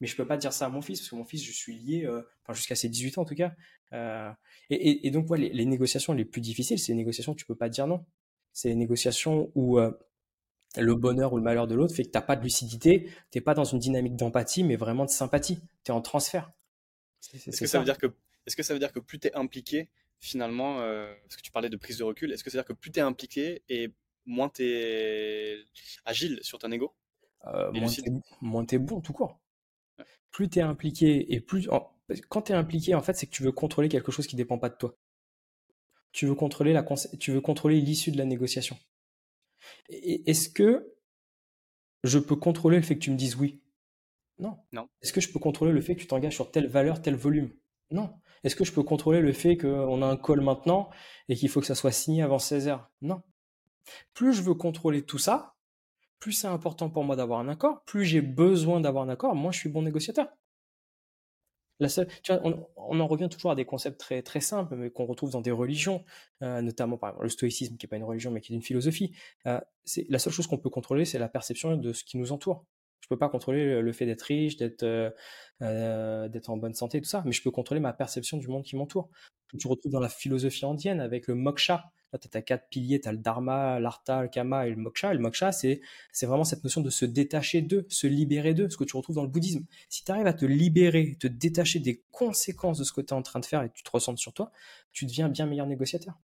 Mais 0.00 0.06
je 0.06 0.16
peux 0.16 0.26
pas 0.26 0.36
dire 0.36 0.52
ça 0.52 0.66
à 0.66 0.68
mon 0.68 0.82
fils, 0.82 1.00
parce 1.00 1.10
que 1.10 1.16
mon 1.16 1.24
fils, 1.24 1.42
je 1.42 1.52
suis 1.52 1.78
lié, 1.78 2.04
euh, 2.04 2.22
enfin, 2.42 2.52
jusqu'à 2.52 2.74
ses 2.74 2.88
18 2.88 3.18
ans 3.18 3.22
en 3.22 3.24
tout 3.24 3.34
cas. 3.34 3.54
Euh, 3.92 4.30
et, 4.70 5.06
et, 5.06 5.10
donc, 5.10 5.30
ouais, 5.30 5.38
les, 5.38 5.66
négociations 5.66 6.12
les 6.12 6.24
plus 6.24 6.40
difficiles, 6.40 6.78
c'est 6.78 6.92
les 6.92 6.96
négociations 6.96 7.32
où 7.32 7.36
tu 7.36 7.46
peux 7.46 7.54
pas 7.54 7.68
dire 7.68 7.86
non. 7.86 8.04
C'est 8.52 8.68
les 8.68 8.74
négociations 8.74 9.52
où 9.54 9.78
euh, 9.78 9.92
le 10.76 10.94
bonheur 10.94 11.32
ou 11.32 11.36
le 11.36 11.42
malheur 11.42 11.66
de 11.66 11.74
l'autre 11.74 11.94
fait 11.94 12.04
que 12.04 12.10
tu 12.10 12.18
n'as 12.18 12.22
pas 12.22 12.36
de 12.36 12.42
lucidité, 12.42 13.08
tu 13.30 13.38
n'es 13.38 13.40
pas 13.40 13.54
dans 13.54 13.64
une 13.64 13.78
dynamique 13.78 14.16
d'empathie, 14.16 14.64
mais 14.64 14.76
vraiment 14.76 15.04
de 15.04 15.10
sympathie. 15.10 15.60
Tu 15.84 15.92
es 15.92 15.94
en 15.94 16.00
transfert. 16.00 16.50
Est-ce 17.32 17.60
que 17.60 17.66
ça. 17.66 17.78
veut 17.78 17.84
dire 17.84 17.98
que, 17.98 18.06
est-ce 18.46 18.56
que 18.56 18.62
ça 18.62 18.74
veut 18.74 18.80
dire 18.80 18.92
que 18.92 19.00
plus 19.00 19.20
tu 19.20 19.28
es 19.28 19.34
impliqué, 19.34 19.90
finalement, 20.18 20.78
parce 21.22 21.36
que 21.36 21.42
tu 21.42 21.50
parlais 21.50 21.70
de 21.70 21.76
prise 21.76 21.98
de 21.98 22.04
recul, 22.04 22.32
est-ce 22.32 22.44
que 22.44 22.50
ça 22.50 22.58
veut 22.58 22.62
dire 22.62 22.68
que 22.68 22.78
plus 22.78 22.90
tu 22.90 22.98
es 22.98 23.02
impliqué 23.02 23.62
et 23.68 23.94
moins 24.26 24.48
tu 24.48 24.64
es 24.64 25.56
agile 26.04 26.40
sur 26.42 26.58
ton 26.58 26.70
ego? 26.72 26.94
Moins 28.42 28.66
tu 28.66 28.74
es 28.74 28.78
bon, 28.78 29.00
tout 29.00 29.12
court 29.12 29.38
plus 30.34 30.50
tu 30.50 30.58
es 30.58 30.62
impliqué 30.62 31.32
et 31.32 31.40
plus. 31.40 31.68
Quand 32.28 32.42
tu 32.42 32.52
es 32.52 32.54
impliqué, 32.56 32.94
en 32.96 33.02
fait, 33.02 33.14
c'est 33.14 33.26
que 33.26 33.30
tu 33.30 33.44
veux 33.44 33.52
contrôler 33.52 33.88
quelque 33.88 34.10
chose 34.10 34.26
qui 34.26 34.34
ne 34.34 34.38
dépend 34.38 34.58
pas 34.58 34.68
de 34.68 34.74
toi. 34.74 34.96
Tu 36.10 36.26
veux 36.26 36.34
contrôler 36.34 36.72
la 36.72 36.84
tu 37.20 37.30
veux 37.30 37.40
contrôler 37.40 37.80
l'issue 37.80 38.10
de 38.10 38.18
la 38.18 38.24
négociation. 38.24 38.76
Est-ce 39.88 40.48
que 40.48 40.92
je 42.02 42.18
peux 42.18 42.34
contrôler 42.34 42.78
le 42.78 42.82
fait 42.82 42.96
que 42.96 43.00
tu 43.00 43.12
me 43.12 43.16
dises 43.16 43.36
oui? 43.36 43.62
Non. 44.38 44.58
Non. 44.72 44.88
Est-ce 45.02 45.12
que 45.12 45.20
je 45.20 45.30
peux 45.30 45.38
contrôler 45.38 45.72
le 45.72 45.80
fait 45.80 45.94
que 45.94 46.00
tu 46.00 46.08
t'engages 46.08 46.34
sur 46.34 46.50
telle 46.50 46.66
valeur, 46.66 47.00
tel 47.00 47.14
volume? 47.14 47.52
Non. 47.92 48.12
Est-ce 48.42 48.56
que 48.56 48.64
je 48.64 48.72
peux 48.72 48.82
contrôler 48.82 49.20
le 49.20 49.32
fait 49.32 49.56
qu'on 49.56 50.02
a 50.02 50.06
un 50.06 50.16
call 50.16 50.40
maintenant 50.40 50.90
et 51.28 51.36
qu'il 51.36 51.48
faut 51.48 51.60
que 51.60 51.66
ça 51.66 51.76
soit 51.76 51.92
signé 51.92 52.22
avant 52.22 52.40
16 52.40 52.66
heures? 52.66 52.90
Non. 53.02 53.22
Plus 54.14 54.34
je 54.34 54.42
veux 54.42 54.54
contrôler 54.54 55.02
tout 55.02 55.18
ça, 55.18 55.53
plus 56.24 56.32
c'est 56.32 56.46
important 56.46 56.88
pour 56.88 57.04
moi 57.04 57.16
d'avoir 57.16 57.38
un 57.38 57.48
accord, 57.48 57.84
plus 57.84 58.06
j'ai 58.06 58.22
besoin 58.22 58.80
d'avoir 58.80 59.04
un 59.04 59.10
accord, 59.10 59.34
moins 59.34 59.52
je 59.52 59.58
suis 59.58 59.68
bon 59.68 59.82
négociateur. 59.82 60.26
La 61.80 61.90
seule, 61.90 62.08
on, 62.30 62.98
en 62.98 63.06
revient 63.06 63.28
toujours 63.28 63.50
à 63.50 63.54
des 63.54 63.66
concepts 63.66 64.00
très, 64.00 64.22
très 64.22 64.40
simples, 64.40 64.74
mais 64.74 64.88
qu'on 64.88 65.04
retrouve 65.04 65.32
dans 65.32 65.42
des 65.42 65.50
religions, 65.50 66.02
euh, 66.40 66.62
notamment 66.62 66.96
par 66.96 67.10
exemple 67.10 67.24
le 67.24 67.28
stoïcisme, 67.28 67.76
qui 67.76 67.84
n'est 67.84 67.88
pas 67.90 67.96
une 67.96 68.04
religion, 68.04 68.30
mais 68.30 68.40
qui 68.40 68.54
est 68.54 68.56
une 68.56 68.62
philosophie. 68.62 69.14
Euh, 69.46 69.60
c'est, 69.84 70.06
la 70.08 70.18
seule 70.18 70.32
chose 70.32 70.46
qu'on 70.46 70.56
peut 70.56 70.70
contrôler, 70.70 71.04
c'est 71.04 71.18
la 71.18 71.28
perception 71.28 71.76
de 71.76 71.92
ce 71.92 72.04
qui 72.04 72.16
nous 72.16 72.32
entoure. 72.32 72.64
Je 73.00 73.08
peux 73.08 73.18
pas 73.18 73.28
contrôler 73.28 73.82
le 73.82 73.92
fait 73.92 74.06
d'être 74.06 74.22
riche, 74.22 74.56
d'être 74.56 74.82
euh, 74.82 76.28
d'être 76.30 76.48
en 76.48 76.56
bonne 76.56 76.72
santé, 76.72 77.02
tout 77.02 77.08
ça, 77.08 77.22
mais 77.26 77.32
je 77.32 77.42
peux 77.42 77.50
contrôler 77.50 77.82
ma 77.82 77.92
perception 77.92 78.38
du 78.38 78.48
monde 78.48 78.62
qui 78.62 78.76
m'entoure. 78.76 79.10
Tu 79.58 79.68
retrouves 79.68 79.92
dans 79.92 80.00
la 80.00 80.08
philosophie 80.08 80.64
indienne 80.64 81.00
avec 81.00 81.26
le 81.26 81.34
moksha, 81.34 81.84
tu 82.18 82.28
as 82.36 82.42
quatre 82.42 82.68
piliers, 82.68 83.00
tu 83.00 83.08
as 83.08 83.12
le 83.12 83.18
dharma, 83.18 83.80
l'artha, 83.80 84.22
le 84.22 84.28
kama 84.28 84.66
et 84.66 84.70
le 84.70 84.76
moksha. 84.76 85.12
Et 85.12 85.14
le 85.14 85.20
moksha, 85.20 85.52
c'est, 85.52 85.80
vraiment 86.22 86.44
cette 86.44 86.64
notion 86.64 86.80
de 86.80 86.90
se 86.90 87.04
détacher 87.04 87.62
d'eux, 87.62 87.86
se 87.88 88.06
libérer 88.06 88.54
d'eux, 88.54 88.68
ce 88.68 88.76
que 88.76 88.84
tu 88.84 88.96
retrouves 88.96 89.16
dans 89.16 89.22
le 89.22 89.28
bouddhisme. 89.28 89.64
Si 89.88 90.04
tu 90.04 90.12
arrives 90.12 90.26
à 90.26 90.32
te 90.32 90.44
libérer, 90.44 91.16
te 91.18 91.26
détacher 91.26 91.78
des 91.78 92.02
conséquences 92.10 92.78
de 92.78 92.84
ce 92.84 92.92
que 92.92 93.00
tu 93.00 93.08
es 93.08 93.12
en 93.12 93.22
train 93.22 93.40
de 93.40 93.46
faire 93.46 93.62
et 93.62 93.68
que 93.68 93.74
tu 93.74 93.82
te 93.82 93.90
ressens 93.90 94.16
sur 94.16 94.32
toi, 94.32 94.52
tu 94.92 95.06
deviens 95.06 95.28
bien 95.28 95.46
meilleur 95.46 95.66
négociateur. 95.66 96.14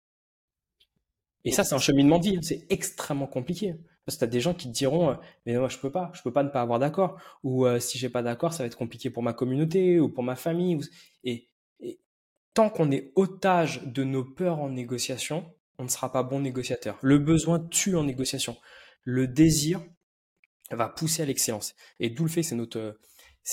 Et 1.44 1.52
ça, 1.52 1.64
c'est 1.64 1.74
un 1.74 1.78
cheminement 1.78 2.18
de 2.18 2.24
vie. 2.24 2.38
C'est 2.42 2.66
extrêmement 2.68 3.26
compliqué. 3.26 3.74
Parce 4.04 4.16
que 4.16 4.20
tu 4.20 4.24
as 4.24 4.28
des 4.28 4.40
gens 4.40 4.54
qui 4.54 4.68
te 4.68 4.72
diront, 4.72 5.10
euh, 5.10 5.14
mais 5.46 5.56
moi, 5.56 5.68
je 5.68 5.78
peux 5.78 5.90
pas, 5.90 6.10
je 6.14 6.22
peux 6.22 6.32
pas 6.32 6.42
ne 6.42 6.48
pas 6.48 6.60
avoir 6.60 6.78
d'accord. 6.78 7.18
Ou 7.44 7.66
euh, 7.66 7.80
si 7.80 7.98
j'ai 7.98 8.08
pas 8.08 8.22
d'accord, 8.22 8.52
ça 8.52 8.62
va 8.62 8.66
être 8.66 8.76
compliqué 8.76 9.08
pour 9.08 9.22
ma 9.22 9.32
communauté 9.32 10.00
ou 10.00 10.08
pour 10.08 10.22
ma 10.22 10.36
famille. 10.36 10.78
Et 11.24 11.48
tant 12.54 12.70
qu'on 12.70 12.90
est 12.90 13.12
otage 13.14 13.82
de 13.84 14.04
nos 14.04 14.24
peurs 14.24 14.60
en 14.60 14.68
négociation, 14.68 15.50
on 15.80 15.84
ne 15.84 15.88
sera 15.88 16.12
pas 16.12 16.22
bon 16.22 16.40
négociateur. 16.40 16.98
Le 17.00 17.18
besoin 17.18 17.58
tue 17.58 17.96
en 17.96 18.04
négociation. 18.04 18.56
Le 19.02 19.26
désir 19.26 19.82
va 20.70 20.88
pousser 20.88 21.22
à 21.22 21.24
l'excellence. 21.24 21.74
Et 21.98 22.10
d'où 22.10 22.24
le 22.24 22.28
fait, 22.28 22.42
c'est 22.42 22.54
notre, 22.54 22.98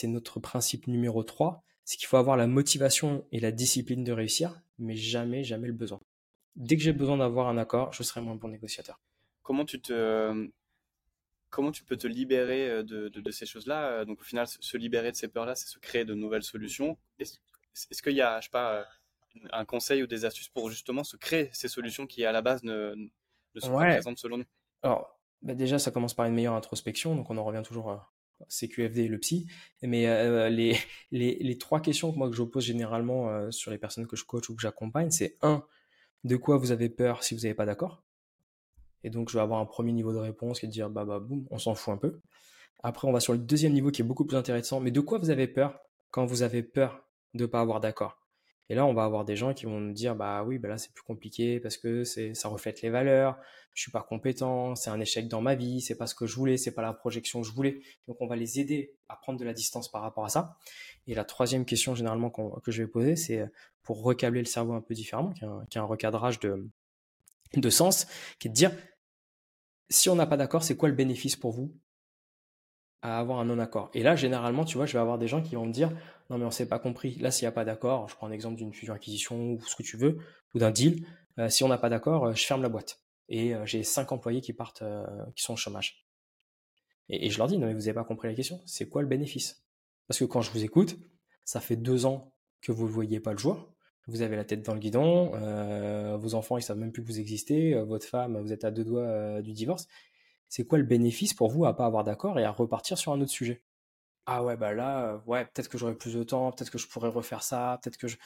notre 0.04 0.40
principe 0.42 0.88
numéro 0.88 1.24
3, 1.24 1.64
c'est 1.86 1.96
qu'il 1.96 2.08
faut 2.08 2.18
avoir 2.18 2.36
la 2.36 2.46
motivation 2.46 3.26
et 3.32 3.40
la 3.40 3.52
discipline 3.52 4.04
de 4.04 4.12
réussir, 4.12 4.62
mais 4.78 4.98
jamais, 4.98 5.46
jamais 5.46 5.68
le 5.68 5.74
besoin. 5.74 6.02
Dès 6.58 6.76
que 6.76 6.84
j'ai 6.84 6.92
besoin 6.92 7.18
d'avoir 7.18 7.48
un 7.48 7.58
accord, 7.58 7.94
je 7.94 8.04
serai 8.04 8.20
moins 8.20 8.36
bon 8.36 8.50
négociateur. 8.50 9.00
Comment 9.42 9.64
tu 9.64 9.80
te, 9.80 10.50
comment 11.50 11.72
tu 11.72 11.86
peux 11.86 11.96
te 11.96 12.08
libérer 12.08 12.70
euh, 12.70 12.84
de, 12.84 13.32
ces 13.32 13.46
choses-là 13.46 14.04
Donc 14.04 14.20
au 14.20 14.24
final, 14.24 14.48
se 14.48 14.76
libérer 14.76 15.12
de 15.12 15.16
ces 15.16 15.30
peurs-là, 15.30 15.56
c'est 15.56 15.68
se 15.68 15.80
créer 15.80 16.04
de 16.04 16.14
nouvelles 16.14 16.44
solutions. 16.44 16.98
Est-ce, 17.20 18.02
qu'il 18.02 18.16
y 18.16 18.22
a, 18.22 18.42
je 18.42 18.46
sais 18.46 18.52
pas, 18.52 18.86
un 19.52 19.66
conseil 19.66 20.04
ou 20.04 20.08
des 20.08 20.26
astuces 20.26 20.50
pour 20.50 20.70
justement 20.70 21.04
se 21.04 21.18
créer 21.18 21.50
ces 21.54 21.68
solutions 21.68 22.08
qui 22.08 22.26
à 22.26 22.32
la 22.32 22.42
base 22.42 22.64
ne, 22.64 22.96
ne 23.56 23.60
sont 23.60 23.72
pas 23.74 23.88
présentes 23.88 24.20
selon 24.20 24.38
nous. 24.38 24.46
Alors 24.84 25.20
bah, 25.42 25.54
déjà 25.54 25.80
ça 25.80 25.92
commence 25.92 26.14
par 26.14 26.26
une 26.26 26.34
meilleure 26.34 26.56
introspection, 26.56 27.16
donc 27.16 27.30
on 27.30 27.38
en 27.38 27.44
revient 27.44 27.64
toujours 27.64 27.92
à 27.92 28.14
CQFD 28.50 29.04
et 29.04 29.08
le 29.08 29.20
psy. 29.20 29.48
Mais 29.82 30.08
euh, 30.08 30.50
les, 30.50 30.78
les, 31.12 31.36
les, 31.36 31.58
trois 31.58 31.82
questions 31.82 32.12
que 32.12 32.18
moi 32.18 32.30
que 32.30 32.36
je 32.36 32.44
pose 32.44 32.64
généralement 32.64 33.30
euh, 33.30 33.52
sur 33.52 33.72
les 33.72 33.78
personnes 33.78 34.08
que 34.08 34.16
je 34.16 34.26
coach 34.26 34.50
ou 34.50 34.56
que 34.56 34.62
j'accompagne, 34.62 35.12
c'est 35.12 35.38
un, 35.42 35.64
de 36.24 36.36
quoi 36.36 36.58
vous 36.58 36.72
avez 36.72 36.90
peur 36.90 37.24
si 37.24 37.36
vous 37.36 37.42
n'avez 37.42 37.54
pas 37.54 37.66
d'accord? 37.66 38.04
Et 39.04 39.10
donc 39.10 39.30
je 39.30 39.38
vais 39.38 39.42
avoir 39.42 39.60
un 39.60 39.66
premier 39.66 39.94
niveau 39.94 40.12
de 40.12 40.18
réponse 40.18 40.60
qui 40.60 40.66
est 40.66 40.70
de 40.70 40.74
dire 40.74 40.90
bah 40.90 41.06
bah 41.06 41.20
boum, 41.20 41.46
on 41.52 41.60
s'en 41.60 41.76
fout 41.76 41.94
un 41.94 41.98
peu. 41.98 42.20
Après 42.84 43.08
on 43.08 43.12
va 43.12 43.20
sur 43.20 43.34
le 43.34 43.40
deuxième 43.40 43.74
niveau 43.74 43.92
qui 43.92 44.02
est 44.02 44.06
beaucoup 44.06 44.26
plus 44.26 44.38
intéressant, 44.38 44.80
mais 44.80 44.92
de 44.92 45.00
quoi 45.00 45.18
vous 45.18 45.30
avez 45.30 45.48
peur 45.48 45.80
quand 46.10 46.26
vous 46.26 46.42
avez 46.42 46.64
peur 46.64 47.04
de 47.34 47.44
ne 47.44 47.46
pas 47.46 47.62
avoir 47.62 47.80
d'accord? 47.80 48.27
Et 48.70 48.76
là, 48.76 48.86
on 48.86 48.94
va 48.94 49.06
avoir 49.06 49.24
des 49.24 49.36
gens 49.36 49.54
qui 49.54 49.66
vont 49.66 49.80
nous 49.80 49.94
dire, 49.94 50.16
bah 50.16 50.44
oui, 50.44 50.58
bah 50.58 50.68
là 50.68 50.78
c'est 50.78 50.92
plus 50.92 51.04
compliqué 51.04 51.60
parce 51.60 51.78
que 51.78 52.04
ça 52.04 52.50
reflète 52.50 52.82
les 52.82 52.90
valeurs, 52.90 53.38
je 53.74 53.82
suis 53.82 53.92
pas 53.92 54.02
compétent, 54.02 54.76
c'est 54.76 54.90
un 54.90 55.00
échec 55.00 55.28
dans 55.30 55.42
ma 55.42 55.56
vie, 55.56 55.80
c'est 55.80 55.96
pas 55.96 56.08
ce 56.08 56.16
que 56.16 56.26
je 56.26 56.36
voulais, 56.36 56.58
c'est 56.58 56.74
pas 56.74 56.82
la 56.82 56.94
projection 56.94 57.42
que 57.42 57.48
je 57.48 57.54
voulais. 57.54 57.80
Donc 58.08 58.18
on 58.20 58.28
va 58.28 58.36
les 58.36 58.60
aider 58.60 58.94
à 59.08 59.16
prendre 59.16 59.40
de 59.40 59.46
la 59.46 59.54
distance 59.54 59.90
par 59.90 60.02
rapport 60.02 60.26
à 60.26 60.30
ça. 60.30 60.58
Et 61.08 61.16
la 61.16 61.24
troisième 61.24 61.64
question 61.64 61.96
généralement 61.96 62.30
que 62.30 62.72
je 62.72 62.84
vais 62.84 62.90
poser, 62.90 63.16
c'est 63.16 63.46
pour 63.84 64.04
recabler 64.04 64.42
le 64.42 64.46
cerveau 64.46 64.74
un 64.74 64.82
peu 64.82 64.94
différemment, 64.94 65.32
qui 65.32 65.46
est 65.46 65.80
un, 65.80 65.84
recadrage 65.84 66.40
de, 66.42 66.68
de 67.56 67.70
sens, 67.70 68.08
qui 68.40 68.50
est 68.50 68.52
de 68.52 68.56
dire, 68.56 68.72
si 69.90 70.10
on 70.10 70.16
n'a 70.16 70.26
pas 70.26 70.36
d'accord, 70.36 70.64
c'est 70.64 70.76
quoi 70.76 70.90
le 70.90 70.96
bénéfice 70.96 71.38
pour 71.38 71.54
vous? 71.54 71.74
À 73.02 73.20
avoir 73.20 73.40
un 73.40 73.46
non-accord. 73.46 73.90
Et 73.94 74.04
là, 74.04 74.16
généralement, 74.16 74.66
tu 74.66 74.78
vois, 74.78 74.86
je 74.86 74.94
vais 74.94 75.00
avoir 75.00 75.18
des 75.18 75.28
gens 75.28 75.42
qui 75.42 75.56
vont 75.56 75.66
me 75.66 75.72
dire, 75.72 75.92
non 76.30 76.38
mais 76.38 76.46
on 76.46 76.52
s'est 76.52 76.68
pas 76.68 76.80
compris. 76.80 77.16
Là, 77.20 77.32
s'il 77.32 77.46
n'y 77.46 77.50
a 77.50 77.52
pas 77.54 77.66
d'accord, 77.66 78.10
je 78.10 78.16
prends 78.16 78.28
un 78.28 78.32
exemple 78.32 78.56
d'une 78.56 78.74
fusion-acquisition 78.74 79.54
ou 79.54 79.62
ce 79.62 79.76
que 79.76 79.84
tu 79.84 79.98
veux, 79.98 80.18
ou 80.54 80.60
d'un 80.60 80.72
deal, 80.72 81.06
euh, 81.40 81.50
si 81.50 81.64
on 81.64 81.68
n'a 81.68 81.78
pas 81.78 81.90
d'accord, 81.90 82.26
euh, 82.26 82.34
je 82.34 82.46
ferme 82.46 82.62
la 82.62 82.70
boîte. 82.70 83.02
Et 83.30 83.54
euh, 83.54 83.66
j'ai 83.66 83.84
cinq 83.84 84.12
employés 84.12 84.42
qui 84.42 84.54
partent, 84.54 84.84
qui 85.36 85.44
sont 85.44 85.54
au 85.54 85.58
chômage. 85.58 86.06
Et, 87.10 87.30
je 87.30 87.38
leur 87.38 87.48
dis, 87.48 87.58
non 87.58 87.68
mais 87.68 87.74
vous 87.74 87.80
n'avez 87.80 87.94
pas 87.94 88.04
compris 88.04 88.28
la 88.28 88.34
question, 88.34 88.62
c'est 88.66 88.90
quoi 88.90 89.02
le 89.02 89.08
bénéfice? 89.08 89.64
Parce 90.08 90.20
que 90.20 90.26
quand 90.26 90.42
je 90.42 90.52
vous 90.52 90.64
écoute, 90.64 90.98
ça 91.46 91.62
fait 91.62 91.76
deux 91.78 92.06
ans 92.06 92.34
que 92.62 92.72
vous 92.72 92.86
ne 92.86 92.92
voyez 92.92 93.20
pas 93.20 93.32
le 93.32 93.38
jour, 93.38 93.74
vous 94.08 94.22
avez 94.22 94.36
la 94.36 94.44
tête 94.44 94.62
dans 94.62 94.74
le 94.74 94.80
guidon, 94.80 95.32
vos 96.18 96.34
enfants 96.34 96.58
ils 96.58 96.62
savent 96.62 96.78
même 96.78 96.92
plus 96.92 97.02
que 97.04 97.08
vous 97.08 97.20
existez, 97.20 97.74
votre 97.84 98.06
femme 98.06 98.38
vous 98.42 98.52
êtes 98.52 98.64
à 98.66 98.72
deux 98.72 98.84
doigts 98.84 99.42
du 99.42 99.54
divorce, 99.54 99.88
c'est 100.50 100.66
quoi 100.66 100.78
le 100.78 100.84
bénéfice 100.84 101.34
pour 101.34 101.50
vous 101.50 101.66
à 101.66 101.76
pas 101.76 101.86
avoir 101.86 102.04
d'accord 102.04 102.40
et 102.40 102.44
à 102.44 102.52
repartir 102.52 102.98
sur 102.98 103.12
un 103.12 103.22
autre 103.22 103.32
sujet? 103.32 103.64
Ah 104.26 104.44
ouais, 104.44 104.58
bah 104.58 104.74
là, 104.74 105.14
euh, 105.14 105.20
ouais, 105.26 105.46
peut-être 105.46 105.70
que 105.70 105.78
j'aurai 105.78 105.96
plus 105.96 106.14
de 106.14 106.24
temps, 106.24 106.52
peut-être 106.52 106.70
que 106.70 106.78
je 106.78 106.88
pourrais 106.88 107.10
refaire 107.10 107.44
ça, 107.44 107.80
peut-être 107.82 107.98
que 107.98 108.08
je... 108.08 108.18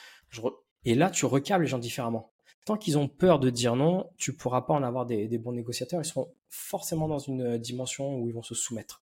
Et 0.84 0.95
là, 0.95 1.12
tu 1.12 1.25
recables 1.25 1.63
les 1.63 1.69
gens 1.69 1.77
différemment. 1.77 2.31
Tant 2.65 2.75
qu'ils 2.75 2.97
ont 2.97 3.07
peur 3.07 3.39
de 3.39 3.49
dire 3.49 3.75
non, 3.75 4.10
tu 4.17 4.34
pourras 4.34 4.62
pas 4.62 4.73
en 4.73 4.84
avoir 4.84 5.05
des, 5.05 5.38
bons 5.38 5.51
négociateurs. 5.51 6.01
Ils 6.01 6.05
seront 6.05 6.34
forcément 6.49 7.07
dans 7.07 7.19
une 7.19 7.57
dimension 7.57 8.17
où 8.17 8.27
ils 8.27 8.34
vont 8.34 8.43
se 8.43 8.55
soumettre. 8.55 9.03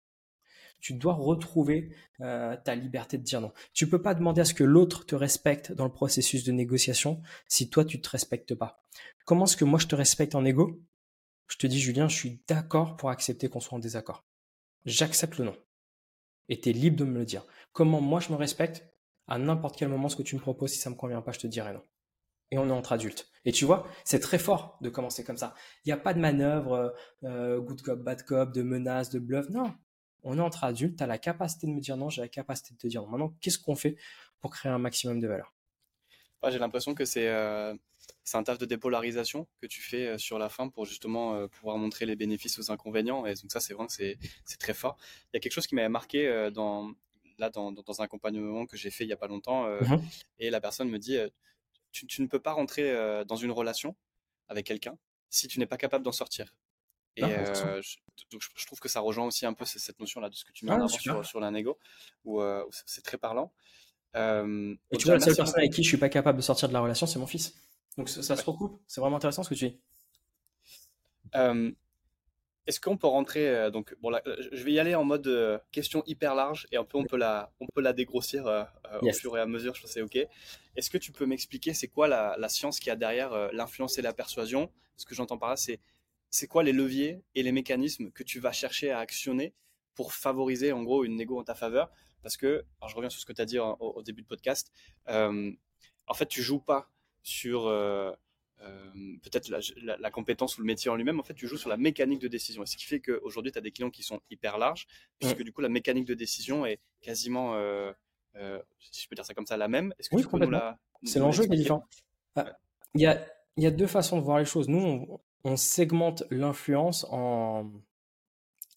Tu 0.82 0.94
dois 0.94 1.14
retrouver 1.14 1.96
euh, 2.22 2.58
ta 2.64 2.76
liberté 2.76 3.18
de 3.18 3.24
dire 3.24 3.42
non. 3.42 3.54
Tu 3.74 3.88
peux 3.88 4.02
pas 4.02 4.14
demander 4.14 4.42
à 4.42 4.46
ce 4.46 4.54
que 4.54 4.64
l'autre 4.64 5.06
te 5.06 5.16
respecte 5.16 5.72
dans 5.72 5.86
le 5.86 5.92
processus 5.92 6.44
de 6.44 6.52
négociation 6.52 7.22
si 7.48 7.70
toi 7.70 7.86
tu 7.86 8.02
te 8.02 8.10
respectes 8.10 8.54
pas. 8.54 8.84
Comment 9.26 9.46
est-ce 9.46 9.58
que 9.58 9.66
moi 9.66 9.80
je 9.80 9.88
te 9.88 9.96
respecte 9.96 10.36
en 10.36 10.46
égo? 10.46 10.82
Je 11.48 11.58
te 11.58 11.68
dis, 11.68 11.80
Julien, 11.80 12.08
je 12.08 12.16
suis 12.16 12.42
d'accord 12.48 12.96
pour 12.96 13.10
accepter 13.10 13.50
qu'on 13.50 13.60
soit 13.60 13.78
en 13.78 13.80
désaccord. 13.80 14.26
J'accepte 14.86 15.38
le 15.38 15.46
non. 15.46 15.58
Et 16.50 16.60
tu 16.60 16.70
es 16.70 16.74
libre 16.74 16.98
de 16.98 17.06
me 17.06 17.20
le 17.20 17.26
dire. 17.26 17.46
Comment 17.72 18.02
moi 18.02 18.20
je 18.20 18.32
me 18.32 18.36
respecte 18.36 18.86
À 19.28 19.38
n'importe 19.38 19.78
quel 19.78 19.90
moment, 19.90 20.10
ce 20.10 20.16
que 20.16 20.24
tu 20.24 20.36
me 20.36 20.42
proposes, 20.42 20.72
si 20.72 20.80
ça 20.80 20.90
me 20.90 20.96
convient 20.96 21.22
pas, 21.22 21.32
je 21.32 21.40
te 21.40 21.48
dirai 21.48 21.74
non. 21.74 21.84
Et 22.52 22.58
on 22.58 22.68
est 22.68 22.74
entre 22.74 22.94
adultes. 22.94 23.32
Et 23.46 23.52
tu 23.52 23.66
vois, 23.66 23.88
c'est 24.04 24.20
très 24.20 24.38
fort 24.38 24.78
de 24.82 24.90
commencer 24.90 25.24
comme 25.24 25.38
ça. 25.38 25.56
Il 25.86 25.90
n'y 25.90 25.94
a 25.94 25.98
pas 25.98 26.14
de 26.14 26.20
manœuvre, 26.20 26.74
euh, 26.74 26.90
euh, 27.24 27.60
good 27.60 27.82
cop, 27.82 28.00
bad 28.00 28.24
cop, 28.24 28.54
de 28.54 28.62
menace, 28.62 29.10
de 29.10 29.20
bluff. 29.20 29.50
Non. 29.50 29.74
On 30.24 30.38
est 30.38 30.42
entre 30.42 30.64
adultes, 30.64 30.98
tu 30.98 31.04
as 31.04 31.08
la 31.08 31.18
capacité 31.18 31.68
de 31.68 31.72
me 31.72 31.82
dire 31.82 31.98
non, 31.98 32.10
j'ai 32.10 32.22
la 32.22 32.28
capacité 32.28 32.74
de 32.74 32.78
te 32.78 32.88
dire 32.88 33.02
non. 33.02 33.10
Maintenant, 33.10 33.36
qu'est-ce 33.42 33.60
qu'on 33.60 33.76
fait 33.76 33.98
pour 34.40 34.52
créer 34.52 34.72
un 34.72 34.78
maximum 34.78 35.20
de 35.20 35.28
valeur? 35.28 35.54
J'ai 36.50 36.60
l'impression 36.60 36.94
que 36.94 37.06
c'est 37.06 37.28
euh, 37.28 37.74
c'est 38.24 38.38
un 38.38 38.44
taf 38.44 38.58
de 38.58 38.66
dépolarisation 38.66 39.48
que 39.62 39.68
tu 39.68 39.82
fais 39.82 40.08
euh, 40.08 40.18
sur 40.18 40.40
la 40.40 40.50
fin 40.50 40.70
pour 40.70 40.86
justement 40.86 41.36
euh, 41.36 41.48
pouvoir 41.48 41.78
montrer 41.78 42.06
les 42.06 42.16
bénéfices 42.16 42.58
aux 42.60 42.72
inconvénients. 42.72 43.26
Et 43.26 43.34
donc 43.34 43.52
ça, 43.52 43.60
c'est 43.60 43.74
vrai 43.74 43.88
que 43.88 43.94
c'est 43.94 44.18
très 44.60 44.74
fort. 44.74 44.98
Il 45.34 45.36
y 45.36 45.38
a 45.38 45.40
quelque 45.40 45.54
chose 45.54 45.68
qui 45.68 45.76
m'avait 45.76 45.90
marqué 45.90 46.28
euh, 46.28 46.50
dans, 46.52 46.94
là, 47.38 47.50
dans, 47.50 47.72
dans, 47.72 48.02
un 48.02 48.06
accompagnement 48.06 48.66
que 48.66 48.78
j'ai 48.78 48.92
fait 48.92 49.04
il 49.04 49.08
n'y 49.08 49.14
a 49.14 49.18
pas 49.18 49.28
longtemps. 49.28 49.68
Mhm. 49.68 50.02
Et 50.40 50.50
la 50.50 50.62
personne 50.62 50.90
me 50.90 51.00
dit, 51.00 51.18
tu, 51.92 52.08
tu, 52.08 52.22
ne 52.22 52.28
peux 52.28 52.40
pas 52.40 52.54
rentrer 52.54 52.94
dans 53.26 53.36
une 53.36 53.52
relation 53.52 53.96
avec 54.48 54.66
quelqu'un 54.66 54.98
si 55.30 55.48
tu 55.48 55.60
n'es 55.60 55.66
pas 55.66 55.78
capable 55.78 56.06
d'en 56.06 56.12
sortir. 56.12 56.54
Et 57.16 57.24
euh, 57.24 57.82
je, 57.82 57.98
donc 58.32 58.42
je, 58.56 58.66
trouve 58.66 58.80
que 58.80 58.90
ça 58.90 59.00
rejoint 59.00 59.26
aussi 59.26 59.46
un 59.46 59.54
peu 59.54 59.66
cette 59.66 60.00
notion-là 60.00 60.30
de 60.30 60.36
ce 60.36 60.44
que 60.46 60.52
tu 60.52 60.66
mets 60.66 60.72
en 60.72 60.78
avant 60.78 60.88
sur, 60.88 61.26
sur 61.26 61.40
l'inego, 61.40 61.78
où, 62.26 62.42
euh, 62.42 62.64
c'est 62.86 63.04
très 63.04 63.18
parlant. 63.18 63.52
Euh, 64.16 64.76
et 64.92 64.98
tu 64.98 65.06
vois, 65.06 65.16
la 65.16 65.20
seule 65.20 65.36
personne 65.36 65.60
avec 65.60 65.74
qui 65.74 65.84
je 65.84 65.90
suis 65.90 65.98
pas 65.98 66.10
capable 66.10 66.38
de 66.38 66.44
sortir 66.44 66.68
de 66.68 66.74
la 66.74 66.82
relation, 66.82 67.06
c'est 67.06 67.20
mon 67.20 67.28
fils. 67.28 67.54
Donc 67.98 68.10
ça, 68.10 68.36
se 68.36 68.44
recoupe. 68.44 68.82
C'est 68.88 69.02
vraiment 69.02 69.18
intéressant 69.18 69.44
ce 69.44 69.50
que 69.50 69.56
tu 69.56 69.70
dis. 69.70 69.80
Est-ce 72.66 72.80
qu'on 72.80 72.96
peut 72.96 73.08
rentrer 73.08 73.70
donc 73.72 73.94
bon 74.02 74.10
là, 74.10 74.22
je 74.26 74.64
vais 74.64 74.72
y 74.72 74.80
aller 74.80 74.96
en 74.96 75.04
mode 75.04 75.62
question 75.72 76.02
hyper 76.06 76.34
large 76.34 76.66
et 76.72 76.78
un 76.78 76.86
peu 76.86 76.98
on 76.98 77.04
peut 77.04 77.18
la 77.18 77.52
on 77.60 77.68
peut 77.68 77.82
la 77.82 77.92
dégrossir 77.92 78.46
au 79.02 79.12
fur 79.12 79.38
et 79.38 79.42
à 79.42 79.46
mesure 79.46 79.76
je 79.76 79.82
pense 79.82 79.92
c'est 79.92 80.02
ok. 80.02 80.16
Est-ce 80.76 80.90
que 80.90 80.98
tu 80.98 81.12
peux 81.12 81.26
m'expliquer 81.26 81.74
c'est 81.74 81.90
quoi 81.90 82.08
la, 82.08 82.36
la, 82.38 82.48
science 82.48 82.80
qui 82.80 82.90
a 82.90 82.96
derrière 82.96 83.52
l'influence 83.52 83.98
et 83.98 84.02
la 84.02 84.14
persuasion? 84.14 84.72
Ce 84.96 85.06
que 85.06 85.14
j'entends 85.14 85.38
par 85.38 85.50
là 85.50 85.58
c'est 85.58 85.82
c'est 86.34 86.48
quoi 86.48 86.64
les 86.64 86.74
leviers 86.74 87.22
et 87.36 87.44
les 87.44 87.52
mécanismes 87.52 88.10
que 88.10 88.24
tu 88.24 88.40
vas 88.40 88.52
chercher 88.52 88.90
à 88.90 88.98
actionner 88.98 89.54
pour 89.94 90.14
favoriser 90.14 90.72
en 90.72 90.82
gros 90.82 91.04
une 91.04 91.16
négo 91.16 91.40
en 91.40 91.44
ta 91.44 91.54
faveur? 91.54 91.92
Parce 92.24 92.38
que, 92.38 92.66
alors 92.82 92.90
je 92.90 92.96
reviens 92.96 93.12
sur 93.12 93.22
ce 93.22 93.26
que 93.28 93.34
tu 93.34 93.42
as 93.42 93.46
dit 93.46 93.60
au, 93.60 94.02
début 94.02 94.24
de 94.24 94.28
podcast, 94.28 94.72
euh, 95.10 95.52
en 96.08 96.14
fait 96.16 96.26
tu 96.26 96.42
joues 96.42 96.60
pas 96.60 96.92
sur 97.24 97.68
euh, 97.68 98.12
euh, 98.62 98.92
peut-être 99.24 99.50
la, 99.50 100.12
compétence 100.12 100.58
ou 100.58 100.62
le 100.62 100.68
métier 100.68 100.92
en 100.92 100.96
lui-même, 100.96 101.20
en 101.20 101.24
fait 101.24 101.34
tu 101.34 101.48
joues 101.48 101.58
sur 101.58 101.70
la 101.70 101.78
mécanique 101.78 102.22
de 102.22 102.28
décision. 102.28 102.64
Et 102.64 102.66
ce 102.66 102.78
qui 102.78 102.86
fait 102.86 103.00
qu'aujourd'hui 103.00 103.52
tu 103.52 103.58
as 103.58 103.62
des 103.62 103.72
clients 103.72 103.90
qui 103.90 104.04
sont 104.04 104.22
hyper 104.30 104.58
larges, 104.58 104.88
puisque 105.20 105.44
du 105.44 105.52
coup 105.52 105.62
la 105.62 105.70
mécanique 105.70 106.06
de 106.06 106.14
décision 106.14 106.66
est 106.66 106.80
quasiment, 107.02 107.56
si 108.92 109.04
je 109.04 109.08
peux 109.10 109.16
dire 109.16 109.26
ça 109.26 109.34
comme 109.34 109.48
ça, 109.48 109.58
la 109.58 109.68
même. 109.68 109.94
Est-ce 110.00 110.10
que 110.10 110.16
oui, 110.16 110.24
complètement. 110.24 110.76
C'est 111.04 111.20
l'enjeu 111.20 111.46
qui 111.46 111.54
est 111.54 111.58
différent. 111.58 111.86
Ah, 112.36 112.58
il 112.96 113.02
y, 113.02 113.06
a, 113.06 113.26
il 113.58 113.64
y 113.64 113.68
a 113.68 113.72
deux 113.72 113.88
façons 113.88 114.18
de 114.18 114.24
voir 114.24 114.40
les 114.40 114.46
choses. 114.46 114.70
Nous, 114.70 114.80
on, 114.80 115.20
on 115.44 115.58
segmente 115.58 116.24
l'influence 116.32 117.06
en, 117.10 117.72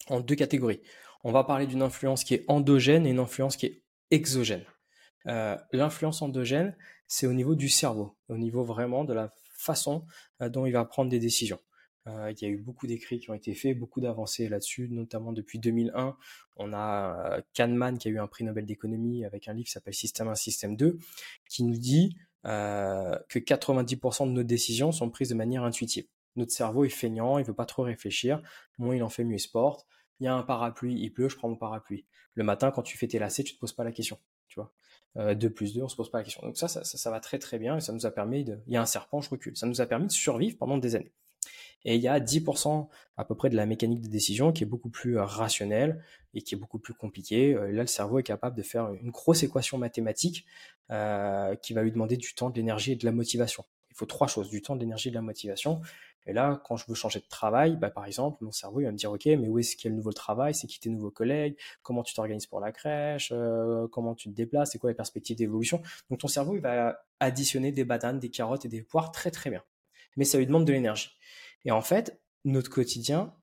en 0.09 0.19
deux 0.19 0.35
catégories. 0.35 0.81
On 1.23 1.31
va 1.31 1.43
parler 1.43 1.67
d'une 1.67 1.81
influence 1.81 2.23
qui 2.23 2.33
est 2.33 2.45
endogène 2.47 3.05
et 3.05 3.11
une 3.11 3.19
influence 3.19 3.57
qui 3.57 3.65
est 3.67 3.81
exogène. 4.11 4.65
Euh, 5.27 5.57
l'influence 5.71 6.21
endogène, 6.21 6.75
c'est 7.07 7.27
au 7.27 7.33
niveau 7.33 7.55
du 7.55 7.69
cerveau, 7.69 8.15
au 8.29 8.37
niveau 8.37 8.63
vraiment 8.63 9.03
de 9.03 9.13
la 9.13 9.33
façon 9.53 10.05
euh, 10.41 10.49
dont 10.49 10.65
il 10.65 10.71
va 10.71 10.85
prendre 10.85 11.09
des 11.09 11.19
décisions. 11.19 11.59
Euh, 12.07 12.31
il 12.31 12.41
y 12.41 12.45
a 12.45 12.49
eu 12.49 12.57
beaucoup 12.57 12.87
d'écrits 12.87 13.19
qui 13.19 13.29
ont 13.29 13.33
été 13.33 13.53
faits, 13.53 13.77
beaucoup 13.77 13.99
d'avancées 13.99 14.47
là-dessus, 14.47 14.87
notamment 14.89 15.33
depuis 15.33 15.59
2001. 15.59 16.15
On 16.55 16.73
a 16.73 17.41
Kahneman 17.53 17.97
qui 17.97 18.07
a 18.07 18.11
eu 18.11 18.19
un 18.19 18.27
prix 18.27 18.43
Nobel 18.45 18.65
d'économie 18.65 19.25
avec 19.25 19.47
un 19.47 19.53
livre 19.53 19.65
qui 19.65 19.73
s'appelle 19.73 19.93
Système 19.93 20.27
1, 20.29 20.35
Système 20.35 20.77
2, 20.77 20.99
qui 21.49 21.63
nous 21.63 21.77
dit 21.77 22.15
que 22.43 23.39
90% 23.39 24.27
de 24.27 24.31
nos 24.31 24.43
décisions 24.43 24.93
sont 24.93 25.09
prises 25.09 25.27
de 25.27 25.35
manière 25.35 25.65
intuitive. 25.65 26.05
Notre 26.37 26.51
cerveau 26.51 26.85
est 26.85 26.89
feignant, 26.89 27.39
il 27.39 27.45
veut 27.45 27.53
pas 27.53 27.65
trop 27.65 27.81
réfléchir. 27.81 28.41
Moins 28.77 28.95
il 28.95 29.03
en 29.03 29.09
fait, 29.09 29.23
mieux 29.23 29.37
il 29.37 29.51
porte. 29.51 29.85
Il 30.19 30.25
y 30.25 30.27
a 30.27 30.35
un 30.35 30.43
parapluie, 30.43 30.93
il 30.93 31.11
pleut, 31.11 31.29
je 31.29 31.35
prends 31.35 31.49
mon 31.49 31.55
parapluie. 31.55 32.05
Le 32.35 32.43
matin, 32.43 32.71
quand 32.71 32.83
tu 32.83 32.97
fais 32.97 33.07
tes 33.07 33.19
lacets, 33.19 33.43
tu 33.43 33.55
te 33.55 33.59
poses 33.59 33.73
pas 33.73 33.83
la 33.83 33.91
question. 33.91 34.19
Tu 35.15 35.21
vois. 35.21 35.35
2 35.35 35.47
euh, 35.47 35.49
plus 35.49 35.73
2, 35.73 35.81
on 35.81 35.87
se 35.87 35.95
pose 35.95 36.09
pas 36.09 36.19
la 36.19 36.23
question. 36.23 36.41
Donc 36.43 36.57
ça, 36.57 36.67
ça, 36.67 36.83
ça, 36.83 37.11
va 37.11 37.19
très 37.19 37.39
très 37.39 37.59
bien 37.59 37.77
et 37.77 37.81
ça 37.81 37.93
nous 37.93 38.05
a 38.05 38.11
permis 38.11 38.43
de. 38.43 38.59
Il 38.67 38.73
y 38.73 38.77
a 38.77 38.81
un 38.81 38.85
serpent, 38.85 39.21
je 39.21 39.29
recule. 39.29 39.55
Ça 39.57 39.67
nous 39.67 39.81
a 39.81 39.85
permis 39.85 40.07
de 40.07 40.11
survivre 40.11 40.57
pendant 40.57 40.77
des 40.77 40.95
années. 40.95 41.11
Et 41.85 41.95
il 41.95 42.01
y 42.01 42.07
a 42.07 42.19
10% 42.19 42.87
à 43.17 43.25
peu 43.25 43.35
près 43.35 43.49
de 43.49 43.55
la 43.55 43.65
mécanique 43.65 44.01
de 44.01 44.07
décision 44.07 44.51
qui 44.51 44.63
est 44.63 44.67
beaucoup 44.67 44.89
plus 44.89 45.17
euh, 45.17 45.23
rationnelle 45.23 46.03
et 46.33 46.41
qui 46.41 46.55
est 46.55 46.57
beaucoup 46.57 46.79
plus 46.79 46.93
compliquée. 46.93 47.53
Euh, 47.53 47.71
là, 47.71 47.81
le 47.81 47.87
cerveau 47.87 48.19
est 48.19 48.23
capable 48.23 48.55
de 48.55 48.63
faire 48.63 48.91
une 48.93 49.11
grosse 49.11 49.43
équation 49.43 49.77
mathématique 49.77 50.45
qui 50.89 51.73
va 51.73 51.83
lui 51.83 51.91
demander 51.91 52.15
du 52.15 52.33
temps, 52.33 52.49
de 52.49 52.55
l'énergie 52.55 52.93
et 52.93 52.95
de 52.95 53.03
la 53.03 53.11
motivation. 53.11 53.65
Il 53.89 53.95
faut 53.97 54.05
trois 54.05 54.27
choses, 54.27 54.49
du 54.49 54.61
temps, 54.61 54.75
de 54.75 54.79
l'énergie 54.79 55.09
et 55.09 55.11
de 55.11 55.15
la 55.15 55.21
motivation. 55.21 55.81
Et 56.27 56.33
là, 56.33 56.61
quand 56.65 56.75
je 56.75 56.85
veux 56.87 56.93
changer 56.93 57.19
de 57.19 57.27
travail, 57.27 57.77
bah, 57.77 57.89
par 57.89 58.05
exemple, 58.05 58.43
mon 58.43 58.51
cerveau 58.51 58.81
il 58.81 58.83
va 58.83 58.91
me 58.91 58.97
dire, 58.97 59.11
OK, 59.11 59.25
mais 59.25 59.47
où 59.47 59.57
est-ce 59.59 59.75
qu'il 59.77 59.85
y 59.85 59.87
a 59.87 59.91
le 59.91 59.95
nouveau 59.95 60.11
travail? 60.11 60.53
C'est 60.53 60.67
qui 60.67 60.79
tes 60.79 60.89
nouveaux 60.89 61.09
collègues? 61.09 61.57
Comment 61.81 62.03
tu 62.03 62.13
t'organises 62.13 62.45
pour 62.45 62.59
la 62.59 62.71
crèche? 62.71 63.31
Euh, 63.31 63.87
Comment 63.87 64.13
tu 64.13 64.29
te 64.29 64.35
déplaces? 64.35 64.71
C'est 64.71 64.77
quoi 64.77 64.89
les 64.89 64.95
perspectives 64.95 65.37
d'évolution? 65.37 65.81
Donc 66.09 66.19
ton 66.19 66.27
cerveau, 66.27 66.55
il 66.55 66.61
va 66.61 66.99
additionner 67.21 67.71
des 67.71 67.85
bananes, 67.85 68.19
des 68.19 68.29
carottes 68.29 68.65
et 68.65 68.69
des 68.69 68.81
poires 68.81 69.11
très 69.11 69.31
très 69.31 69.49
bien. 69.49 69.63
Mais 70.17 70.25
ça 70.25 70.37
lui 70.37 70.45
demande 70.45 70.65
de 70.65 70.73
l'énergie. 70.73 71.11
Et 71.63 71.71
en 71.71 71.81
fait, 71.81 72.21
notre 72.43 72.69
quotidien, 72.69 73.33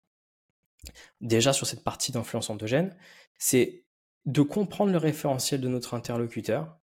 déjà 1.21 1.53
sur 1.53 1.67
cette 1.67 1.85
partie 1.85 2.13
d'influence 2.13 2.51
endogène, 2.51 2.95
c'est 3.39 3.85
de 4.27 4.43
comprendre 4.43 4.93
le 4.93 4.99
référentiel 4.99 5.61
de 5.61 5.69
notre 5.69 5.95
interlocuteur 5.95 6.79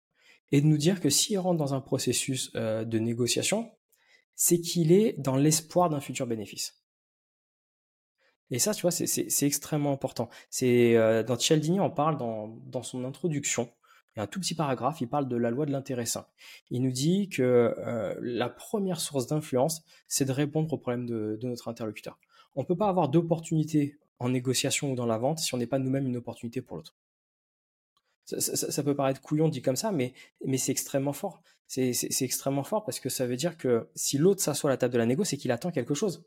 et 0.51 0.61
de 0.61 0.65
nous 0.65 0.77
dire 0.77 0.99
que 0.99 1.09
s'il 1.09 1.37
rentre 1.39 1.57
dans 1.57 1.73
un 1.73 1.81
processus 1.81 2.51
euh, 2.55 2.83
de 2.83 2.99
négociation, 2.99 3.71
c'est 4.35 4.59
qu'il 4.59 4.91
est 4.91 5.13
dans 5.19 5.35
l'espoir 5.35 5.89
d'un 5.89 5.99
futur 5.99 6.27
bénéfice. 6.27 6.81
Et 8.51 8.59
ça, 8.59 8.73
tu 8.73 8.81
vois, 8.81 8.91
c'est 8.91 9.45
extrêmement 9.45 9.93
important. 9.93 10.29
C'est 10.49 10.97
euh, 10.97 11.23
dans 11.23 11.37
Cialdini, 11.37 11.79
on 11.79 11.89
parle 11.89 12.17
dans, 12.17 12.83
son 12.83 13.05
introduction, 13.05 13.69
il 14.13 14.19
y 14.19 14.19
a 14.19 14.23
un 14.23 14.27
tout 14.27 14.41
petit 14.41 14.55
paragraphe, 14.55 14.99
il 14.99 15.07
parle 15.07 15.29
de 15.29 15.37
la 15.37 15.49
loi 15.51 15.65
de 15.65 15.71
l'intérêt 15.71 16.05
sain. 16.05 16.27
Il 16.69 16.81
nous 16.81 16.91
dit 16.91 17.29
que 17.29 17.41
euh, 17.77 18.13
la 18.21 18.49
première 18.49 18.99
source 18.99 19.27
d'influence, 19.27 19.83
c'est 20.07 20.25
de 20.25 20.33
répondre 20.33 20.71
aux 20.73 20.77
problèmes 20.77 21.05
de, 21.05 21.37
de 21.41 21.47
notre 21.47 21.69
interlocuteur. 21.69 22.19
On 22.55 22.61
ne 22.61 22.65
peut 22.65 22.75
pas 22.75 22.89
avoir 22.89 23.07
d'opportunité 23.07 23.99
en 24.19 24.27
négociation 24.27 24.91
ou 24.91 24.95
dans 24.95 25.05
la 25.05 25.17
vente 25.17 25.39
si 25.39 25.55
on 25.55 25.57
n'est 25.57 25.65
pas 25.65 25.79
nous-mêmes 25.79 26.05
une 26.05 26.17
opportunité 26.17 26.61
pour 26.61 26.75
l'autre. 26.75 26.93
Ça, 28.25 28.83
peut 28.83 28.95
paraître 28.95 29.21
couillon 29.21 29.49
dit 29.49 29.61
comme 29.61 29.75
ça, 29.75 29.91
mais, 29.91 30.13
mais 30.45 30.57
c'est 30.57 30.71
extrêmement 30.71 31.13
fort. 31.13 31.41
C'est 31.67 32.21
extrêmement 32.21 32.63
fort 32.63 32.83
parce 32.83 32.99
que 32.99 33.09
ça 33.09 33.25
veut 33.25 33.37
dire 33.37 33.57
que 33.57 33.89
si 33.95 34.17
l'autre 34.17 34.41
s'assoit 34.41 34.69
à 34.69 34.73
la 34.73 34.77
table 34.77 34.93
de 34.93 34.97
la 34.97 35.05
négo, 35.05 35.23
c'est 35.23 35.37
qu'il 35.37 35.51
attend 35.51 35.71
quelque 35.71 35.93
chose. 35.93 36.25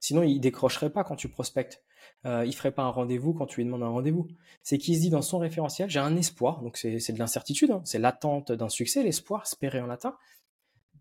Sinon, 0.00 0.22
il 0.22 0.40
décrocherait 0.40 0.90
pas 0.90 1.04
quand 1.04 1.16
tu 1.16 1.28
prospectes. 1.28 1.84
Euh, 2.24 2.44
il 2.46 2.54
ferait 2.54 2.72
pas 2.72 2.82
un 2.82 2.88
rendez-vous 2.88 3.34
quand 3.34 3.46
tu 3.46 3.60
lui 3.60 3.64
demandes 3.66 3.82
un 3.82 3.88
rendez-vous. 3.88 4.28
C'est 4.62 4.78
qu'il 4.78 4.96
se 4.96 5.00
dit 5.00 5.10
dans 5.10 5.22
son 5.22 5.38
référentiel, 5.38 5.88
j'ai 5.90 6.00
un 6.00 6.16
espoir, 6.16 6.62
donc 6.62 6.76
c'est 6.76 7.12
de 7.12 7.18
l'incertitude, 7.18 7.70
hein. 7.70 7.82
c'est 7.84 7.98
l'attente 7.98 8.52
d'un 8.52 8.68
succès, 8.68 9.02
l'espoir, 9.02 9.42
espérer 9.42 9.80
en 9.80 9.86
latin, 9.86 10.16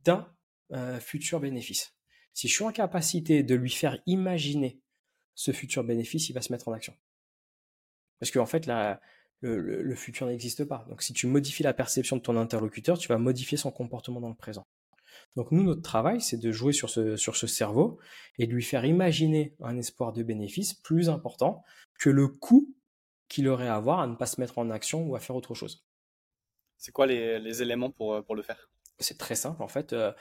d'un 0.04 0.28
euh, 0.74 1.00
futur 1.00 1.40
bénéfice. 1.40 1.96
Si 2.34 2.48
je 2.48 2.54
suis 2.54 2.64
en 2.64 2.72
capacité 2.72 3.44
de 3.44 3.56
lui 3.56 3.70
faire 3.70 4.00
imaginer 4.06 4.80
ce 5.34 5.52
futur 5.52 5.84
bénéfice, 5.84 6.30
il 6.30 6.34
va 6.34 6.42
se 6.42 6.52
mettre 6.52 6.68
en 6.68 6.74
action. 6.74 6.94
Parce 8.20 8.32
qu'en 8.32 8.42
en 8.42 8.46
fait, 8.46 8.66
la, 8.66 9.02
le, 9.42 9.96
futur 9.96 10.28
n'existe 10.28 10.66
pas. 10.66 10.86
Donc 10.90 11.02
si 11.02 11.14
tu 11.14 11.28
modifies 11.28 11.64
la 11.64 11.74
perception 11.74 12.18
de 12.18 12.22
ton 12.22 12.38
interlocuteur, 12.38 12.98
tu 12.98 13.08
vas 13.08 13.18
modifier 13.18 13.58
son 13.58 13.72
comportement 13.72 14.20
dans 14.20 14.30
le 14.30 14.36
présent. 14.36 14.66
Donc 15.36 15.52
nous, 15.52 15.64
notre 15.64 15.82
travail, 15.82 16.22
c'est 16.22 16.38
de 16.38 16.52
jouer 16.52 16.74
sur 16.74 16.90
ce, 16.90 17.16
sur 17.16 17.36
ce 17.36 17.48
cerveau 17.48 18.00
et 18.38 18.48
de 18.48 18.54
lui 18.54 18.64
faire 18.64 18.86
imaginer 18.86 19.56
un 19.62 19.78
espoir 19.78 20.12
de 20.12 20.24
bénéfice 20.24 20.74
plus 20.74 21.10
important 21.10 21.64
que 22.00 22.10
le 22.10 22.28
coût 22.28 22.74
qu'il 23.28 23.48
aurait 23.48 23.68
à 23.68 23.76
avoir 23.76 24.00
à 24.00 24.08
ne 24.08 24.16
pas 24.16 24.26
se 24.26 24.42
mettre 24.42 24.58
en 24.58 24.70
action 24.70 25.04
ou 25.06 25.16
à 25.16 25.20
faire 25.20 25.36
autre 25.36 25.54
chose. 25.54 25.86
C'est 26.78 26.92
quoi 26.92 27.06
les, 27.06 27.62
éléments 27.62 27.92
pour, 27.92 28.14
euh, 28.14 28.22
pour 28.22 28.36
le 28.36 28.42
faire? 28.42 28.70
C'est 29.00 29.18
très 29.18 29.36
simple. 29.36 29.62
En 29.62 29.68
fait, 29.68 29.94
euh, 29.94 30.12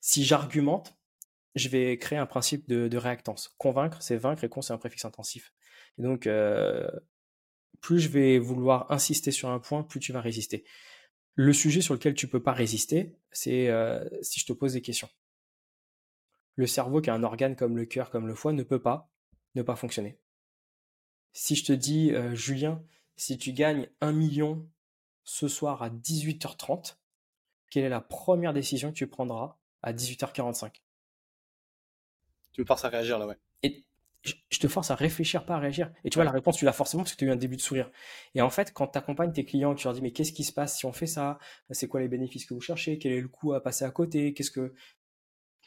si 0.00 0.24
j'argumente, 0.24 0.94
je 1.54 1.68
vais 1.68 1.98
créer 1.98 2.18
un 2.18 2.26
principe 2.26 2.68
de, 2.68 2.96
réactance. 2.96 3.54
Convaincre, 3.58 4.02
c'est 4.02 4.16
vaincre 4.16 4.44
et 4.44 4.48
con, 4.48 4.60
c'est 4.60 4.72
un 4.72 4.78
préfixe 4.78 5.04
intensif. 5.04 5.52
Et 5.98 6.02
donc, 6.02 6.26
euh, 6.26 6.88
plus 7.80 8.00
je 8.00 8.08
vais 8.08 8.38
vouloir 8.38 8.90
insister 8.90 9.30
sur 9.30 9.48
un 9.48 9.58
point, 9.58 9.82
plus 9.82 10.00
tu 10.00 10.12
vas 10.12 10.20
résister. 10.20 10.64
Le 11.34 11.52
sujet 11.52 11.80
sur 11.80 11.94
lequel 11.94 12.14
tu 12.14 12.28
peux 12.28 12.42
pas 12.42 12.52
résister, 12.52 13.16
c'est 13.30 13.68
euh, 13.68 14.06
si 14.22 14.40
je 14.40 14.46
te 14.46 14.52
pose 14.52 14.74
des 14.74 14.82
questions. 14.82 15.08
Le 16.56 16.66
cerveau, 16.66 17.00
qui 17.00 17.10
a 17.10 17.14
un 17.14 17.22
organe 17.22 17.56
comme 17.56 17.76
le 17.76 17.86
cœur, 17.86 18.10
comme 18.10 18.26
le 18.26 18.34
foie, 18.34 18.52
ne 18.52 18.62
peut 18.62 18.82
pas 18.82 19.10
ne 19.54 19.62
pas 19.62 19.76
fonctionner. 19.76 20.18
Si 21.32 21.56
je 21.56 21.64
te 21.64 21.72
dis, 21.72 22.12
euh, 22.12 22.34
Julien, 22.34 22.82
si 23.16 23.38
tu 23.38 23.52
gagnes 23.52 23.88
un 24.00 24.12
million 24.12 24.68
ce 25.24 25.48
soir 25.48 25.82
à 25.82 25.90
18h30, 25.90 26.96
quelle 27.70 27.84
est 27.84 27.88
la 27.90 28.00
première 28.00 28.52
décision 28.52 28.90
que 28.90 28.96
tu 28.96 29.06
prendras 29.06 29.58
à 29.82 29.92
18h45 29.92 30.82
Tu 32.52 32.60
me 32.60 32.66
forces 32.66 32.84
à 32.84 32.88
réagir 32.88 33.18
là, 33.18 33.26
ouais 33.26 33.38
je 34.22 34.58
te 34.58 34.68
force 34.68 34.90
à 34.90 34.94
réfléchir, 34.94 35.46
pas 35.46 35.56
à 35.56 35.58
réagir. 35.58 35.90
Et 36.04 36.10
tu 36.10 36.16
vois, 36.16 36.24
la 36.24 36.30
réponse, 36.30 36.56
tu 36.58 36.64
l'as 36.64 36.72
forcément 36.72 37.02
parce 37.02 37.14
que 37.14 37.18
tu 37.18 37.24
as 37.24 37.28
eu 37.28 37.30
un 37.30 37.36
début 37.36 37.56
de 37.56 37.60
sourire. 37.60 37.90
Et 38.34 38.42
en 38.42 38.50
fait, 38.50 38.72
quand 38.72 38.88
tu 38.88 38.98
accompagnes 38.98 39.32
tes 39.32 39.44
clients, 39.44 39.74
tu 39.74 39.84
leur 39.84 39.94
dis, 39.94 40.02
mais 40.02 40.12
qu'est-ce 40.12 40.32
qui 40.32 40.44
se 40.44 40.52
passe 40.52 40.76
si 40.78 40.86
on 40.86 40.92
fait 40.92 41.06
ça? 41.06 41.38
C'est 41.70 41.88
quoi 41.88 42.00
les 42.00 42.08
bénéfices 42.08 42.44
que 42.44 42.52
vous 42.52 42.60
cherchez? 42.60 42.98
Quel 42.98 43.12
est 43.12 43.20
le 43.20 43.28
coût 43.28 43.54
à 43.54 43.62
passer 43.62 43.84
à 43.84 43.90
côté? 43.90 44.34
Qu'est-ce 44.34 44.50
que. 44.50 44.74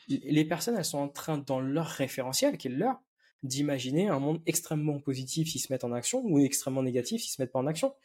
Les 0.08 0.46
personnes, 0.46 0.76
elles 0.78 0.86
sont 0.86 1.00
en 1.00 1.08
train, 1.08 1.38
dans 1.38 1.62
leur 1.62 1.88
référentiel, 1.88 2.58
qui 2.58 2.68
est 2.68 2.72
leur, 2.72 3.02
d'imaginer 3.42 4.10
un 4.10 4.20
monde 4.20 4.42
extrêmement 4.46 5.00
positif 5.00 5.50
s'ils 5.50 5.62
se 5.62 5.72
mettent 5.72 5.86
en 5.86 5.94
action 5.94 6.22
ou 6.26 6.40
extrêmement 6.40 6.84
négatif 6.84 7.22
s'ils 7.22 7.32
se 7.32 7.42
mettent 7.42 7.54
pas 7.54 7.60
en 7.60 7.68
action. 7.68 7.96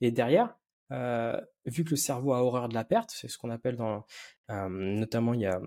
Et 0.00 0.10
derrière, 0.10 0.56
euh, 0.90 1.40
vu 1.64 1.84
que 1.84 1.90
le 1.90 1.96
cerveau 1.96 2.32
a 2.32 2.42
horreur 2.42 2.68
de 2.68 2.74
la 2.74 2.84
perte, 2.84 3.10
c'est 3.14 3.28
ce 3.28 3.38
qu'on 3.38 3.50
appelle 3.50 3.76
dans. 3.76 4.04
Euh, 4.50 4.68
notamment, 4.68 5.32
il 5.32 5.40
y 5.40 5.46
a 5.46 5.60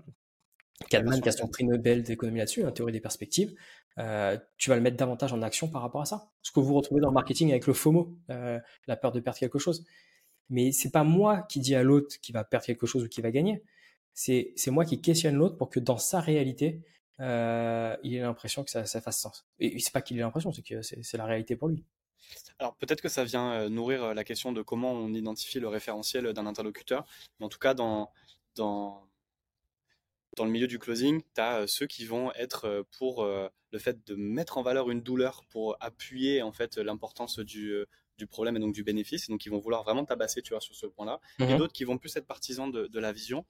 Kahneman 0.90 1.20
qui 1.20 1.28
a 1.28 1.32
son 1.32 1.48
prix 1.48 1.64
Nobel 1.64 2.02
d'économie 2.02 2.38
là-dessus, 2.38 2.62
la 2.62 2.72
théorie 2.72 2.92
des 2.92 3.00
perspectives. 3.00 3.54
Euh, 3.98 4.38
tu 4.56 4.70
vas 4.70 4.76
le 4.76 4.82
mettre 4.82 4.96
davantage 4.96 5.32
en 5.32 5.42
action 5.42 5.68
par 5.68 5.82
rapport 5.82 6.00
à 6.00 6.04
ça. 6.04 6.30
Ce 6.42 6.52
que 6.52 6.60
vous 6.60 6.74
retrouvez 6.74 7.00
dans 7.00 7.08
le 7.08 7.14
marketing 7.14 7.50
avec 7.50 7.66
le 7.66 7.72
FOMO, 7.72 8.16
euh, 8.30 8.58
la 8.86 8.96
peur 8.96 9.12
de 9.12 9.20
perdre 9.20 9.38
quelque 9.38 9.58
chose. 9.58 9.84
Mais 10.50 10.72
c'est 10.72 10.90
pas 10.90 11.04
moi 11.04 11.42
qui 11.42 11.60
dis 11.60 11.74
à 11.74 11.82
l'autre 11.82 12.16
qui 12.20 12.32
va 12.32 12.44
perdre 12.44 12.64
quelque 12.64 12.86
chose 12.86 13.04
ou 13.04 13.08
qui 13.08 13.20
va 13.20 13.30
gagner. 13.30 13.62
C'est 14.14 14.54
moi 14.68 14.84
qui 14.84 15.00
questionne 15.00 15.36
l'autre 15.36 15.56
pour 15.56 15.70
que 15.70 15.78
dans 15.78 15.98
sa 15.98 16.20
réalité, 16.20 16.82
euh, 17.20 17.96
il 18.02 18.18
a 18.18 18.22
l'impression 18.22 18.64
que 18.64 18.70
ça, 18.70 18.84
ça 18.86 19.00
fasse 19.00 19.20
sens. 19.20 19.46
Et 19.58 19.78
c'est 19.78 19.92
pas 19.92 20.00
qu'il 20.00 20.16
ait 20.18 20.22
l'impression, 20.22 20.52
c'est 20.52 20.62
que 20.62 20.82
c'est 20.82 21.16
la 21.16 21.24
réalité 21.24 21.56
pour 21.56 21.68
lui. 21.68 21.84
Alors 22.58 22.76
peut-être 22.76 23.00
que 23.00 23.08
ça 23.08 23.24
vient 23.24 23.52
euh, 23.52 23.68
nourrir 23.68 24.14
la 24.14 24.24
question 24.24 24.52
de 24.52 24.62
comment 24.62 24.92
on 24.92 25.12
identifie 25.14 25.60
le 25.60 25.68
référentiel 25.68 26.32
d'un 26.32 26.46
interlocuteur, 26.46 27.06
mais 27.38 27.46
en 27.46 27.48
tout 27.48 27.58
cas 27.58 27.74
dans, 27.74 28.10
dans, 28.56 29.06
dans 30.36 30.44
le 30.44 30.50
milieu 30.50 30.66
du 30.66 30.78
closing, 30.78 31.22
tu 31.34 31.40
as 31.40 31.66
ceux 31.66 31.86
qui 31.86 32.04
vont 32.04 32.32
être 32.34 32.84
pour 32.98 33.24
le 33.70 33.78
fait 33.78 34.06
de 34.06 34.14
mettre 34.14 34.58
en 34.58 34.62
valeur 34.62 34.90
une 34.90 35.02
douleur 35.02 35.44
pour 35.50 35.76
appuyer 35.80 36.42
en 36.42 36.52
fait 36.52 36.78
l'importance 36.78 37.38
du, 37.38 37.84
du 38.16 38.26
problème 38.26 38.56
et 38.56 38.60
donc 38.60 38.74
du 38.74 38.82
bénéfice, 38.82 39.28
donc 39.28 39.44
ils 39.46 39.50
vont 39.50 39.58
vouloir 39.58 39.82
vraiment 39.84 40.04
tabasser 40.04 40.42
tu 40.42 40.50
vois, 40.50 40.60
sur 40.60 40.74
ce 40.74 40.86
point-là, 40.86 41.20
et 41.38 41.44
mhm. 41.44 41.58
d'autres 41.58 41.72
qui 41.72 41.84
vont 41.84 41.98
plus 41.98 42.16
être 42.16 42.26
partisans 42.26 42.70
de, 42.70 42.86
de 42.86 43.00
la 43.00 43.12
vision. 43.12 43.44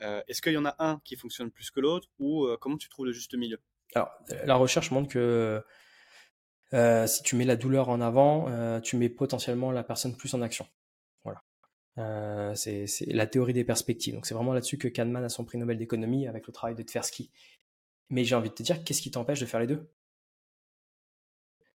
Est-ce 0.00 0.40
qu'il 0.40 0.52
y 0.52 0.56
en 0.56 0.64
a 0.64 0.76
un 0.78 1.00
qui 1.04 1.16
fonctionne 1.16 1.50
plus 1.50 1.70
que 1.70 1.80
l'autre 1.80 2.08
ou 2.20 2.46
comment 2.60 2.76
tu 2.76 2.88
trouves 2.88 3.06
le 3.06 3.12
juste 3.12 3.34
milieu? 3.34 3.58
Alors, 3.94 4.10
la 4.44 4.54
recherche 4.54 4.90
montre 4.90 5.08
que 5.08 5.62
euh, 6.74 7.06
si 7.06 7.22
tu 7.22 7.36
mets 7.36 7.44
la 7.44 7.56
douleur 7.56 7.88
en 7.88 8.00
avant, 8.00 8.46
euh, 8.48 8.80
tu 8.80 8.96
mets 8.96 9.08
potentiellement 9.08 9.72
la 9.72 9.82
personne 9.82 10.16
plus 10.16 10.34
en 10.34 10.42
action. 10.42 10.66
Voilà. 11.24 11.42
Euh, 11.98 12.54
c'est 12.54 12.86
la 13.06 13.26
théorie 13.26 13.54
des 13.54 13.64
perspectives. 13.64 14.14
Donc 14.14 14.26
c'est 14.26 14.34
vraiment 14.34 14.52
là-dessus 14.52 14.78
que 14.78 14.88
Kahneman 14.88 15.24
a 15.24 15.28
son 15.28 15.44
prix 15.44 15.58
Nobel 15.58 15.78
d'économie 15.78 16.26
avec 16.26 16.46
le 16.46 16.52
travail 16.52 16.74
de 16.74 16.82
Tversky. 16.82 17.30
Mais 18.10 18.24
j'ai 18.24 18.34
envie 18.34 18.48
de 18.48 18.54
te 18.54 18.62
dire, 18.62 18.82
qu'est-ce 18.84 19.02
qui 19.02 19.10
t'empêche 19.10 19.40
de 19.40 19.46
faire 19.46 19.60
les 19.60 19.66
deux? 19.66 19.90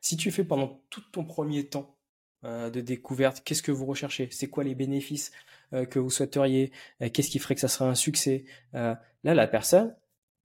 Si 0.01 0.15
tu 0.15 0.32
fais 0.32 0.43
pendant 0.43 0.82
tout 0.89 1.01
ton 1.11 1.25
premier 1.25 1.67
temps 1.67 1.97
de 2.43 2.80
découverte, 2.82 3.41
qu'est-ce 3.43 3.61
que 3.61 3.71
vous 3.71 3.86
recherchez? 3.86 4.30
C'est 4.32 4.49
quoi 4.49 4.63
les 4.63 4.75
bénéfices 4.75 5.32
que 5.71 5.99
vous 5.99 6.09
souhaiteriez? 6.09 6.71
Qu'est-ce 7.13 7.30
qui 7.30 7.39
ferait 7.39 7.55
que 7.55 7.61
ça 7.61 7.67
serait 7.67 7.89
un 7.89 7.95
succès? 7.95 8.45
Là, 8.73 9.01
la 9.23 9.47
personne, 9.47 9.95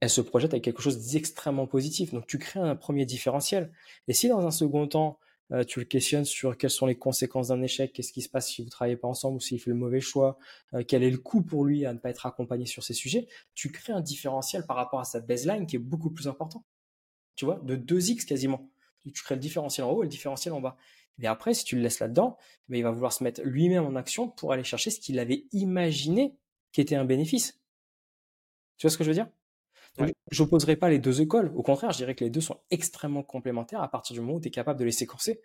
elle 0.00 0.10
se 0.10 0.20
projette 0.20 0.52
avec 0.52 0.64
quelque 0.64 0.82
chose 0.82 1.10
d'extrêmement 1.12 1.66
positif. 1.66 2.12
Donc 2.12 2.26
tu 2.26 2.38
crées 2.38 2.60
un 2.60 2.74
premier 2.76 3.06
différentiel. 3.06 3.72
Et 4.08 4.12
si 4.12 4.28
dans 4.28 4.44
un 4.44 4.50
second 4.50 4.88
temps, 4.88 5.18
euh, 5.52 5.64
tu 5.64 5.78
le 5.78 5.84
questionnes 5.84 6.24
sur 6.24 6.56
quelles 6.56 6.70
sont 6.70 6.86
les 6.86 6.96
conséquences 6.96 7.48
d'un 7.48 7.62
échec, 7.62 7.92
qu'est-ce 7.92 8.12
qui 8.12 8.22
se 8.22 8.28
passe 8.28 8.48
si 8.48 8.62
vous 8.62 8.70
travaillez 8.70 8.96
pas 8.96 9.08
ensemble 9.08 9.36
ou 9.36 9.40
s'il 9.40 9.60
fait 9.60 9.70
le 9.70 9.76
mauvais 9.76 10.00
choix, 10.00 10.38
euh, 10.72 10.82
quel 10.86 11.02
est 11.02 11.10
le 11.10 11.18
coût 11.18 11.42
pour 11.42 11.64
lui 11.64 11.84
à 11.84 11.92
ne 11.92 11.98
pas 11.98 12.10
être 12.10 12.26
accompagné 12.26 12.66
sur 12.66 12.82
ces 12.82 12.94
sujets, 12.94 13.28
tu 13.54 13.70
crées 13.70 13.92
un 13.92 14.00
différentiel 14.00 14.64
par 14.66 14.76
rapport 14.76 15.00
à 15.00 15.04
sa 15.04 15.20
baseline 15.20 15.66
qui 15.66 15.76
est 15.76 15.80
beaucoup 15.80 16.10
plus 16.10 16.28
important. 16.28 16.64
Tu 17.36 17.44
vois, 17.44 17.60
de 17.62 17.76
2x 17.76 18.24
quasiment. 18.24 18.70
Tu 19.04 19.22
crées 19.22 19.34
le 19.34 19.40
différentiel 19.40 19.84
en 19.84 19.90
haut 19.90 20.02
et 20.02 20.06
le 20.06 20.10
différentiel 20.10 20.54
en 20.54 20.60
bas. 20.60 20.76
Et 21.20 21.26
après, 21.26 21.54
si 21.54 21.64
tu 21.64 21.76
le 21.76 21.82
laisses 21.82 22.00
là-dedans, 22.00 22.36
ben, 22.68 22.78
il 22.78 22.82
va 22.82 22.90
vouloir 22.90 23.12
se 23.12 23.22
mettre 23.22 23.42
lui-même 23.42 23.84
en 23.84 23.94
action 23.96 24.28
pour 24.28 24.52
aller 24.52 24.64
chercher 24.64 24.90
ce 24.90 24.98
qu'il 24.98 25.18
avait 25.18 25.44
imaginé 25.52 26.36
qui 26.72 26.80
était 26.80 26.96
un 26.96 27.04
bénéfice. 27.04 27.60
Tu 28.78 28.86
vois 28.86 28.90
ce 28.90 28.98
que 28.98 29.04
je 29.04 29.10
veux 29.10 29.14
dire? 29.14 29.28
Je 29.98 30.04
J'opposerai 30.30 30.76
pas 30.76 30.88
les 30.88 30.98
deux 30.98 31.20
écoles. 31.20 31.52
Au 31.54 31.62
contraire, 31.62 31.92
je 31.92 31.98
dirais 31.98 32.14
que 32.14 32.24
les 32.24 32.30
deux 32.30 32.40
sont 32.40 32.60
extrêmement 32.70 33.22
complémentaires 33.22 33.82
à 33.82 33.90
partir 33.90 34.14
du 34.14 34.20
moment 34.20 34.34
où 34.34 34.40
tu 34.40 34.48
es 34.48 34.50
capable 34.50 34.78
de 34.78 34.84
les 34.84 34.92
séquencer. 34.92 35.40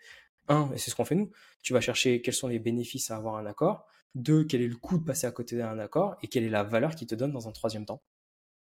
Un, 0.48 0.72
et 0.74 0.78
c'est 0.78 0.90
ce 0.90 0.96
qu'on 0.96 1.06
fait 1.06 1.16
nous, 1.16 1.30
tu 1.62 1.74
vas 1.74 1.82
chercher 1.82 2.22
quels 2.22 2.34
sont 2.34 2.48
les 2.48 2.60
bénéfices 2.60 3.12
à 3.12 3.18
avoir 3.18 3.36
un 3.36 3.46
accord. 3.46 3.86
Deux, 4.16 4.44
quel 4.44 4.62
est 4.62 4.68
le 4.68 4.76
coût 4.76 4.98
de 4.98 5.04
passer 5.04 5.28
à 5.28 5.32
côté 5.32 5.56
d'un 5.56 5.78
accord 5.78 6.18
et 6.24 6.28
quelle 6.28 6.44
est 6.44 6.50
la 6.50 6.64
valeur 6.64 6.96
qu'il 6.96 7.08
te 7.08 7.14
donne 7.14 7.32
dans 7.32 7.48
un 7.48 7.52
troisième 7.52 7.86
temps. 7.86 8.02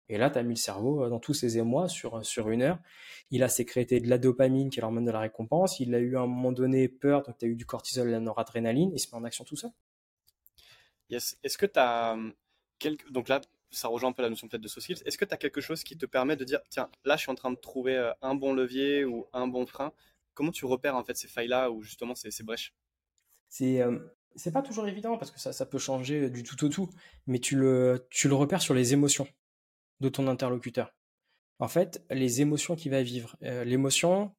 Et 0.09 0.17
là, 0.17 0.29
tu 0.29 0.39
as 0.39 0.43
mis 0.43 0.55
le 0.55 0.59
cerveau 0.59 1.03
euh, 1.03 1.09
dans 1.09 1.19
tous 1.19 1.35
ses 1.35 1.57
émois 1.59 1.87
sur, 1.87 2.25
sur 2.25 2.49
une 2.49 2.63
heure. 2.63 2.79
Il 3.29 3.43
a 3.43 3.47
sécrété 3.47 3.99
de 3.99 4.09
la 4.09 4.17
dopamine, 4.17 4.69
qui 4.69 4.79
est 4.79 4.81
l'hormone 4.81 5.05
de 5.05 5.11
la 5.11 5.19
récompense. 5.19 5.79
Il 5.79 5.93
a 5.93 5.99
eu 5.99 6.17
à 6.17 6.21
un 6.21 6.27
moment 6.27 6.51
donné 6.51 6.89
peur, 6.89 7.21
donc 7.21 7.37
tu 7.37 7.45
as 7.45 7.47
eu 7.47 7.55
du 7.55 7.65
cortisol 7.65 8.07
et 8.07 8.09
de 8.09 8.15
la 8.15 8.19
noradrénaline. 8.19 8.91
Il 8.93 8.99
se 8.99 9.07
met 9.07 9.15
en 9.15 9.23
action 9.23 9.45
tout 9.45 9.55
seul. 9.55 9.69
Yes. 11.09 11.37
Est-ce 11.43 11.57
que 11.57 11.67
tu 11.67 11.79
as. 11.79 12.13
Hum, 12.13 12.33
quelque... 12.79 13.09
Donc 13.11 13.29
là, 13.29 13.39
ça 13.71 13.87
rejoint 13.87 14.09
un 14.09 14.13
peu 14.13 14.21
la 14.21 14.29
notion 14.29 14.47
peut-être 14.47 14.61
de 14.61 14.67
soft 14.67 14.83
skills. 14.83 15.03
Est-ce 15.05 15.17
que 15.17 15.25
tu 15.25 15.33
as 15.33 15.37
quelque 15.37 15.61
chose 15.61 15.83
qui 15.83 15.97
te 15.97 16.05
permet 16.05 16.35
de 16.35 16.43
dire, 16.43 16.59
tiens, 16.69 16.89
là, 17.05 17.15
je 17.15 17.21
suis 17.21 17.31
en 17.31 17.35
train 17.35 17.51
de 17.51 17.57
trouver 17.57 17.95
euh, 17.95 18.11
un 18.21 18.35
bon 18.35 18.53
levier 18.53 19.05
ou 19.05 19.27
un 19.33 19.47
bon 19.47 19.65
frein 19.65 19.93
Comment 20.33 20.51
tu 20.51 20.65
repères 20.65 20.95
en 20.95 21.03
fait 21.03 21.17
ces 21.17 21.27
failles-là 21.27 21.69
ou 21.69 21.81
justement 21.81 22.15
ces, 22.15 22.43
brèches? 22.43 22.73
C'est 23.49 23.81
euh, 23.81 23.99
pas 24.53 24.61
toujours 24.61 24.87
évident 24.87 25.17
parce 25.17 25.31
que 25.31 25.39
ça, 25.39 25.65
peut 25.65 25.79
changer 25.79 26.29
du 26.29 26.43
tout 26.43 26.63
au 26.63 26.69
tout, 26.69 26.89
mais 27.27 27.39
tu 27.39 27.57
le, 27.57 28.07
tu 28.09 28.29
le 28.29 28.35
repères 28.35 28.61
sur 28.61 28.73
les 28.73 28.93
émotions 28.93 29.27
de 29.99 30.07
ton 30.07 30.27
interlocuteur. 30.27 30.95
En 31.59 31.67
fait, 31.67 32.05
les 32.09 32.39
émotions 32.39 32.77
qu'il 32.77 32.91
va 32.91 33.03
vivre. 33.03 33.35
Euh, 33.43 33.65
l'émotion, 33.65 34.33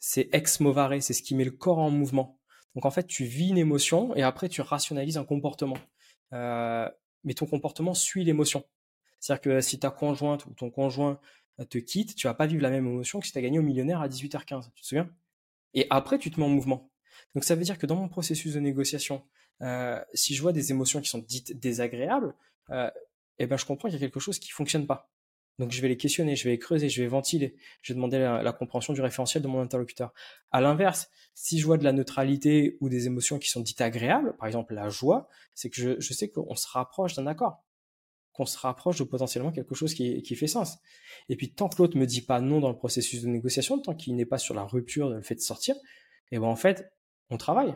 c'est 0.00 0.28
ex 0.32 0.58
movare, 0.58 1.00
c'est 1.00 1.12
ce 1.12 1.22
qui 1.22 1.36
met 1.36 1.44
le 1.44 1.52
corps 1.52 1.78
en 1.78 1.90
mouvement. 1.90 2.40
Donc 2.74 2.84
en 2.84 2.90
fait, 2.90 3.06
tu 3.06 3.24
vis 3.24 3.50
une 3.50 3.58
émotion 3.58 4.12
et 4.16 4.24
après 4.24 4.48
tu 4.48 4.60
rationalises 4.60 5.18
un 5.18 5.24
comportement. 5.24 5.78
mais 6.32 7.34
ton 7.34 7.46
comportement 7.46 7.94
suit 7.94 8.24
l'émotion. 8.24 8.64
C'est-à-dire 9.24 9.40
que 9.40 9.60
si 9.62 9.78
ta 9.78 9.90
conjointe 9.90 10.44
ou 10.44 10.50
ton 10.50 10.70
conjoint 10.70 11.18
euh, 11.58 11.64
te 11.64 11.78
quitte, 11.78 12.14
tu 12.14 12.26
vas 12.26 12.34
pas 12.34 12.44
vivre 12.44 12.60
la 12.60 12.68
même 12.68 12.86
émotion 12.86 13.20
que 13.20 13.26
si 13.26 13.32
tu 13.32 13.38
as 13.38 13.40
gagné 13.40 13.58
au 13.58 13.62
millionnaire 13.62 14.02
à 14.02 14.08
18h15. 14.08 14.66
Tu 14.74 14.82
te 14.82 14.86
souviens? 14.86 15.08
Et 15.72 15.86
après, 15.88 16.18
tu 16.18 16.30
te 16.30 16.38
mets 16.38 16.44
en 16.44 16.50
mouvement. 16.50 16.90
Donc 17.34 17.44
ça 17.44 17.54
veut 17.54 17.62
dire 17.62 17.78
que 17.78 17.86
dans 17.86 17.96
mon 17.96 18.10
processus 18.10 18.52
de 18.52 18.60
négociation, 18.60 19.24
euh, 19.62 19.98
si 20.12 20.34
je 20.34 20.42
vois 20.42 20.52
des 20.52 20.72
émotions 20.72 21.00
qui 21.00 21.08
sont 21.08 21.24
dites 21.26 21.58
désagréables, 21.58 22.34
euh, 22.68 22.90
eh 23.38 23.46
ben 23.46 23.56
je 23.56 23.64
comprends 23.64 23.88
qu'il 23.88 23.98
y 23.98 24.02
a 24.02 24.06
quelque 24.06 24.20
chose 24.20 24.38
qui 24.38 24.50
fonctionne 24.50 24.86
pas. 24.86 25.10
Donc 25.58 25.70
je 25.72 25.80
vais 25.80 25.88
les 25.88 25.96
questionner, 25.96 26.36
je 26.36 26.44
vais 26.44 26.50
les 26.50 26.58
creuser, 26.58 26.90
je 26.90 27.00
vais 27.00 27.08
ventiler, 27.08 27.56
je 27.80 27.94
vais 27.94 27.96
demander 27.96 28.18
la, 28.18 28.52
compréhension 28.52 28.92
du 28.92 29.00
référentiel 29.00 29.42
de 29.42 29.48
mon 29.48 29.60
interlocuteur. 29.60 30.12
À 30.50 30.60
l'inverse, 30.60 31.08
si 31.34 31.58
je 31.58 31.64
vois 31.64 31.78
de 31.78 31.84
la 31.84 31.92
neutralité 31.92 32.76
ou 32.80 32.90
des 32.90 33.06
émotions 33.06 33.38
qui 33.38 33.48
sont 33.48 33.62
dites 33.62 33.80
agréables, 33.80 34.36
par 34.36 34.48
exemple 34.48 34.74
la 34.74 34.90
joie, 34.90 35.28
c'est 35.54 35.70
que 35.70 35.76
je, 35.76 35.98
je 35.98 36.12
sais 36.12 36.28
qu'on 36.28 36.56
se 36.56 36.68
rapproche 36.68 37.14
d'un 37.14 37.26
accord 37.26 37.64
qu'on 38.34 38.46
se 38.46 38.58
rapproche 38.58 38.98
de 38.98 39.04
potentiellement 39.04 39.52
quelque 39.52 39.74
chose 39.74 39.94
qui, 39.94 40.36
fait 40.36 40.46
sens. 40.48 40.78
Et 41.28 41.36
puis 41.36 41.52
tant 41.52 41.68
que 41.68 41.80
l'autre 41.80 41.96
me 41.96 42.04
dit 42.04 42.20
pas 42.20 42.40
non 42.40 42.60
dans 42.60 42.68
le 42.68 42.76
processus 42.76 43.22
de 43.22 43.28
négociation, 43.28 43.78
tant 43.78 43.94
qu'il 43.94 44.16
n'est 44.16 44.26
pas 44.26 44.38
sur 44.38 44.54
la 44.54 44.64
rupture, 44.64 45.08
le 45.08 45.22
fait 45.22 45.36
de 45.36 45.40
sortir, 45.40 45.76
et 45.76 46.36
eh 46.36 46.38
ben 46.38 46.46
en 46.46 46.56
fait, 46.56 46.92
on 47.30 47.36
travaille. 47.36 47.74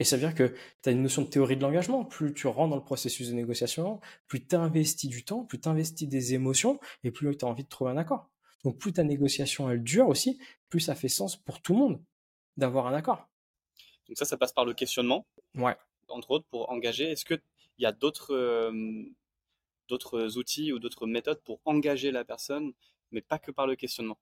Et 0.00 0.04
ça 0.04 0.16
veut 0.16 0.26
dire 0.26 0.34
que 0.34 0.54
tu 0.82 0.88
as 0.88 0.92
une 0.92 1.02
notion 1.02 1.22
de 1.22 1.28
théorie 1.28 1.56
de 1.56 1.62
l'engagement. 1.62 2.04
Plus 2.04 2.34
tu 2.34 2.48
rentres 2.48 2.70
dans 2.70 2.76
le 2.76 2.82
processus 2.82 3.28
de 3.28 3.34
négociation, 3.34 4.00
plus 4.26 4.44
tu 4.44 4.56
investis 4.56 5.08
du 5.08 5.24
temps, 5.24 5.44
plus 5.44 5.60
tu 5.60 5.68
investis 5.68 6.08
des 6.08 6.34
émotions, 6.34 6.80
et 7.04 7.12
plus 7.12 7.36
tu 7.36 7.44
as 7.44 7.48
envie 7.48 7.62
de 7.62 7.68
trouver 7.68 7.92
un 7.92 7.96
accord. 7.96 8.28
Donc 8.64 8.78
plus 8.78 8.92
ta 8.92 9.04
négociation 9.04 9.70
elle 9.70 9.84
dure 9.84 10.08
aussi, 10.08 10.40
plus 10.68 10.80
ça 10.80 10.96
fait 10.96 11.08
sens 11.08 11.36
pour 11.36 11.62
tout 11.62 11.74
le 11.74 11.78
monde 11.78 12.02
d'avoir 12.56 12.88
un 12.88 12.94
accord. 12.94 13.28
Donc 14.08 14.18
ça, 14.18 14.24
ça 14.24 14.36
passe 14.36 14.52
par 14.52 14.64
le 14.64 14.74
questionnement. 14.74 15.26
Ouais. 15.54 15.76
Entre 16.08 16.30
autres, 16.32 16.46
pour 16.50 16.70
engager. 16.70 17.10
Est-ce 17.10 17.24
qu'il 17.24 17.40
y 17.78 17.86
a 17.86 17.92
d'autres 17.92 18.34
euh, 18.34 19.04
d'autres 19.88 20.38
outils 20.38 20.72
ou 20.72 20.78
d'autres 20.78 21.06
méthodes 21.06 21.42
pour 21.44 21.60
engager 21.64 22.10
la 22.10 22.24
personne, 22.24 22.72
mais 23.10 23.20
pas 23.20 23.38
que 23.38 23.50
par 23.50 23.66
le 23.66 23.76
questionnement. 23.76 24.18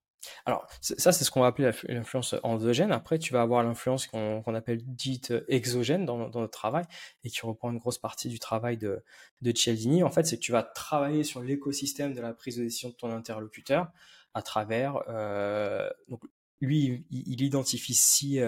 Alors, 0.46 0.66
ça, 0.80 1.12
c'est 1.12 1.24
ce 1.24 1.30
qu'on 1.30 1.40
va 1.40 1.48
appeler 1.48 1.70
l'influence 1.88 2.34
endogène. 2.42 2.92
Après, 2.92 3.18
tu 3.18 3.32
vas 3.32 3.42
avoir 3.42 3.62
l'influence 3.62 4.06
qu'on 4.06 4.54
appelle 4.54 4.80
dite 4.84 5.32
exogène 5.48 6.04
dans, 6.04 6.16
notre 6.16 6.50
travail 6.50 6.84
et 7.24 7.30
qui 7.30 7.40
reprend 7.40 7.70
une 7.70 7.78
grosse 7.78 7.98
partie 7.98 8.28
du 8.28 8.38
travail 8.38 8.76
de, 8.76 9.02
de 9.40 9.52
Cialdini. 9.52 10.02
En 10.02 10.10
fait, 10.10 10.24
c'est 10.24 10.36
que 10.36 10.42
tu 10.42 10.52
vas 10.52 10.62
travailler 10.62 11.24
sur 11.24 11.42
l'écosystème 11.42 12.14
de 12.14 12.20
la 12.20 12.32
prise 12.32 12.56
de 12.56 12.62
décision 12.62 12.90
de 12.90 12.94
ton 12.94 13.10
interlocuteur 13.10 13.88
à 14.34 14.42
travers. 14.42 15.02
Euh, 15.08 15.90
donc, 16.08 16.22
lui, 16.60 17.04
il, 17.10 17.42
identifie 17.42 17.94
si 17.94 18.38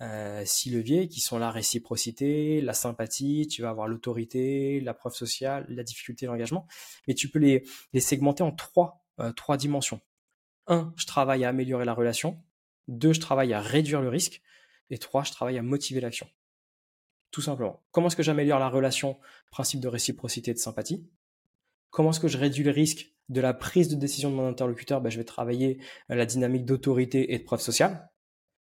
euh, 0.00 0.42
six 0.44 0.70
leviers 0.70 1.08
qui 1.08 1.20
sont 1.20 1.38
la 1.38 1.50
réciprocité, 1.50 2.60
la 2.60 2.74
sympathie, 2.74 3.46
tu 3.46 3.62
vas 3.62 3.70
avoir 3.70 3.88
l'autorité, 3.88 4.80
la 4.80 4.94
preuve 4.94 5.14
sociale, 5.14 5.66
la 5.68 5.82
difficulté, 5.82 6.26
l'engagement. 6.26 6.66
Mais 7.06 7.14
tu 7.14 7.28
peux 7.28 7.38
les, 7.38 7.64
les 7.92 8.00
segmenter 8.00 8.42
en 8.42 8.52
trois, 8.52 9.06
euh, 9.20 9.32
trois 9.32 9.56
dimensions. 9.56 10.00
Un, 10.66 10.92
je 10.96 11.06
travaille 11.06 11.44
à 11.44 11.48
améliorer 11.48 11.84
la 11.84 11.94
relation. 11.94 12.42
Deux, 12.88 13.12
je 13.12 13.20
travaille 13.20 13.52
à 13.52 13.60
réduire 13.60 14.00
le 14.00 14.08
risque. 14.08 14.42
Et 14.90 14.98
trois, 14.98 15.24
je 15.24 15.32
travaille 15.32 15.58
à 15.58 15.62
motiver 15.62 16.00
l'action. 16.00 16.28
Tout 17.30 17.40
simplement. 17.40 17.82
Comment 17.90 18.08
est-ce 18.08 18.16
que 18.16 18.22
j'améliore 18.22 18.58
la 18.58 18.68
relation? 18.68 19.18
Principe 19.50 19.80
de 19.80 19.88
réciprocité 19.88 20.50
et 20.52 20.54
de 20.54 20.58
sympathie. 20.58 21.08
Comment 21.90 22.10
est-ce 22.10 22.20
que 22.20 22.28
je 22.28 22.38
réduis 22.38 22.64
le 22.64 22.70
risque 22.70 23.12
de 23.28 23.40
la 23.40 23.54
prise 23.54 23.88
de 23.88 23.96
décision 23.96 24.30
de 24.30 24.34
mon 24.34 24.46
interlocuteur? 24.46 25.00
Ben, 25.00 25.10
Je 25.10 25.18
vais 25.18 25.24
travailler 25.24 25.80
euh, 26.10 26.14
la 26.14 26.26
dynamique 26.26 26.64
d'autorité 26.64 27.32
et 27.34 27.38
de 27.38 27.44
preuve 27.44 27.60
sociale. 27.60 28.10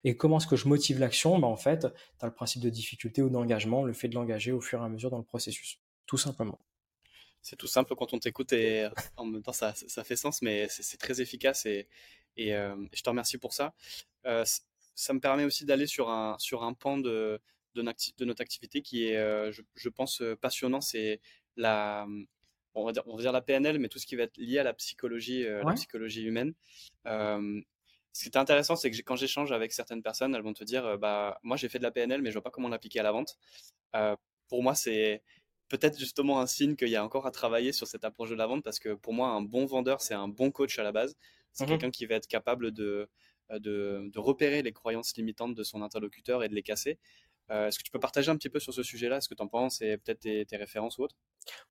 Et 0.05 0.17
comment 0.17 0.39
est-ce 0.39 0.47
que 0.47 0.57
je 0.57 0.69
motive 0.69 0.99
l'action? 0.99 1.39
Ben 1.39 1.49
En 1.49 1.57
fait, 1.57 1.81
tu 1.81 2.25
as 2.25 2.27
le 2.27 2.35
principe 2.35 2.63
de 2.63 2.71
difficulté 2.71 3.23
ou 3.23 3.29
d'engagement, 3.29 3.85
le 3.85 3.93
fait 3.93 4.09
de 4.09 4.15
l'engager 4.15 4.53
au 4.53 4.61
fur 4.61 4.81
et 4.81 4.85
à 4.85 4.89
mesure 4.89 5.11
dans 5.11 5.19
le 5.19 5.25
processus. 5.25 5.81
Tout 6.07 6.19
simplement. 6.19 6.59
C'est 7.43 7.57
tout 7.57 7.67
simple 7.67 7.95
quand 7.95 8.13
on 8.13 8.19
t'écoute 8.19 8.53
et 8.53 8.89
en 9.17 9.25
même 9.25 9.43
temps 9.43 9.53
ça, 9.53 9.73
ça 9.75 10.05
fait 10.05 10.17
sens, 10.17 10.43
mais 10.43 10.67
c'est 10.69 10.97
très 10.97 11.21
efficace 11.21 11.67
et, 11.67 11.87
et 12.37 12.55
euh, 12.55 12.75
je 12.93 13.03
te 13.03 13.09
remercie 13.09 13.39
pour 13.39 13.53
ça. 13.53 13.75
Euh, 14.27 14.45
ça 14.95 15.13
me 15.13 15.21
permet 15.21 15.45
aussi 15.45 15.65
d'aller 15.65 15.87
sur 15.87 16.11
un, 16.11 16.37
sur 16.39 16.65
un 16.65 16.73
pan 16.73 16.99
de, 16.99 17.41
de, 17.75 17.83
de 17.83 18.25
notre 18.25 18.43
activité 18.43 18.83
qui 18.83 19.09
est, 19.09 19.17
euh, 19.17 19.53
je, 19.53 19.63
je, 19.75 19.89
pense, 19.89 20.23
passionnant. 20.41 20.81
C'est 20.81 21.21
la, 21.57 22.07
on 22.75 22.85
va, 22.85 22.93
dire, 22.93 23.03
on 23.07 23.17
va 23.17 23.23
dire 23.23 23.33
la 23.33 23.43
PNL, 23.43 23.79
mais 23.79 23.89
tout 23.89 23.99
ce 23.99 24.07
qui 24.07 24.17
va 24.17 24.25
être 24.25 24.37
lié 24.39 24.59
à 24.59 24.65
la 24.65 24.75
psychologie, 24.75 25.45
la 25.45 25.73
psychologie 25.75 26.23
humaine 26.23 26.53
ce 28.17 28.23
qui 28.23 28.31
est 28.31 28.39
intéressant, 28.39 28.77
c'est 28.77 28.91
que 28.91 28.97
quand 29.03 29.17
j'échange 29.17 29.53
avec 29.53 29.73
certaines 29.73 30.03
personnes, 30.03 30.35
elles 30.35 30.43
vont 30.43 30.55
te 30.55 30.64
dire, 30.64 30.87
euh, 30.87 30.97
bah, 30.97 31.39
moi 31.43 31.59
j'ai 31.59 31.69
fait 31.69 31.79
de 31.79 31.83
la 31.83 31.91
PNL, 31.91 32.23
mais 32.23 32.31
je 32.31 32.35
vois 32.35 32.43
pas 32.43 32.51
comment 32.51 32.69
l'appliquer 32.69 33.01
à 33.01 33.03
la 33.03 33.12
vente. 33.12 33.37
Euh, 33.95 34.17
pour 34.49 34.62
moi, 34.62 34.75
c'est 34.75 35.23
peut-être 35.69 35.99
justement 35.99 36.41
un 36.41 36.47
signe 36.47 36.77
qu'il 36.77 36.89
y 36.89 36.97
a 36.97 37.05
encore 37.05 37.27
à 37.27 37.31
travailler 37.31 37.73
sur 37.73 37.87
cette 37.87 38.05
approche 38.05 38.31
de 38.31 38.35
la 38.35 38.47
vente 38.47 38.64
parce 38.64 38.79
que 38.79 38.95
pour 38.95 39.12
moi, 39.12 39.29
un 39.29 39.43
bon 39.43 39.67
vendeur, 39.67 40.01
c'est 40.01 40.14
un 40.14 40.29
bon 40.29 40.51
coach 40.51 40.79
à 40.79 40.83
la 40.83 40.93
base. 40.93 41.14
C'est 41.53 41.64
mhm. 41.64 41.71
quelqu'un 41.71 41.91
qui 41.91 42.07
va 42.07 42.14
être 42.14 42.27
capable 42.27 42.73
de, 42.73 43.11
de, 43.51 44.19
repérer 44.19 44.62
les 44.62 44.73
croyances 44.73 45.14
limitantes 45.17 45.55
de 45.55 45.62
son 45.62 45.83
interlocuteur 45.83 46.43
et 46.43 46.49
de 46.49 46.55
les 46.55 46.62
casser. 46.62 46.99
Euh, 47.51 47.69
est-ce 47.69 47.79
que 47.79 47.85
tu 47.85 47.91
peux 47.91 48.01
partager 48.01 48.31
un 48.31 48.37
petit 48.37 48.49
peu 48.49 48.59
sur 48.59 48.75
ce 48.75 48.83
sujet-là 48.83 49.21
Ce 49.21 49.29
que 49.29 49.35
tu 49.35 49.43
en 49.43 49.49
penses 49.49 49.81
et 49.81 49.97
peut-être 49.99 50.21
tes, 50.21 50.57
références 50.57 50.99
ou 50.99 51.03
autres? 51.03 51.17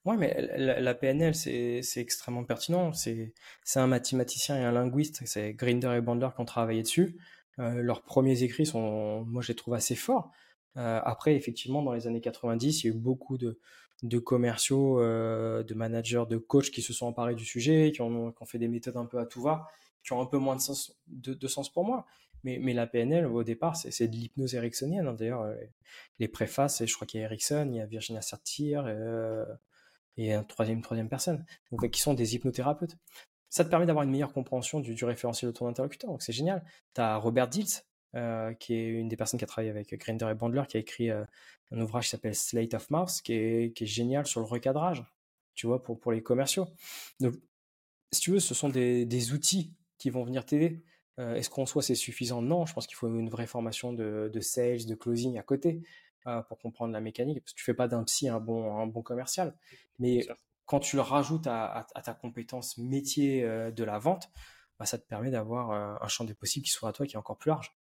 Oui, 0.05 0.15
mais 0.17 0.35
la, 0.57 0.93
PNL, 0.93 1.35
c'est 1.35 1.81
extrêmement 1.97 2.45
pertinent. 2.45 2.93
C'est 2.93 3.33
un 3.75 3.87
mathématicien 3.87 4.57
et 4.57 4.63
un 4.63 4.71
linguiste. 4.71 5.21
C'est 5.25 5.53
Grinder 5.53 5.93
et 5.97 6.01
Bandler 6.01 6.29
qui 6.33 6.41
ont 6.41 6.45
travaillé 6.45 6.81
dessus. 6.81 7.17
Euh, 7.59 7.81
leurs 7.81 8.03
premiers 8.03 8.43
écrits 8.43 8.65
sont, 8.65 9.25
moi, 9.25 9.41
je 9.41 9.49
les 9.49 9.55
trouve 9.55 9.73
assez 9.73 9.95
forts. 9.95 10.31
Euh, 10.77 10.99
après, 11.03 11.35
effectivement, 11.35 11.81
dans 11.81 11.93
les 11.93 12.07
années 12.07 12.21
90, 12.21 12.83
il 12.83 12.87
y 12.87 12.89
a 12.89 12.93
eu 12.93 12.97
beaucoup 12.97 13.37
de, 13.37 13.57
commerciaux, 14.19 15.01
de 15.01 15.73
managers, 15.73 16.23
de 16.29 16.37
coachs 16.37 16.71
qui 16.71 16.81
se 16.81 16.93
sont 16.93 17.07
emparés 17.07 17.35
du 17.35 17.45
sujet, 17.45 17.91
qui 17.93 18.01
ont, 18.01 18.33
fait 18.45 18.59
des 18.59 18.67
méthodes 18.69 18.97
un 18.97 19.05
peu 19.05 19.19
à 19.19 19.25
tout 19.25 19.41
va, 19.41 19.67
qui 20.05 20.13
ont 20.13 20.21
un 20.21 20.25
peu 20.25 20.37
moins 20.37 20.55
de 20.55 21.47
sens 21.47 21.73
pour 21.73 21.85
moi. 21.85 22.05
Mais, 22.45 22.73
la 22.73 22.85
PNL, 22.85 23.25
au 23.25 23.43
départ, 23.43 23.75
c'est 23.75 24.07
de 24.07 24.15
l'hypnose 24.15 24.53
ericksonienne. 24.53 25.07
Hein. 25.07 25.13
D'ailleurs, 25.13 25.41
euh, 25.41 25.55
les 26.19 26.27
préfaces, 26.27 26.85
je 26.85 26.93
crois 26.93 27.07
qu'il 27.07 27.19
y 27.19 27.23
a 27.23 27.25
Erickson, 27.25 27.67
il 27.71 27.77
y 27.77 27.81
a 27.81 27.87
Virginia 27.87 28.21
Satir 28.21 28.83
euh, 28.85 29.43
et 30.15 30.31
un 30.31 30.43
troisième, 30.43 30.83
troisième 30.83 31.09
personne, 31.09 31.43
donc, 31.71 31.89
qui 31.89 31.99
sont 31.99 32.13
des 32.13 32.35
hypnothérapeutes. 32.35 32.97
Ça 33.49 33.65
te 33.65 33.69
permet 33.69 33.87
d'avoir 33.87 34.03
une 34.03 34.11
meilleure 34.11 34.31
compréhension 34.31 34.79
du, 34.79 34.93
du 34.93 35.05
référentiel 35.05 35.51
de 35.51 35.57
ton 35.57 35.67
interlocuteur, 35.67 36.11
donc 36.11 36.21
c'est 36.21 36.33
génial. 36.33 36.63
Tu 36.93 37.01
as 37.01 37.17
Robert 37.17 37.47
Dills, 37.47 37.81
euh, 38.15 38.53
qui 38.53 38.75
est 38.75 38.89
une 38.89 39.07
des 39.07 39.17
personnes 39.17 39.39
qui 39.39 39.43
a 39.43 39.47
travaillé 39.47 39.71
avec 39.71 39.95
Grinder 39.99 40.27
et 40.29 40.35
Bandler, 40.35 40.63
qui 40.69 40.77
a 40.77 40.79
écrit 40.79 41.09
un 41.09 41.27
ouvrage 41.81 42.03
qui 42.03 42.09
s'appelle 42.11 42.35
Slate 42.35 42.75
of 42.75 42.91
Mouth, 42.91 43.21
qui 43.23 43.33
est, 43.33 43.85
génial 43.85 44.27
sur 44.27 44.39
le 44.39 44.45
recadrage, 44.45 45.03
tu 45.55 45.65
vois, 45.65 45.81
pour, 45.81 46.11
les 46.11 46.21
commerciaux. 46.21 46.67
Donc, 47.19 47.33
si 48.11 48.21
tu 48.21 48.31
veux, 48.31 48.39
ce 48.39 48.53
sont 48.53 48.69
des 48.69 49.33
outils 49.33 49.73
qui 49.97 50.11
vont 50.11 50.23
venir 50.23 50.45
t'aider. 50.45 50.83
Euh, 51.19 51.35
est-ce 51.35 51.49
qu'en 51.49 51.65
soi 51.65 51.81
c'est 51.81 51.95
suffisant? 51.95 52.41
Non, 52.41 52.65
je 52.65 52.73
pense 52.73 52.87
qu'il 52.87 52.95
faut 52.95 53.07
une 53.07 53.29
vraie 53.29 53.47
formation 53.47 53.93
de, 53.93 54.39
sales, 54.41 54.85
de 54.85 54.95
closing 54.95 55.37
à 55.37 55.43
côté 55.43 55.81
euh, 56.27 56.41
pour 56.43 56.59
comprendre 56.59 56.93
la 56.93 57.01
mécanique. 57.01 57.41
Parce 57.41 57.53
que 57.53 57.59
tu 57.59 57.63
fais 57.63 57.73
pas 57.73 57.87
d'un 57.87 58.03
psy 58.03 58.27
un 58.27 58.39
bon, 58.39 58.77
un 58.77 58.87
bon 58.87 59.01
commercial. 59.01 59.55
Mais 59.99 60.27
quand 60.65 60.79
tu 60.79 60.95
le 60.95 61.01
rajoutes 61.01 61.47
à, 61.47 61.87
ta 62.03 62.13
compétence 62.13 62.77
métier 62.77 63.43
euh, 63.43 63.71
de 63.71 63.83
la 63.83 63.97
vente, 63.97 64.29
bah, 64.79 64.85
ça 64.85 64.97
te 64.97 65.07
permet 65.07 65.31
d'avoir 65.31 65.71
un 66.03 66.07
champ 66.09 66.25
des 66.25 66.33
possibles 66.33 66.65
qui 66.65 66.71
soit 66.71 66.89
à 66.89 66.91
toi 66.91 67.05
qui 67.05 67.15
est 67.15 67.19
encore 67.19 67.37
plus 67.37 67.49
large 67.49 67.75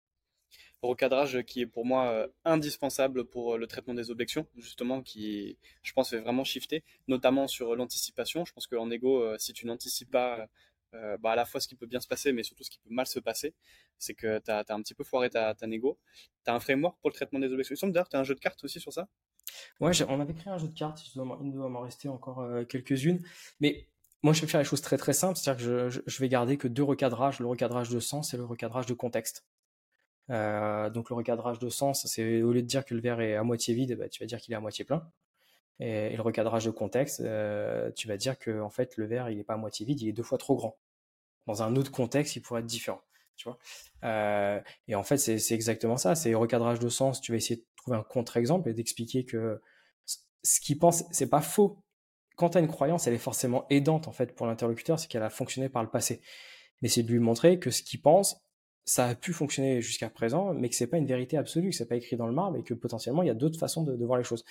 recadrage 0.82 1.42
qui 1.44 1.62
est 1.62 1.66
pour 1.66 1.86
moi 1.86 2.28
indispensable 2.44 3.24
pour 3.24 3.56
le 3.56 3.66
traitement 3.66 3.94
des 3.94 4.10
objections, 4.10 4.46
justement, 4.58 5.00
qui, 5.00 5.56
je 5.82 5.94
pense, 5.94 6.10
fait 6.10 6.20
vraiment 6.20 6.44
shifter, 6.44 6.84
notamment 7.08 7.46
sur 7.46 7.74
l'anticipation. 7.74 8.44
Je 8.44 8.52
pense 8.52 8.66
qu'en 8.66 8.90
égo, 8.90 9.24
si 9.38 9.54
tu 9.54 9.66
n'anticipes 9.66 10.10
pas 10.10 10.46
euh, 10.94 11.16
bah, 11.18 11.32
à 11.32 11.36
la 11.36 11.44
fois 11.44 11.60
ce 11.60 11.68
qui 11.68 11.74
peut 11.74 11.86
bien 11.86 12.00
se 12.00 12.08
passer, 12.08 12.32
mais 12.32 12.42
surtout 12.42 12.64
ce 12.64 12.70
qui 12.70 12.78
peut 12.78 12.90
mal 12.90 13.06
se 13.06 13.18
passer, 13.18 13.54
c'est 13.98 14.14
que 14.14 14.38
tu 14.38 14.50
as, 14.50 14.64
un 14.68 14.82
petit 14.82 14.94
peu 14.94 15.04
foiré 15.04 15.30
ta, 15.30 15.54
ta 15.54 15.66
négo. 15.66 15.98
Tu 16.44 16.50
as 16.50 16.54
un 16.54 16.60
framework 16.60 16.98
pour 17.00 17.10
le 17.10 17.14
traitement 17.14 17.38
des 17.38 17.52
objections. 17.52 17.88
D'ailleurs, 17.88 18.08
tu 18.08 18.16
as 18.16 18.20
un 18.20 18.24
jeu 18.24 18.34
de 18.34 18.40
cartes 18.40 18.62
aussi 18.64 18.80
sur 18.80 18.92
ça 18.92 19.08
Ouais, 19.80 19.90
on 20.08 20.20
avait 20.20 20.34
créé 20.34 20.52
un 20.52 20.58
jeu 20.58 20.68
de 20.68 20.74
cartes, 20.74 21.00
il 21.06 21.52
doit 21.52 21.68
m'en 21.68 21.80
rester 21.80 22.08
encore 22.08 22.40
euh, 22.40 22.64
quelques-unes. 22.64 23.22
Mais 23.60 23.88
moi, 24.22 24.32
je 24.32 24.40
vais 24.40 24.46
faire 24.46 24.60
les 24.60 24.64
choses 24.64 24.80
très 24.80 24.96
très 24.96 25.12
simples, 25.12 25.38
c'est-à-dire 25.38 25.64
que 25.64 25.90
je, 25.90 26.00
je, 26.06 26.18
vais 26.20 26.28
garder 26.28 26.56
que 26.56 26.68
deux 26.68 26.82
recadrages, 26.82 27.40
le 27.40 27.46
recadrage 27.46 27.90
de 27.90 28.00
sens 28.00 28.34
et 28.34 28.36
le 28.36 28.44
recadrage 28.44 28.86
de 28.86 28.94
contexte. 28.94 29.44
Euh, 30.30 30.88
donc 30.90 31.10
le 31.10 31.16
recadrage 31.16 31.58
de 31.58 31.68
sens, 31.68 32.06
c'est 32.06 32.42
au 32.42 32.52
lieu 32.52 32.62
de 32.62 32.66
dire 32.66 32.84
que 32.84 32.94
le 32.94 33.00
verre 33.00 33.20
est 33.20 33.34
à 33.36 33.42
moitié 33.42 33.74
vide, 33.74 33.96
bah, 33.98 34.08
tu 34.08 34.22
vas 34.22 34.26
dire 34.26 34.40
qu'il 34.40 34.54
est 34.54 34.56
à 34.56 34.60
moitié 34.60 34.84
plein. 34.84 35.06
Et, 35.80 36.16
le 36.16 36.22
recadrage 36.22 36.64
de 36.64 36.70
contexte, 36.70 37.18
tu 37.96 38.08
vas 38.08 38.16
dire 38.16 38.38
que 38.38 38.60
en 38.60 38.70
fait 38.70 38.96
le 38.96 39.06
verre 39.06 39.28
il 39.30 39.44
pas 39.44 39.54
à 39.54 39.56
moitié 39.56 39.84
vide, 39.84 40.00
il 40.00 40.08
est 40.08 40.12
deux 40.12 40.22
fois 40.22 40.38
trop 40.38 40.56
grand 40.56 40.78
dans 41.46 41.62
un 41.62 41.76
autre 41.76 41.90
contexte, 41.90 42.36
il 42.36 42.40
pourrait 42.40 42.60
être 42.60 42.66
différent. 42.66 43.00
Tu 43.36 43.48
vois 43.48 43.58
euh, 44.04 44.60
et 44.86 44.94
en 44.94 45.02
fait, 45.02 45.16
c'est 45.16 45.54
exactement 45.54 45.96
ça. 45.96 46.14
C'est 46.14 46.34
recadrage 46.34 46.78
de 46.78 46.88
sens. 46.88 47.20
Tu 47.20 47.32
vas 47.32 47.36
essayer 47.36 47.56
de 47.56 47.66
trouver 47.76 47.96
un 47.96 48.02
contre-exemple 48.02 48.68
et 48.68 48.74
d'expliquer 48.74 49.24
que 49.24 49.60
ce 50.42 50.60
qu'il 50.60 50.78
pense, 50.78 51.04
c'est 51.10 51.28
pas 51.28 51.40
faux. 51.40 51.82
Quand 52.36 52.50
tu 52.50 52.58
as 52.58 52.60
une 52.60 52.68
croyance, 52.68 53.06
elle 53.06 53.14
est 53.14 53.18
forcément 53.18 53.66
aidante 53.70 54.08
en 54.08 54.12
fait 54.12 54.34
pour 54.34 54.46
l'interlocuteur, 54.46 54.98
c'est 54.98 55.08
qu'elle 55.08 55.22
a 55.22 55.30
fonctionné 55.30 55.68
par 55.68 55.82
le 55.82 55.88
passé. 55.88 56.20
Mais 56.82 56.88
c'est 56.88 57.02
de 57.02 57.10
lui 57.10 57.20
montrer 57.20 57.58
que 57.58 57.70
ce 57.70 57.82
qu'il 57.82 58.02
pense, 58.02 58.43
ça 58.84 59.06
a 59.06 59.14
pu 59.14 59.32
fonctionner 59.32 59.80
jusqu'à 59.80 60.10
présent, 60.10 60.52
mais 60.52 60.68
que 60.68 60.74
c'est 60.74 60.86
pas 60.86 60.98
une 60.98 61.06
vérité 61.06 61.38
absolue, 61.38 61.70
que 61.70 61.76
c'est 61.76 61.88
pas 61.88 61.96
écrit 61.96 62.16
dans 62.16 62.26
le 62.26 62.34
marbre 62.34 62.58
et 62.58 62.62
que 62.62 62.74
potentiellement 62.74 63.22
il 63.22 63.26
y 63.26 63.30
a 63.30 63.34
d'autres 63.34 63.58
façons 63.58 63.82
de, 63.82 64.04
voir 64.04 64.18
les 64.18 64.24
choses. 64.24 64.44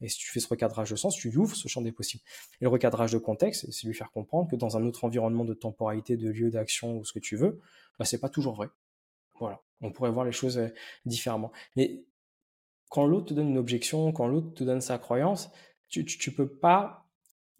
Et 0.00 0.08
si 0.08 0.18
tu 0.18 0.30
fais 0.30 0.38
ce 0.38 0.46
recadrage 0.46 0.90
de 0.90 0.96
sens, 0.96 1.16
tu 1.16 1.36
ouvres 1.36 1.56
ce 1.56 1.66
champ 1.66 1.82
des 1.82 1.90
possibles. 1.90 2.22
Et 2.60 2.64
le 2.64 2.68
recadrage 2.68 3.12
de 3.12 3.18
contexte, 3.18 3.70
c'est 3.72 3.86
lui 3.86 3.94
faire 3.94 4.12
comprendre 4.12 4.48
que 4.48 4.56
dans 4.56 4.76
un 4.76 4.84
autre 4.86 5.04
environnement 5.04 5.44
de 5.44 5.54
temporalité, 5.54 6.16
de 6.16 6.30
lieu 6.30 6.50
d'action 6.50 6.98
ou 6.98 7.04
ce 7.04 7.12
que 7.12 7.18
tu 7.18 7.36
veux, 7.36 7.60
bah, 7.98 8.04
c'est 8.04 8.20
pas 8.20 8.28
toujours 8.28 8.54
vrai. 8.54 8.68
Voilà. 9.40 9.60
On 9.80 9.90
pourrait 9.90 10.10
voir 10.10 10.24
les 10.24 10.32
choses 10.32 10.58
euh, 10.58 10.68
différemment. 11.04 11.50
Mais 11.74 12.04
quand 12.90 13.06
l'autre 13.06 13.26
te 13.26 13.34
donne 13.34 13.48
une 13.48 13.58
objection, 13.58 14.12
quand 14.12 14.28
l'autre 14.28 14.54
te 14.54 14.62
donne 14.62 14.80
sa 14.80 14.98
croyance, 14.98 15.50
tu, 15.88 16.04
tu, 16.04 16.18
tu 16.18 16.32
peux 16.32 16.48
pas, 16.48 17.08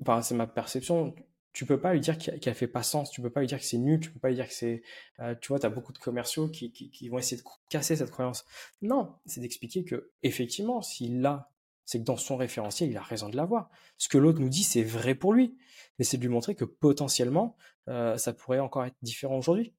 enfin, 0.02 0.22
c'est 0.22 0.34
ma 0.34 0.46
perception, 0.46 1.14
tu 1.52 1.66
peux 1.66 1.80
pas 1.80 1.92
lui 1.92 2.00
dire 2.00 2.16
qu'elle 2.16 2.54
fait 2.54 2.68
pas 2.68 2.82
sens, 2.82 3.10
tu 3.10 3.20
peux 3.20 3.30
pas 3.30 3.40
lui 3.40 3.46
dire 3.46 3.58
que 3.58 3.64
c'est 3.64 3.78
nul, 3.78 4.00
tu 4.00 4.10
peux 4.10 4.20
pas 4.20 4.28
lui 4.28 4.36
dire 4.36 4.46
que 4.46 4.54
c'est, 4.54 4.82
euh, 5.18 5.34
tu 5.40 5.48
vois, 5.48 5.58
tu 5.58 5.66
as 5.66 5.70
beaucoup 5.70 5.92
de 5.92 5.98
commerciaux 5.98 6.48
qui, 6.48 7.08
vont 7.08 7.18
essayer 7.18 7.40
de 7.40 7.46
casser 7.68 7.96
cette 7.96 8.10
croyance. 8.10 8.44
Non, 8.82 9.16
c'est 9.26 9.40
d'expliquer 9.40 9.84
que 9.84 10.12
effectivement, 10.22 10.80
s'il 10.80 11.20
l'a, 11.20 11.50
c'est 11.84 11.98
que 11.98 12.04
dans 12.04 12.16
son 12.16 12.36
référentiel, 12.36 12.90
il 12.90 12.96
a 12.96 13.02
raison 13.02 13.28
de 13.28 13.36
l'avoir. 13.36 13.68
Ce 13.98 14.08
que 14.08 14.16
l'autre 14.16 14.40
nous 14.40 14.48
dit, 14.48 14.62
c'est 14.62 14.84
vrai 14.84 15.16
pour 15.16 15.32
lui, 15.32 15.58
mais 15.98 16.04
c'est 16.04 16.18
de 16.18 16.22
lui 16.22 16.28
montrer 16.28 16.54
que 16.54 16.64
potentiellement, 16.64 17.56
euh, 17.88 18.16
ça 18.16 18.32
pourrait 18.32 18.60
encore 18.60 18.84
être 18.84 18.96
différent 19.02 19.36
aujourd'hui, 19.36 19.74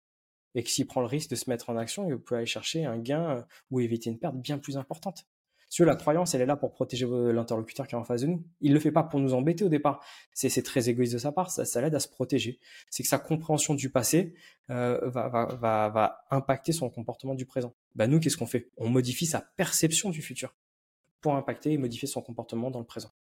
et 0.55 0.63
que 0.63 0.69
s'il 0.69 0.87
prend 0.87 0.99
le 0.99 1.07
risque 1.07 1.29
de 1.29 1.35
se 1.35 1.49
mettre 1.49 1.69
en 1.69 1.77
action, 1.77 2.09
il 2.09 2.17
peut 2.17 2.35
aller 2.35 2.45
chercher 2.45 2.83
un 2.83 2.97
gain 2.97 3.37
euh, 3.37 3.41
ou 3.69 3.79
éviter 3.79 4.09
une 4.09 4.19
perte 4.19 4.35
bien 4.35 4.57
plus 4.57 4.77
importante. 4.77 5.25
Si 5.71 5.81
la 5.85 5.95
croyance, 5.95 6.35
elle 6.35 6.41
est 6.41 6.45
là 6.45 6.57
pour 6.57 6.73
protéger 6.73 7.07
l'interlocuteur 7.07 7.87
qui 7.87 7.95
est 7.95 7.97
en 7.97 8.03
face 8.03 8.23
de 8.23 8.27
nous. 8.27 8.45
Il 8.59 8.73
le 8.73 8.79
fait 8.81 8.91
pas 8.91 9.03
pour 9.03 9.21
nous 9.21 9.33
embêter 9.33 9.63
au 9.63 9.69
départ. 9.69 10.03
C'est 10.33 10.61
très 10.63 10.89
égoïste 10.89 11.13
de 11.13 11.17
sa 11.17 11.31
part. 11.31 11.49
Ça, 11.49 11.81
l'aide 11.81 11.95
à 11.95 12.01
se 12.01 12.09
protéger. 12.09 12.59
C'est 12.89 13.03
que 13.03 13.09
sa 13.09 13.19
compréhension 13.19 13.73
du 13.73 13.89
passé 13.89 14.35
euh, 14.69 14.99
va, 15.09 15.29
va, 15.29 15.87
va, 15.87 16.25
impacter 16.29 16.73
son 16.73 16.89
comportement 16.89 17.35
du 17.35 17.45
présent. 17.45 17.73
Bah 17.95 18.05
nous, 18.05 18.19
qu'est-ce 18.19 18.35
qu'on 18.35 18.47
fait? 18.47 18.69
On 18.75 18.89
modifie 18.89 19.25
sa 19.25 19.39
perception 19.39 20.09
du 20.09 20.21
futur 20.21 20.53
pour 21.21 21.37
impacter 21.37 21.71
et 21.71 21.77
modifier 21.77 22.09
son 22.09 22.21
comportement 22.21 22.69
dans 22.69 22.79
le 22.79 22.85
présent. 22.85 23.13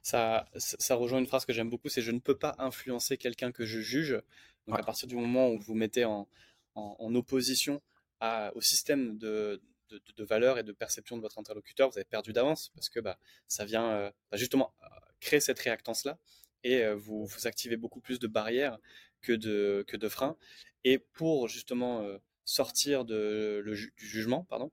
Ça, 0.00 0.46
ça 0.58 0.94
rejoint 0.94 1.18
une 1.18 1.26
phrase 1.26 1.44
que 1.44 1.52
j'aime 1.52 1.70
beaucoup, 1.70 1.88
c'est 1.88 2.02
je 2.02 2.12
ne 2.12 2.20
peux 2.20 2.38
pas 2.38 2.54
influencer 2.60 3.16
quelqu'un 3.16 3.50
que 3.50 3.64
je 3.64 3.80
juge. 3.80 4.22
Donc 4.68 4.78
à 4.78 4.84
partir 4.84 5.08
du 5.08 5.16
moment 5.16 5.50
où 5.50 5.58
vous 5.58 5.74
mettez 5.74 6.04
en, 6.04 6.28
en, 6.76 7.14
opposition 7.16 7.82
à, 8.20 8.52
au 8.54 8.60
système 8.60 9.18
de, 9.18 9.60
de, 9.90 10.24
valeur 10.24 10.58
et 10.58 10.62
de 10.62 10.72
perception 10.72 11.16
de 11.16 11.22
votre 11.22 11.38
interlocuteur, 11.38 11.90
vous 11.90 11.98
avez 11.98 12.04
perdu 12.04 12.32
d'avance 12.32 12.70
parce 12.74 12.88
que 12.88 13.00
bah, 13.00 13.18
ça 13.46 13.64
vient 13.64 13.90
euh, 13.90 14.10
bah, 14.30 14.36
justement 14.36 14.74
euh, 14.82 14.86
créer 15.20 15.40
cette 15.40 15.58
réactance-là 15.58 16.18
et 16.64 16.82
euh, 16.82 16.94
vous, 16.94 17.28
activez 17.44 17.76
beaucoup 17.76 18.00
plus 18.00 18.18
de 18.18 18.26
barrières 18.26 18.78
que 19.20 19.32
de, 19.32 19.84
que 19.86 19.96
de 19.96 20.08
freins. 20.08 20.36
Et 20.84 20.98
pour 20.98 21.48
justement 21.48 22.06
sortir 22.44 23.04
de, 23.04 23.60
le 23.64 23.74
du 23.74 24.06
jugement, 24.06 24.44
pardon, 24.44 24.70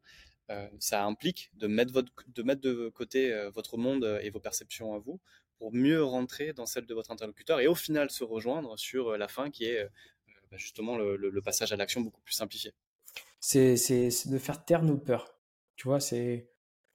ça 0.80 1.04
implique 1.04 1.50
de 1.56 1.66
mettre, 1.66 1.92
votre, 1.92 2.12
de 2.28 2.44
mettre 2.44 2.62
de 2.62 2.90
côté 2.90 3.34
votre 3.50 3.78
monde 3.78 4.20
et 4.22 4.30
vos 4.30 4.40
perceptions 4.40 4.94
à 4.94 5.00
vous 5.00 5.20
pour 5.58 5.74
mieux 5.74 6.04
rentrer 6.04 6.54
dans 6.54 6.68
celle 6.68 6.86
de 6.86 6.94
votre 6.94 7.10
interlocuteur 7.10 7.60
et 7.60 7.68
au 7.68 7.74
final 7.74 8.12
se 8.12 8.24
rejoindre 8.24 8.78
sur 8.78 9.18
la 9.18 9.28
fin 9.28 9.50
qui 9.50 9.66
est 9.66 9.90
bah, 10.52 10.58
justement 10.58 11.00
le 11.00 11.42
passage 11.42 11.74
à 11.74 11.76
l'action 11.76 12.02
beaucoup 12.02 12.22
plus 12.22 12.36
simplifié 12.36 12.72
c'est 13.40 13.76
de 14.28 14.38
faire 14.38 14.66
taire 14.66 14.84
nos 14.84 14.98
peurs. 14.98 15.36
Tu 15.76 15.88
vois, 15.88 16.00
c'est. 16.00 16.50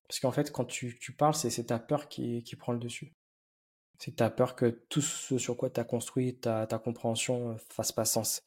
Parce 0.08 0.20
qu'en 0.20 0.32
fait, 0.32 0.50
quand 0.50 0.64
tu, 0.64 0.98
tu 0.98 1.12
parles, 1.12 1.34
c'est 1.34 1.64
ta 1.64 1.78
peur 1.78 2.08
qui, 2.08 2.42
qui 2.42 2.56
prend 2.56 2.72
le 2.72 2.78
dessus. 2.78 3.14
C'est 3.98 4.16
ta 4.16 4.30
peur 4.30 4.56
que 4.56 4.66
tout 4.88 5.02
ce 5.02 5.38
sur 5.38 5.56
quoi 5.56 5.70
tu 5.70 5.78
as 5.78 5.84
construit 5.84 6.34
ta, 6.36 6.66
ta 6.66 6.78
compréhension 6.78 7.50
euh, 7.52 7.54
fasse 7.68 7.92
pas 7.92 8.04
sens. 8.04 8.42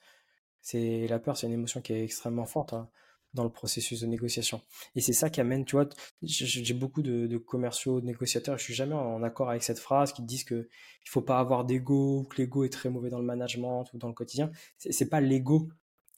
C'est 0.62 1.08
la 1.08 1.20
peur, 1.20 1.38
c'est 1.38 1.48
une 1.48 1.54
émotion 1.54 1.82
qui 1.82 1.94
est 1.94 2.04
extrêmement 2.04 2.46
forte 2.46 2.74
hein, 2.74 2.90
dans 3.34 3.44
le 3.44 3.52
processus 3.52 4.02
de 4.02 4.08
négociation. 4.08 4.62
Et 4.96 5.02
c'est 5.02 5.14
ça 5.14 5.30
qui 5.30 5.42
amène, 5.42 5.66
tu 5.66 5.76
vois, 5.76 5.88
j'ai 6.24 6.74
beaucoup 6.74 7.02
de, 7.04 7.38
commerciaux, 7.38 8.02
de 8.02 8.06
négociateurs, 8.06 8.58
je 8.58 8.64
suis 8.64 8.74
jamais 8.74 8.96
en 8.96 9.22
accord 9.24 9.50
avec 9.50 9.64
cette 9.64 9.80
phrase 9.80 10.14
qui 10.14 10.24
disent 10.24 10.44
que 10.44 10.70
il 11.06 11.10
faut 11.10 11.22
pas 11.22 11.40
avoir 11.40 11.66
d'ego, 11.66 12.24
que 12.30 12.38
l'ego 12.38 12.64
est 12.64 12.74
très 12.74 12.90
mauvais 12.90 13.10
dans 13.10 13.20
le 13.20 13.26
management 13.26 13.86
ou 13.94 13.98
dans 13.98 14.08
le 14.08 14.14
quotidien. 14.14 14.52
C'est 14.78 15.10
pas 15.10 15.22
l'ego 15.22 15.70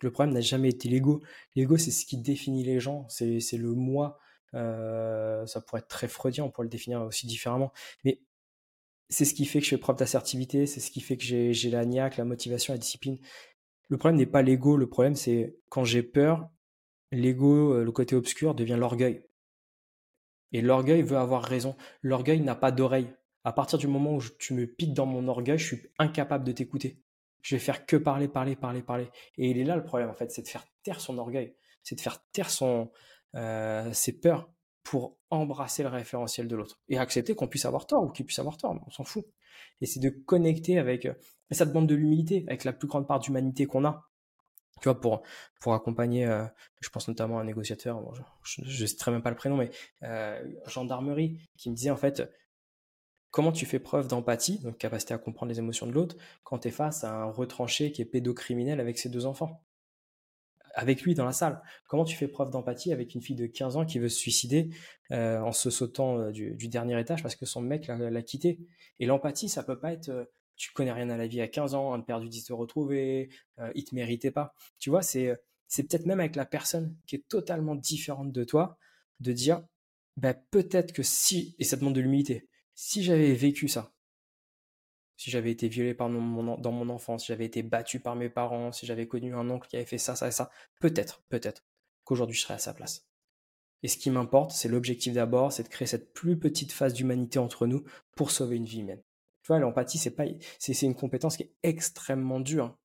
le 0.01 0.11
problème 0.11 0.33
n'a 0.33 0.41
jamais 0.41 0.69
été 0.69 0.89
l'ego. 0.89 1.21
L'ego, 1.55 1.77
c'est 1.77 1.91
ce 1.91 2.05
qui 2.05 2.17
définit 2.17 2.63
les 2.63 2.79
gens, 2.79 3.07
c'est 3.09 3.57
le 3.57 3.73
moi. 3.73 4.19
Euh, 4.53 5.45
ça 5.45 5.61
pourrait 5.61 5.79
être 5.79 5.87
très 5.87 6.07
freudien, 6.07 6.45
on 6.45 6.49
pourrait 6.49 6.65
le 6.65 6.69
définir 6.69 7.01
aussi 7.01 7.27
différemment. 7.27 7.71
Mais 8.03 8.21
c'est 9.09 9.25
ce 9.25 9.33
qui 9.33 9.45
fait 9.45 9.59
que 9.59 9.65
je 9.65 9.71
fais 9.71 9.77
preuve 9.77 9.97
d'assertivité, 9.97 10.65
c'est 10.65 10.79
ce 10.79 10.91
qui 10.91 11.01
fait 11.01 11.17
que 11.17 11.23
j'ai 11.23 11.69
la 11.69 11.85
niaque, 11.85 12.17
la 12.17 12.25
motivation, 12.25 12.73
la 12.73 12.77
discipline. 12.77 13.19
Le 13.89 13.97
problème 13.97 14.17
n'est 14.17 14.25
pas 14.25 14.41
l'ego, 14.41 14.77
le 14.77 14.89
problème 14.89 15.15
c'est 15.15 15.57
quand 15.69 15.83
j'ai 15.83 16.03
peur, 16.03 16.49
l'ego, 17.11 17.73
euh, 17.73 17.83
le 17.83 17.91
côté 17.91 18.15
obscur, 18.15 18.55
devient 18.55 18.77
l'orgueil. 18.79 19.23
Et 20.51 20.61
l'orgueil 20.61 21.01
veut 21.03 21.17
avoir 21.17 21.43
raison. 21.43 21.75
L'orgueil 22.01 22.41
n'a 22.41 22.55
pas 22.55 22.71
d'oreille. 22.71 23.09
À 23.43 23.51
partir 23.53 23.77
du 23.77 23.87
moment 23.87 24.15
où 24.15 24.21
tu 24.39 24.53
me 24.53 24.65
piques 24.65 24.93
dans 24.93 25.05
mon 25.05 25.27
orgueil, 25.27 25.57
je 25.57 25.65
suis 25.65 25.87
incapable 25.99 26.45
de 26.45 26.51
t'écouter. 26.51 27.04
Je 27.45 27.55
vais 27.55 27.59
faire 27.59 27.85
que 27.85 27.95
parler, 27.95 28.27
parler, 28.27 28.55
parler, 28.55 28.81
parler. 28.81 29.07
Et 29.37 29.51
il 29.51 29.59
est 29.59 29.63
là 29.63 29.75
le 29.75 29.83
problème, 29.83 30.09
en 30.09 30.15
fait, 30.15 30.31
c'est 30.31 30.41
de 30.41 30.47
faire 30.47 30.65
taire 30.81 30.99
son 30.99 31.19
orgueil. 31.19 31.55
C'est 31.83 31.93
de 31.93 32.01
faire 32.01 32.25
taire 32.31 32.49
son, 32.49 32.91
euh, 33.35 33.93
ses 33.93 34.19
peurs 34.19 34.49
pour 34.81 35.19
embrasser 35.29 35.83
le 35.83 35.89
référentiel 35.89 36.47
de 36.47 36.55
l'autre 36.55 36.81
et 36.89 36.97
accepter 36.97 37.35
qu'on 37.35 37.47
puisse 37.47 37.65
avoir 37.65 37.85
tort 37.85 38.03
ou 38.03 38.09
qu'il 38.09 38.25
puisse 38.25 38.39
avoir 38.39 38.57
tort, 38.57 38.75
on 38.87 38.89
s'en 38.89 39.03
fout. 39.03 39.27
Et 39.79 39.85
c'est 39.85 39.99
de 39.99 40.09
connecter 40.09 40.79
avec, 40.79 41.05
euh, 41.05 41.13
et 41.51 41.53
ça 41.53 41.67
demande 41.67 41.85
de 41.85 41.93
l'humilité, 41.93 42.45
avec 42.47 42.63
la 42.63 42.73
plus 42.73 42.87
grande 42.87 43.07
part 43.07 43.19
d'humanité 43.19 43.67
qu'on 43.67 43.85
a. 43.85 44.09
Tu 44.81 44.85
vois, 44.89 44.99
pour, 44.99 45.21
pour 45.61 45.75
accompagner, 45.75 46.25
euh, 46.25 46.45
je 46.81 46.89
pense 46.89 47.07
notamment 47.07 47.37
à 47.37 47.41
un 47.41 47.45
négociateur, 47.45 48.01
je 48.41 48.61
ne 48.63 48.87
sais 48.87 48.97
très 48.97 49.11
même 49.11 49.21
pas 49.21 49.29
le 49.29 49.35
prénom, 49.35 49.57
mais 49.57 49.69
euh, 50.01 50.43
gendarmerie, 50.65 51.39
qui 51.57 51.69
me 51.69 51.75
disait 51.75 51.91
en 51.91 51.95
fait, 51.95 52.23
comment 53.35 53.51
tu 53.51 53.65
fais 53.65 53.79
preuve 53.79 54.07
d'empathie, 54.07 54.59
donc 54.59 54.77
capacité 54.77 55.13
à 55.13 55.17
comprendre 55.17 55.51
les 55.51 55.59
émotions 55.59 55.85
de 55.85 55.91
l'autre, 55.91 56.15
quand 56.45 56.59
tu 56.59 56.69
es 56.69 56.71
face 56.71 57.03
à 57.03 57.13
un 57.13 57.25
retranché 57.25 57.91
qui 57.91 58.01
est 58.01 58.05
pédocriminel 58.05 58.79
avec 58.79 58.97
ses 58.97 59.09
deux 59.09 59.25
enfants? 59.25 59.61
Avec 60.73 61.01
lui 61.01 61.15
dans 61.15 61.25
la 61.25 61.33
salle. 61.33 61.61
Comment 61.89 62.05
tu 62.05 62.15
fais 62.15 62.29
preuve 62.29 62.49
d'empathie 62.49 62.93
avec 62.93 63.13
une 63.13 63.21
fille 63.21 63.35
de 63.35 63.45
15 63.45 63.75
ans 63.75 63.85
qui 63.85 63.99
veut 63.99 64.07
se 64.07 64.17
suicider 64.17 64.69
euh, 65.11 65.41
en 65.41 65.51
se 65.51 65.69
sautant 65.69 66.17
euh, 66.17 66.31
du, 66.31 66.69
dernier 66.69 66.97
étage 66.97 67.23
parce 67.23 67.35
que 67.35 67.45
son 67.45 67.59
mec 67.59 67.87
l'a 67.87 68.21
quitté? 68.21 68.57
Et 68.99 69.05
l'empathie, 69.05 69.49
ça 69.49 69.63
peut 69.63 69.79
pas 69.79 69.91
être 69.91 70.07
euh, 70.07 70.23
tu 70.55 70.71
connais 70.71 70.93
rien 70.93 71.09
à 71.09 71.17
la 71.17 71.27
vie 71.27 71.41
à 71.41 71.49
15 71.49 71.75
ans, 71.75 71.91
un 71.91 71.99
perdu 71.99 72.29
10 72.29 72.45
te 72.45 72.53
retrouver, 72.53 73.27
il 73.73 73.83
te 73.83 73.93
méritait 73.93 74.31
pas. 74.31 74.53
Tu 74.79 74.89
vois, 74.89 75.01
c'est 75.01 75.37
c'est 75.67 75.83
peut-être 75.83 76.05
même 76.05 76.21
avec 76.21 76.37
la 76.37 76.45
personne 76.45 76.95
qui 77.05 77.17
est 77.17 77.27
totalement 77.27 77.75
différente 77.75 78.31
de 78.31 78.45
toi 78.45 78.77
de 79.19 79.33
dire 79.33 79.61
bah, 80.15 80.33
peut-être 80.33 80.93
que 80.93 81.03
si, 81.03 81.57
et 81.59 81.65
ça 81.65 81.75
demande 81.75 81.95
de 81.95 81.99
l'humilité, 81.99 82.47
si 82.75 83.03
j'avais 83.03 83.33
vécu 83.33 83.67
ça, 83.67 83.93
si 85.17 85.31
j'avais 85.31 85.51
été 85.51 85.67
violé 85.67 85.93
par 85.93 86.09
mon, 86.09 86.57
dans 86.57 86.71
mon 86.71 86.89
enfance, 86.89 87.21
si 87.23 87.27
j'avais 87.27 87.45
été 87.45 87.63
battu 87.63 87.99
par 87.99 88.15
mes 88.15 88.29
parents, 88.29 88.71
si 88.71 88.85
j'avais 88.85 89.07
connu 89.07 89.33
un 89.33 89.49
oncle 89.49 89.67
qui 89.67 89.77
avait 89.77 89.85
fait 89.85 89.97
ça, 89.97 90.15
ça 90.15 90.27
et 90.27 90.31
ça, 90.31 90.51
peut-être, 90.79 91.23
peut-être 91.29 91.65
qu'aujourd'hui 92.03 92.35
je 92.35 92.41
serais 92.41 92.55
à 92.55 92.59
sa 92.59 92.73
place. 92.73 93.07
Et 93.81 93.87
ce 93.87 93.97
qui 93.97 94.09
m'importe, 94.09 94.51
c'est 94.51 94.67
l'objectif 94.67 95.13
d'abord, 95.13 95.51
c'est 95.51 95.63
de 95.63 95.67
créer 95.67 95.87
cette 95.87 96.13
plus 96.13 96.37
petite 96.37 96.71
phase 96.71 96.93
d'humanité 96.93 97.39
entre 97.39 97.67
nous 97.67 97.83
pour 98.15 98.31
sauver 98.31 98.57
une 98.57 98.65
vie 98.65 98.81
humaine. 98.81 99.01
Tu 99.43 99.47
vois, 99.47 99.59
l'empathie, 99.59 99.99
c'est 99.99 100.11
pas, 100.11 100.25
c'est, 100.57 100.79
une 100.81 100.95
compétence 100.95 101.37
qui 101.37 101.43
est 101.43 101.53
extrêmement 101.61 102.39
dure. 102.39 102.75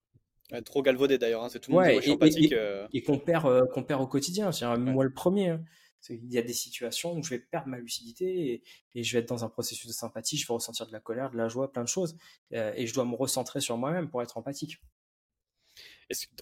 trop 0.67 0.83
galvaudée 0.83 1.17
d'ailleurs, 1.17 1.43
hein, 1.43 1.49
c'est 1.49 1.59
tout 1.59 1.71
le 1.71 1.77
monde 1.79 1.87
ouais, 1.87 2.07
et, 2.07 2.11
empathique. 2.11 2.53
Euh. 2.53 2.87
Et, 2.93 3.03
qu'on 3.03 3.19
perd, 3.19 3.47
euh, 3.47 3.67
qu'on 3.73 3.83
perd 3.83 4.03
au 4.03 4.07
quotidien. 4.07 4.53
C'est 4.53 4.67
moi 4.77 5.05
le 5.05 5.13
premier. 5.13 5.49
Hein. 5.49 5.65
Il 6.09 6.33
y 6.33 6.39
a 6.39 6.43
des 6.43 6.55
situations 6.55 7.15
où 7.15 7.23
je 7.23 7.31
vais 7.31 7.39
perdre 7.39 7.69
ma 7.69 7.79
lucidité 7.79 8.63
et, 8.95 9.03
je 9.03 9.13
vais 9.13 9.23
être 9.23 9.29
dans 9.29 9.45
un 9.45 9.49
processus 9.49 9.87
de 9.87 9.93
sympathie, 9.93 10.39
je 10.39 10.47
vais 10.47 10.55
ressentir 10.55 10.87
de 10.87 10.93
la 10.93 11.01
colère, 11.01 11.31
de 11.31 11.37
la 11.37 11.49
joie, 11.49 11.71
plein 11.71 11.83
de 11.83 11.89
choses. 11.89 12.17
Euh, 12.55 12.73
et 12.75 12.87
je 12.87 12.95
dois 12.95 13.05
me 13.05 13.15
recentrer 13.15 13.61
sur 13.61 13.77
moi-même 13.77 14.09
pour 14.09 14.23
être 14.23 14.39
empathique. 14.39 14.81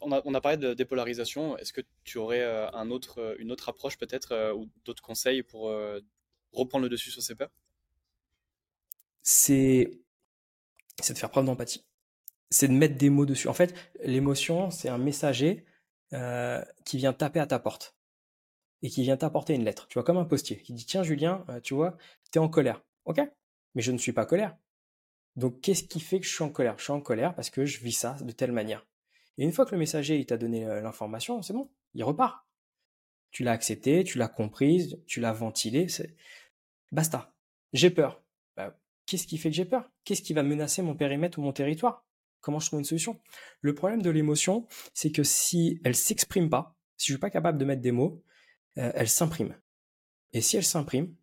On 0.01 0.13
a, 0.13 0.23
on, 0.25 0.33
a, 0.33 0.41
parlé 0.41 0.57
de 0.57 0.73
dépolarisation. 0.73 1.59
Est-ce 1.59 1.75
que 1.75 1.83
tu 2.05 2.17
aurais 2.19 2.41
euh, 2.41 2.71
un 2.73 2.91
autre, 2.91 3.19
euh, 3.19 3.37
une 3.39 3.53
autre 3.53 3.69
approche 3.69 3.99
peut-être 3.99 4.55
ou 4.55 4.71
d'autres 4.85 5.03
conseils 5.03 5.43
pour 5.43 5.73
reprendre 6.53 6.85
le 6.85 6.89
dessus 6.89 7.11
sur 7.11 7.23
ces 7.23 7.35
peurs? 7.35 7.51
C'est 9.23 9.91
de 10.99 11.19
faire 11.19 11.31
preuve 11.31 11.45
d'empathie. 11.45 11.85
C'est 12.51 12.69
de 12.69 12.73
mettre 12.73 12.97
des 12.97 13.11
mots 13.11 13.27
dessus. 13.27 13.49
En 13.49 13.55
fait, 13.55 13.75
l'émotion, 14.03 14.71
c'est 14.71 14.89
un 14.89 14.99
messager 14.99 15.67
qui 16.85 16.97
vient 16.97 17.13
taper 17.13 17.41
à 17.41 17.47
ta 17.47 17.59
porte 17.59 17.98
et 18.83 18.91
qui 18.91 19.03
vient 19.03 19.17
t'apporter 19.17 19.55
une 19.55 19.65
lettre, 19.65 19.87
tu 19.89 19.95
vois, 19.95 20.05
comme 20.05 20.19
un 20.19 20.25
postier, 20.25 20.59
qui 20.59 20.73
dit 20.73 20.87
Tiens, 20.87 21.03
Julien, 21.03 21.45
euh, 21.49 21.61
tu 21.61 21.75
vois, 21.75 21.97
tu 22.33 22.39
es 22.39 22.43
en 22.43 22.49
colère. 22.49 22.83
Ok, 23.05 23.21
mais 23.75 23.83
je 23.83 23.93
ne 23.93 23.99
suis 23.99 24.13
pas 24.13 24.27
colère. 24.27 24.57
Donc, 25.37 25.61
qu'est-ce 25.61 25.85
qui 25.85 26.01
fait 26.01 26.21
que 26.21 26.27
je 26.27 26.35
suis 26.35 26.45
en 26.45 26.51
colère? 26.51 26.75
Je 26.79 26.85
suis 26.85 26.93
en 26.93 27.01
colère 27.01 27.35
parce 27.35 27.51
que 27.51 27.65
je 27.65 27.81
vis 27.81 27.93
ça 27.93 28.17
de 28.21 28.33
telle 28.33 28.53
manière. 28.53 28.87
Et 29.37 29.45
une 29.45 29.53
fois 29.53 29.65
que 29.65 29.73
le 29.73 29.79
messager 29.79 30.19
il 30.19 30.27
t'a 30.27 30.37
donné 30.37 30.67
euh, 30.67 30.81
l'information, 30.81 31.43
c'est 31.43 31.53
bon, 31.53 31.71
il 31.95 32.05
repart. 32.05 32.45
Tu 33.31 33.45
l'as 33.45 33.53
accepté, 33.53 34.05
tu 34.05 34.19
l'as 34.19 34.29
comprise, 34.29 35.01
tu 35.07 35.21
l'as 35.21 35.33
ventilé, 35.33 35.89
c'est 35.89 36.17
basta. 36.93 37.35
J'ai 37.73 37.91
peur. 37.91 38.23
Bah, 38.57 38.77
qu'est-ce 39.07 39.27
qui 39.27 39.39
fait 39.39 39.51
que 39.51 39.57
j'ai 39.57 39.65
peur? 39.65 39.91
Qu'est-ce 40.05 40.23
qui 40.23 40.33
va 40.33 40.43
menacer 40.43 40.83
mon 40.83 40.95
périmètre 40.95 41.39
ou 41.39 41.43
mon 41.43 41.53
territoire? 41.53 42.05
Comment 42.41 42.61
je 42.61 42.67
trouve 42.67 42.81
une 42.81 42.85
solution? 42.85 43.21
Le 43.61 43.75
problème 43.75 44.03
de 44.03 44.11
l'émotion, 44.11 44.67
c'est 44.95 45.13
que 45.13 45.23
si 45.23 45.81
elle 45.85 45.95
s'exprime 45.95 46.49
pas, 46.49 46.77
si 46.97 47.09
je 47.09 47.13
suis 47.13 47.21
pas 47.21 47.31
capable 47.31 47.59
de 47.59 47.65
mettre 47.65 47.83
des 47.83 47.93
mots, 47.93 48.23
euh, 48.79 48.93
elle 48.95 49.09
s'imprime. 49.09 49.55
Et 50.33 50.41
si 50.41 50.57
elle 50.57 50.65
s'imprime, 50.65 51.15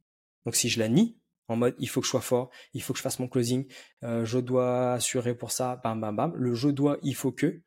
donc 0.45 0.55
si 0.55 0.69
je 0.69 0.79
la 0.79 0.87
nie, 0.87 1.17
en 1.47 1.55
mode 1.55 1.75
il 1.79 1.87
faut 1.87 2.01
que 2.01 2.05
je 2.05 2.11
sois 2.11 2.21
fort, 2.21 2.49
il 2.73 2.81
faut 2.81 2.93
que 2.93 2.97
je 2.97 3.03
fasse 3.03 3.19
mon 3.19 3.27
closing, 3.27 3.67
euh, 4.03 4.25
je 4.25 4.39
dois 4.39 4.93
assurer 4.93 5.35
pour 5.35 5.51
ça, 5.51 5.79
bam 5.83 6.01
bam 6.01 6.15
bam, 6.15 6.35
le 6.35 6.53
je 6.55 6.69
dois, 6.69 6.97
il 7.03 7.15
faut 7.15 7.31
que, 7.31 7.61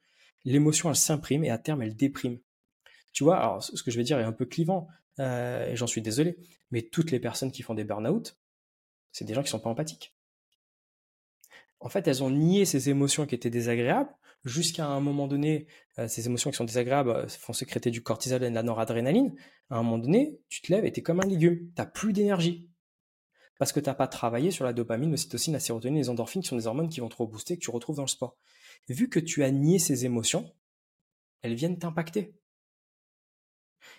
l'émotion 0.44 0.88
elle 0.88 0.96
s'imprime 0.96 1.44
et 1.44 1.50
à 1.50 1.58
terme 1.58 1.82
elle 1.82 1.96
déprime. 1.96 2.38
Tu 3.12 3.24
vois, 3.24 3.38
alors 3.38 3.62
ce 3.62 3.82
que 3.82 3.90
je 3.90 3.96
vais 3.96 4.04
dire 4.04 4.18
est 4.18 4.24
un 4.24 4.32
peu 4.32 4.46
clivant, 4.46 4.88
euh, 5.20 5.70
et 5.70 5.76
j'en 5.76 5.86
suis 5.86 6.02
désolé, 6.02 6.36
mais 6.70 6.82
toutes 6.82 7.10
les 7.10 7.20
personnes 7.20 7.50
qui 7.52 7.62
font 7.62 7.74
des 7.74 7.84
burn-out, 7.84 8.36
c'est 9.12 9.24
des 9.24 9.34
gens 9.34 9.42
qui 9.42 9.50
sont 9.50 9.60
pas 9.60 9.70
empathiques. 9.70 10.14
En 11.80 11.88
fait, 11.88 12.06
elles 12.08 12.22
ont 12.22 12.30
nié 12.30 12.64
ces 12.64 12.90
émotions 12.90 13.26
qui 13.26 13.34
étaient 13.34 13.50
désagréables 13.50 14.10
jusqu'à 14.44 14.86
un 14.86 15.00
moment 15.00 15.26
donné, 15.26 15.66
euh, 15.98 16.08
ces 16.08 16.26
émotions 16.26 16.50
qui 16.50 16.56
sont 16.56 16.64
désagréables 16.64 17.10
euh, 17.10 17.28
font 17.28 17.52
sécréter 17.52 17.90
du 17.90 18.02
cortisol 18.02 18.42
et 18.42 18.50
de 18.50 18.54
la 18.54 18.62
noradrénaline. 18.62 19.34
À 19.70 19.76
un 19.76 19.82
moment 19.82 19.98
donné, 19.98 20.40
tu 20.48 20.62
te 20.62 20.72
lèves 20.72 20.84
et 20.84 20.92
tu 20.92 21.00
es 21.00 21.02
comme 21.02 21.20
un 21.20 21.26
légume. 21.26 21.58
Tu 21.58 21.72
n'as 21.76 21.86
plus 21.86 22.12
d'énergie. 22.12 22.68
Parce 23.58 23.72
que 23.72 23.80
tu 23.80 23.86
n'as 23.86 23.94
pas 23.94 24.06
travaillé 24.06 24.50
sur 24.50 24.64
la 24.64 24.72
dopamine, 24.72 25.10
l'ocytocine, 25.10 25.52
la 25.52 25.60
sérotonine, 25.60 25.98
les 25.98 26.08
endorphines, 26.08 26.42
qui 26.42 26.48
sont 26.48 26.56
des 26.56 26.68
hormones 26.68 26.88
qui 26.88 27.00
vont 27.00 27.08
trop 27.08 27.26
booster, 27.26 27.56
que 27.56 27.62
tu 27.62 27.70
retrouves 27.70 27.96
dans 27.96 28.02
le 28.02 28.08
sport. 28.08 28.36
Vu 28.88 29.08
que 29.08 29.18
tu 29.18 29.42
as 29.42 29.50
nié 29.50 29.80
ces 29.80 30.04
émotions, 30.04 30.54
elles 31.42 31.54
viennent 31.54 31.78
t'impacter. 31.78 32.34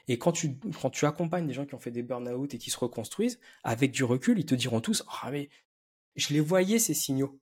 Et 0.07 0.17
quand 0.17 0.31
tu, 0.31 0.57
quand 0.81 0.89
tu 0.89 1.05
accompagnes 1.05 1.47
des 1.47 1.53
gens 1.53 1.65
qui 1.65 1.75
ont 1.75 1.79
fait 1.79 1.91
des 1.91 2.03
burn-out 2.03 2.53
et 2.53 2.57
qui 2.57 2.69
se 2.69 2.77
reconstruisent, 2.77 3.39
avec 3.63 3.91
du 3.91 4.03
recul, 4.03 4.39
ils 4.39 4.45
te 4.45 4.55
diront 4.55 4.81
tous, 4.81 5.03
ah 5.07 5.29
mais 5.31 5.49
je 6.15 6.33
les 6.33 6.39
voyais 6.39 6.79
ces 6.79 6.93
signaux, 6.93 7.39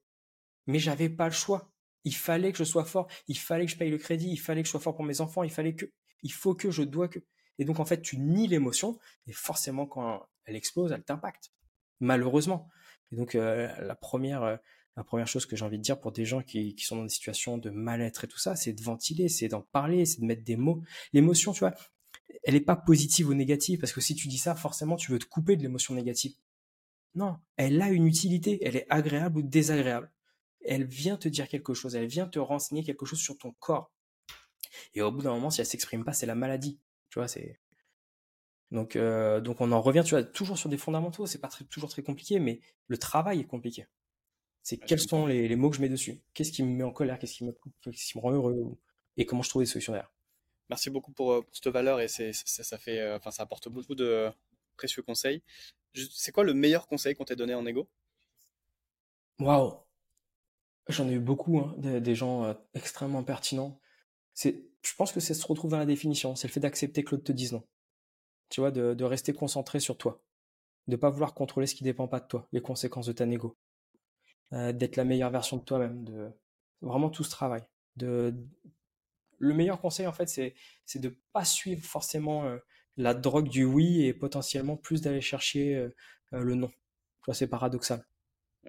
mais 0.65 0.79
j'avais 0.79 1.09
pas 1.09 1.25
le 1.25 1.33
choix 1.33 1.71
il 2.07 2.15
fallait 2.15 2.53
que 2.53 2.57
je 2.57 2.63
sois 2.63 2.85
fort, 2.85 3.07
il 3.27 3.37
fallait 3.37 3.65
que 3.65 3.71
je 3.71 3.77
paye 3.77 3.91
le 3.91 3.97
crédit, 3.97 4.29
il 4.29 4.37
fallait 4.37 4.61
que 4.61 4.67
je 4.67 4.71
sois 4.71 4.79
fort 4.79 4.95
pour 4.95 5.03
mes 5.03 5.19
enfants, 5.19 5.43
il 5.43 5.51
fallait 5.51 5.75
que, 5.75 5.85
il 6.23 6.31
faut 6.31 6.55
que, 6.55 6.71
je 6.71 6.83
dois 6.83 7.09
que. 7.09 7.19
Et 7.59 7.65
donc 7.65 7.79
en 7.79 7.85
fait, 7.85 8.01
tu 8.01 8.17
nies 8.17 8.47
l'émotion 8.47 8.97
et 9.27 9.33
forcément 9.33 9.85
quand 9.85 10.25
elle 10.45 10.55
explose, 10.55 10.91
elle 10.93 11.03
t'impacte. 11.03 11.51
Malheureusement. 11.99 12.69
Et 13.11 13.17
donc 13.17 13.35
euh, 13.35 13.67
la 13.81 13.95
première, 13.95 14.43
euh, 14.43 14.55
la 14.95 15.03
première 15.03 15.27
chose 15.27 15.45
que 15.45 15.57
j'ai 15.57 15.65
envie 15.65 15.77
de 15.77 15.83
dire 15.83 15.99
pour 15.99 16.13
des 16.13 16.23
gens 16.23 16.41
qui, 16.41 16.75
qui 16.75 16.85
sont 16.85 16.95
dans 16.95 17.03
des 17.03 17.09
situations 17.09 17.57
de 17.57 17.69
mal-être 17.69 18.23
et 18.23 18.27
tout 18.27 18.39
ça, 18.39 18.55
c'est 18.55 18.73
de 18.73 18.81
ventiler, 18.81 19.27
c'est 19.27 19.49
d'en 19.49 19.61
parler, 19.61 20.05
c'est 20.05 20.21
de 20.21 20.25
mettre 20.25 20.43
des 20.43 20.55
mots. 20.55 20.81
L'émotion, 21.11 21.51
tu 21.51 21.59
vois, 21.59 21.73
elle 22.43 22.53
n'est 22.53 22.61
pas 22.61 22.77
positive 22.77 23.27
ou 23.27 23.33
négative 23.33 23.79
parce 23.79 23.91
que 23.91 24.01
si 24.01 24.15
tu 24.15 24.29
dis 24.29 24.37
ça, 24.37 24.55
forcément, 24.55 24.95
tu 24.95 25.11
veux 25.11 25.19
te 25.19 25.25
couper 25.25 25.57
de 25.57 25.61
l'émotion 25.61 25.93
négative. 25.93 26.33
Non, 27.15 27.37
elle 27.57 27.81
a 27.81 27.89
une 27.89 28.07
utilité, 28.07 28.59
elle 28.61 28.77
est 28.77 28.85
agréable 28.89 29.39
ou 29.39 29.41
désagréable 29.41 30.09
elle 30.61 30.85
vient 30.85 31.17
te 31.17 31.27
dire 31.27 31.47
quelque 31.47 31.73
chose, 31.73 31.95
elle 31.95 32.07
vient 32.07 32.27
te 32.27 32.39
renseigner 32.39 32.83
quelque 32.83 33.05
chose 33.05 33.19
sur 33.19 33.37
ton 33.37 33.51
corps. 33.59 33.91
Et 34.93 35.01
au 35.01 35.11
bout 35.11 35.21
d'un 35.21 35.31
moment, 35.31 35.49
si 35.49 35.61
elle 35.61 35.67
s'exprime 35.67 36.03
pas, 36.03 36.13
c'est 36.13 36.25
la 36.25 36.35
maladie. 36.35 36.79
Tu 37.09 37.19
vois, 37.19 37.27
c'est 37.27 37.59
donc 38.71 38.97
euh, 38.97 39.39
donc 39.39 39.61
on 39.61 39.71
en 39.71 39.81
revient, 39.81 40.03
tu 40.05 40.11
vois, 40.11 40.23
toujours 40.23 40.57
sur 40.57 40.69
des 40.69 40.77
fondamentaux. 40.77 41.25
C'est 41.25 41.39
pas 41.39 41.49
toujours 41.69 41.89
très 41.89 42.03
compliqué, 42.03 42.39
mais 42.39 42.59
le 42.87 42.97
travail 42.97 43.39
est 43.39 43.45
compliqué. 43.45 43.87
C'est 44.63 44.77
quels 44.77 44.99
sont 44.99 45.25
les, 45.25 45.55
mots 45.55 45.69
que 45.69 45.77
je 45.77 45.81
mets 45.81 45.87
dessus? 45.87 46.21
Qu'est-ce 46.33 46.51
qui 46.51 46.61
me 46.61 46.69
met 46.69 46.83
en 46.83 46.91
colère? 46.91 47.17
Qu'est-ce 47.19 47.35
qui 47.35 47.45
me, 47.45 47.53
qui 47.93 48.17
me 48.17 48.21
rend 48.21 48.33
heureux 48.33 48.77
Et 49.15 49.25
comment 49.25 49.41
je 49.41 49.49
trouve 49.49 49.61
des 49.61 49.65
solutions 49.65 49.93
derrière? 49.93 50.11
Merci 50.69 50.89
beaucoup 50.89 51.13
pour, 51.13 51.31
euh, 51.31 51.45
cette 51.53 51.69
valeur 51.69 52.01
et 52.01 52.09
c'est, 52.09 52.33
ça, 52.33 52.77
fait, 52.77 52.99
euh, 52.99 53.15
enfin, 53.15 53.31
ça 53.31 53.43
apporte 53.43 53.69
beaucoup 53.69 53.95
de 53.95 54.29
précieux 54.75 55.01
conseils. 55.01 55.41
C'est 56.11 56.33
quoi 56.33 56.43
le 56.43 56.53
meilleur 56.53 56.87
conseil 56.87 57.15
qu'on 57.15 57.23
t'ait 57.23 57.37
donné 57.37 57.53
en 57.53 57.65
ego 57.65 57.87
Waouh 59.39 59.86
J'en 60.89 61.07
ai 61.09 61.13
eu 61.13 61.19
beaucoup, 61.19 61.59
hein, 61.59 61.75
des, 61.77 62.15
gens 62.15 62.45
euh, 62.45 62.53
extrêmement 62.73 63.23
pertinents. 63.23 63.79
Je 64.35 64.95
pense 64.97 65.11
que 65.11 65.19
ça 65.19 65.33
se 65.33 65.45
retrouve 65.45 65.71
dans 65.71 65.77
la 65.77 65.85
définition. 65.85 66.35
C'est 66.35 66.47
le 66.47 66.53
fait 66.53 66.59
d'accepter 66.59 67.03
que 67.03 67.11
l'autre 67.11 67.25
te 67.25 67.31
dise 67.31 67.51
non. 67.51 67.63
Tu 68.49 68.61
vois, 68.61 68.71
de, 68.71 69.03
rester 69.03 69.33
concentré 69.33 69.79
sur 69.79 69.97
toi. 69.97 70.23
De 70.87 70.95
pas 70.95 71.09
vouloir 71.09 71.33
contrôler 71.33 71.67
ce 71.67 71.75
qui 71.75 71.83
dépend 71.83 72.07
pas 72.07 72.21
de 72.21 72.27
toi, 72.27 72.47
les 72.53 72.61
conséquences 72.61 73.07
de 73.07 73.11
ta 73.11 73.25
négo. 73.25 73.57
Euh, 74.53 74.71
d'être 74.71 74.95
la 74.95 75.03
meilleure 75.03 75.31
version 75.31 75.57
de 75.57 75.63
toi-même. 75.63 76.05
De 76.05 76.31
vraiment 76.81 77.09
tout 77.09 77.25
ce 77.25 77.31
travail. 77.31 77.63
Le 77.97 79.53
meilleur 79.53 79.81
conseil, 79.81 80.07
en 80.07 80.13
fait, 80.13 80.29
c'est, 80.29 80.55
c'est 80.85 80.99
de 80.99 81.17
pas 81.33 81.43
suivre 81.43 81.83
forcément 81.83 82.45
euh, 82.45 82.57
la 82.95 83.13
drogue 83.13 83.49
du 83.49 83.65
oui 83.65 84.05
et 84.05 84.13
potentiellement 84.13 84.77
plus 84.77 85.01
d'aller 85.01 85.21
chercher 85.21 85.89
le 86.31 86.55
non. 86.55 86.69
Tu 86.69 87.25
vois, 87.25 87.33
c'est 87.33 87.47
paradoxal. 87.47 88.05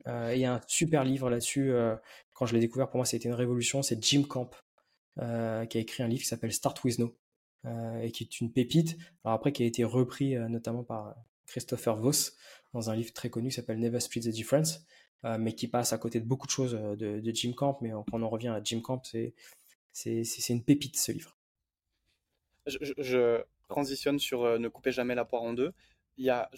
Euh, 0.07 0.33
il 0.35 0.41
y 0.41 0.45
a 0.45 0.55
un 0.55 0.61
super 0.67 1.05
livre 1.05 1.31
là-dessus. 1.31 1.73
Euh, 1.73 1.97
quand 2.35 2.47
je 2.47 2.55
l'ai 2.55 2.61
découvert, 2.61 2.89
pour 2.89 2.99
moi, 2.99 3.07
c'était 3.07 3.29
une 3.29 3.35
révolution. 3.35 3.83
C'est 3.83 4.03
Jim 4.03 4.23
Camp 4.23 4.51
euh, 5.19 5.67
qui 5.67 5.79
a 5.79 5.81
écrit 5.81 6.03
un 6.03 6.09
livre 6.09 6.23
qui 6.23 6.29
s'appelle 6.29 6.53
Start 6.53 6.83
with 6.85 6.99
No 6.99 7.17
et 8.01 8.13
qui 8.13 8.25
est 8.25 8.41
une 8.41 8.51
pépite. 8.51 8.97
Alors 9.25 9.35
après, 9.35 9.53
qui 9.53 9.63
a 9.63 9.67
été 9.67 9.85
repris 9.85 10.37
notamment 10.37 10.85
par 10.85 11.15
Christopher 11.47 11.97
Voss 11.97 12.35
dans 12.73 12.89
un 12.89 12.97
livre 12.97 13.13
très 13.13 13.29
connu 13.29 13.49
qui 13.51 13.57
s'appelle 13.57 13.79
Never 13.79 14.01
Split 14.01 14.21
the 14.21 14.29
Difference. 14.29 14.87
mais 15.39 15.55
qui 15.55 15.69
passe 15.69 15.93
à 15.93 15.99
côté 15.99 16.19
de 16.21 16.25
beaucoup 16.25 16.47
de 16.47 16.53
choses 16.53 16.73
de, 16.73 17.21
Jim 17.35 17.53
Camp. 17.53 17.77
Mais 17.83 17.91
quand 17.91 18.07
on 18.13 18.23
en 18.23 18.29
revient 18.31 18.49
à 18.49 18.63
Jim 18.63 18.81
Camp, 18.81 19.03
c'est 19.93 20.49
une 20.49 20.65
pépite 20.65 20.97
ce 20.97 21.13
livre. 21.13 21.37
Je, 22.67 23.43
transitionne 23.67 24.19
sur 24.19 24.59
Ne 24.59 24.69
coupez 24.69 24.93
jamais 24.93 25.15
la 25.15 25.27
poire 25.27 25.43
en 25.43 25.53
deux. 25.53 25.75
Il 26.17 26.25
y 26.25 26.31
a, 26.31 26.49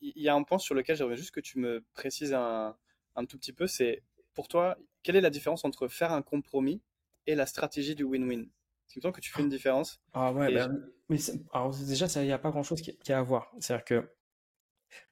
il 0.00 0.22
y 0.22 0.28
a 0.28 0.34
un 0.34 0.42
point 0.44 0.58
sur 0.58 0.74
lequel 0.74 0.96
j'aimerais 0.96 1.16
juste 1.16 1.32
que 1.32 1.40
tu 1.40 1.58
me 1.58 1.84
précises 1.94 2.32
un, 2.32 2.76
un 3.16 3.24
tout 3.24 3.38
petit 3.38 3.52
peu. 3.52 3.66
C'est 3.66 4.02
pour 4.34 4.48
toi, 4.48 4.76
quelle 5.02 5.16
est 5.16 5.20
la 5.20 5.30
différence 5.30 5.64
entre 5.64 5.88
faire 5.88 6.12
un 6.12 6.22
compromis 6.22 6.82
et 7.26 7.34
la 7.34 7.46
stratégie 7.46 7.94
du 7.94 8.04
win-win? 8.04 8.48
C'est 8.86 9.04
me 9.04 9.12
que 9.12 9.20
tu 9.20 9.32
fais 9.32 9.42
une 9.42 9.48
différence. 9.48 10.00
Ah 10.12 10.32
ouais, 10.32 10.52
bah, 10.54 10.68
mais 11.08 11.18
alors 11.52 11.74
déjà, 11.76 12.06
il 12.16 12.26
n'y 12.26 12.32
a 12.32 12.38
pas 12.38 12.50
grand-chose 12.50 12.80
qui, 12.80 12.96
qui, 12.98 13.12
a 13.12 13.18
à 13.18 13.22
voir. 13.22 13.52
C'est-à-dire 13.60 13.84
que 13.84 14.10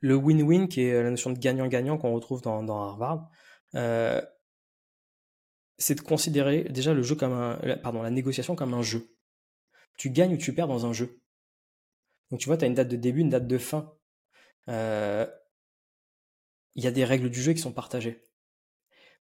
le 0.01 0.15
win-win, 0.15 0.69
qui 0.69 0.83
est 0.83 1.03
la 1.03 1.11
notion 1.11 1.31
de 1.31 1.39
gagnant-gagnant 1.39 1.99
qu'on 1.99 2.13
retrouve 2.13 2.43
dans, 2.43 2.63
dans 2.63 2.81
Harvard, 2.83 3.31
euh, 3.75 4.21
c'est 5.79 5.95
de 5.97 6.01
considérer 6.01 6.65
déjà 6.65 6.95
le 6.95 7.03
jeu 7.03 7.15
comme 7.15 7.33
un, 7.33 7.59
pardon, 7.83 8.03
la 8.03 8.11
négociation 8.11 8.55
comme 8.55 8.75
un 8.75 8.83
jeu. 8.83 9.17
Tu 9.99 10.11
gagnes 10.11 10.35
ou 10.35 10.39
tu 10.39 10.55
perds 10.55 10.69
dans 10.69 10.87
un 10.87 10.93
jeu. 10.93 11.21
Donc 12.31 12.41
tu 12.41 12.47
vois, 12.47 12.57
tu 12.57 12.65
as 12.65 12.69
une 12.69 12.75
date 12.75 12.89
de 12.89 12.97
début, 12.97 13.21
une 13.21 13.31
date 13.31 13.47
de 13.47 13.59
fin. 13.59 13.93
Euh, 14.69 15.27
il 16.75 16.85
y 16.85 16.87
a 16.87 16.91
des 16.91 17.05
règles 17.05 17.31
du 17.31 17.41
jeu 17.41 17.53
qui 17.53 17.61
sont 17.61 17.73
partagées. 17.73 18.23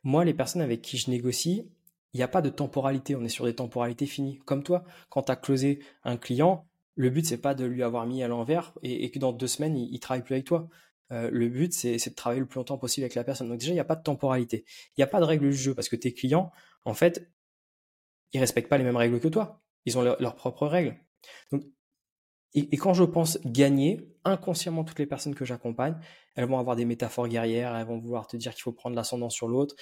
Moi, 0.02 0.24
les 0.24 0.34
personnes 0.34 0.62
avec 0.62 0.82
qui 0.82 0.96
je 0.96 1.10
négocie, 1.10 1.70
il 2.12 2.16
n'y 2.16 2.22
a 2.22 2.28
pas 2.28 2.42
de 2.42 2.50
temporalité, 2.50 3.16
on 3.16 3.24
est 3.24 3.28
sur 3.28 3.44
des 3.44 3.54
temporalités 3.54 4.06
finies. 4.06 4.38
Comme 4.44 4.62
toi, 4.62 4.84
quand 5.10 5.24
tu 5.24 5.32
as 5.32 5.36
closé 5.36 5.80
un 6.04 6.16
client, 6.16 6.66
le 6.94 7.10
but, 7.10 7.24
c'est 7.24 7.38
pas 7.38 7.54
de 7.54 7.64
lui 7.64 7.82
avoir 7.82 8.06
mis 8.06 8.22
à 8.22 8.28
l'envers 8.28 8.72
et, 8.82 9.10
que 9.10 9.18
dans 9.18 9.32
deux 9.32 9.46
semaines, 9.46 9.76
il, 9.76 9.92
ne 9.92 9.98
travaille 9.98 10.24
plus 10.24 10.34
avec 10.34 10.46
toi. 10.46 10.68
Euh, 11.12 11.30
le 11.32 11.48
but, 11.48 11.72
c'est 11.72 11.96
de 11.96 12.14
travailler 12.14 12.40
le 12.40 12.46
plus 12.46 12.58
longtemps 12.58 12.78
possible 12.78 13.04
avec 13.04 13.14
la 13.14 13.24
personne. 13.24 13.48
Donc 13.48 13.58
déjà, 13.58 13.70
il 13.70 13.74
n'y 13.74 13.80
a 13.80 13.84
pas 13.84 13.96
de 13.96 14.02
temporalité. 14.02 14.64
Il 14.96 15.00
n'y 15.00 15.04
a 15.04 15.06
pas 15.06 15.20
de 15.20 15.24
règle 15.24 15.48
du 15.48 15.56
jeu 15.56 15.74
parce 15.74 15.88
que 15.88 15.96
tes 15.96 16.12
clients, 16.12 16.50
en 16.84 16.94
fait, 16.94 17.30
ils 18.32 18.40
respectent 18.40 18.68
pas 18.68 18.78
les 18.78 18.84
mêmes 18.84 18.96
règles 18.96 19.20
que 19.20 19.28
toi. 19.28 19.62
Ils 19.84 19.96
ont 19.96 20.02
leurs 20.02 20.34
propres 20.34 20.66
règles. 20.66 20.96
Et, 22.54 22.76
quand 22.78 22.94
je 22.94 23.04
pense 23.04 23.38
gagner, 23.44 24.08
inconsciemment, 24.24 24.82
toutes 24.82 24.98
les 24.98 25.06
personnes 25.06 25.34
que 25.34 25.44
j'accompagne, 25.44 25.96
elles 26.34 26.46
vont 26.46 26.58
avoir 26.58 26.76
des 26.76 26.86
métaphores 26.86 27.28
guerrières, 27.28 27.76
elles 27.76 27.86
vont 27.86 27.98
vouloir 27.98 28.26
te 28.26 28.36
dire 28.36 28.54
qu'il 28.54 28.62
faut 28.62 28.72
prendre 28.72 28.96
l'ascendant 28.96 29.28
sur 29.28 29.48
l'autre, 29.48 29.76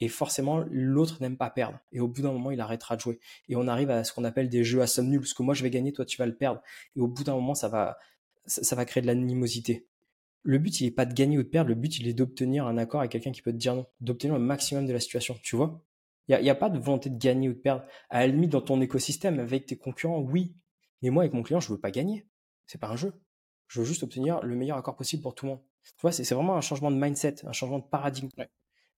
et, 0.00 0.08
forcément, 0.08 0.64
l'autre 0.68 1.18
n'aime 1.20 1.36
pas 1.36 1.48
perdre. 1.48 1.78
Et 1.92 2.00
au 2.00 2.08
bout 2.08 2.22
d'un 2.22 2.32
moment, 2.32 2.50
il 2.50 2.60
arrêtera 2.60 2.96
de 2.96 3.00
jouer. 3.00 3.20
Et 3.48 3.54
on 3.54 3.68
arrive 3.68 3.90
à 3.90 4.02
ce 4.02 4.12
qu'on 4.12 4.24
appelle 4.24 4.48
des 4.48 4.64
jeux 4.64 4.82
à 4.82 4.88
somme 4.88 5.08
nulle, 5.08 5.20
parce 5.20 5.34
que 5.34 5.42
moi, 5.44 5.54
je 5.54 5.62
vais 5.62 5.70
gagner, 5.70 5.92
toi, 5.92 6.04
tu 6.04 6.16
vas 6.16 6.26
le 6.26 6.34
perdre. 6.34 6.60
Et 6.96 7.00
au 7.00 7.06
bout 7.06 7.22
d'un 7.22 7.34
moment, 7.34 7.54
ça 7.54 7.68
va, 7.68 7.98
ça, 8.46 8.74
va 8.74 8.84
créer 8.84 9.00
de 9.00 9.06
l'animosité. 9.06 9.86
Le 10.42 10.58
but, 10.58 10.80
il 10.80 10.84
n'est 10.84 10.90
pas 10.90 11.06
de 11.06 11.14
gagner 11.14 11.38
ou 11.38 11.44
de 11.44 11.48
perdre, 11.48 11.68
le 11.68 11.76
but, 11.76 11.98
il 11.98 12.08
est 12.08 12.14
d'obtenir 12.14 12.66
un 12.66 12.78
accord 12.78 13.00
avec 13.00 13.12
quelqu'un 13.12 13.32
qui 13.32 13.42
peut 13.42 13.52
te 13.52 13.56
dire 13.58 13.76
non, 13.76 13.86
d'obtenir 14.00 14.34
le 14.34 14.40
maximum 14.40 14.86
de 14.86 14.92
la 14.92 15.00
situation, 15.00 15.36
tu 15.42 15.54
vois? 15.54 15.84
Il 16.28 16.38
n'y 16.42 16.50
a, 16.50 16.54
pas 16.54 16.68
de 16.68 16.78
volonté 16.78 17.08
de 17.08 17.16
gagner 17.16 17.48
ou 17.48 17.54
de 17.54 17.58
perdre. 17.58 17.84
À 18.10 18.20
la 18.20 18.26
limite, 18.26 18.50
dans 18.50 18.60
ton 18.60 18.82
écosystème, 18.82 19.38
avec 19.40 19.64
tes 19.64 19.76
concurrents, 19.76 20.20
oui, 20.20 20.54
mais 21.02 21.10
moi, 21.10 21.22
avec 21.22 21.34
mon 21.34 21.42
client, 21.42 21.60
je 21.60 21.72
veux 21.72 21.80
pas 21.80 21.90
gagner. 21.90 22.26
C'est 22.66 22.78
pas 22.78 22.88
un 22.88 22.96
jeu. 22.96 23.12
Je 23.68 23.80
veux 23.80 23.86
juste 23.86 24.02
obtenir 24.02 24.40
le 24.42 24.56
meilleur 24.56 24.76
accord 24.76 24.96
possible 24.96 25.22
pour 25.22 25.34
tout 25.34 25.46
le 25.46 25.52
monde. 25.52 25.62
Tu 25.84 26.02
vois, 26.02 26.12
c'est 26.12 26.34
vraiment 26.34 26.56
un 26.56 26.60
changement 26.60 26.90
de 26.90 26.96
mindset, 26.96 27.46
un 27.46 27.52
changement 27.52 27.78
de 27.78 27.84
paradigme. 27.84 28.28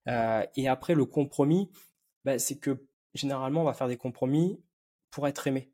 Euh, 0.09 0.46
et 0.57 0.68
après, 0.68 0.94
le 0.94 1.05
compromis, 1.05 1.70
bah, 2.24 2.38
c'est 2.38 2.59
que 2.59 2.86
généralement, 3.14 3.62
on 3.62 3.64
va 3.64 3.74
faire 3.74 3.88
des 3.88 3.96
compromis 3.96 4.62
pour 5.11 5.28
être 5.28 5.46
aimé. 5.46 5.72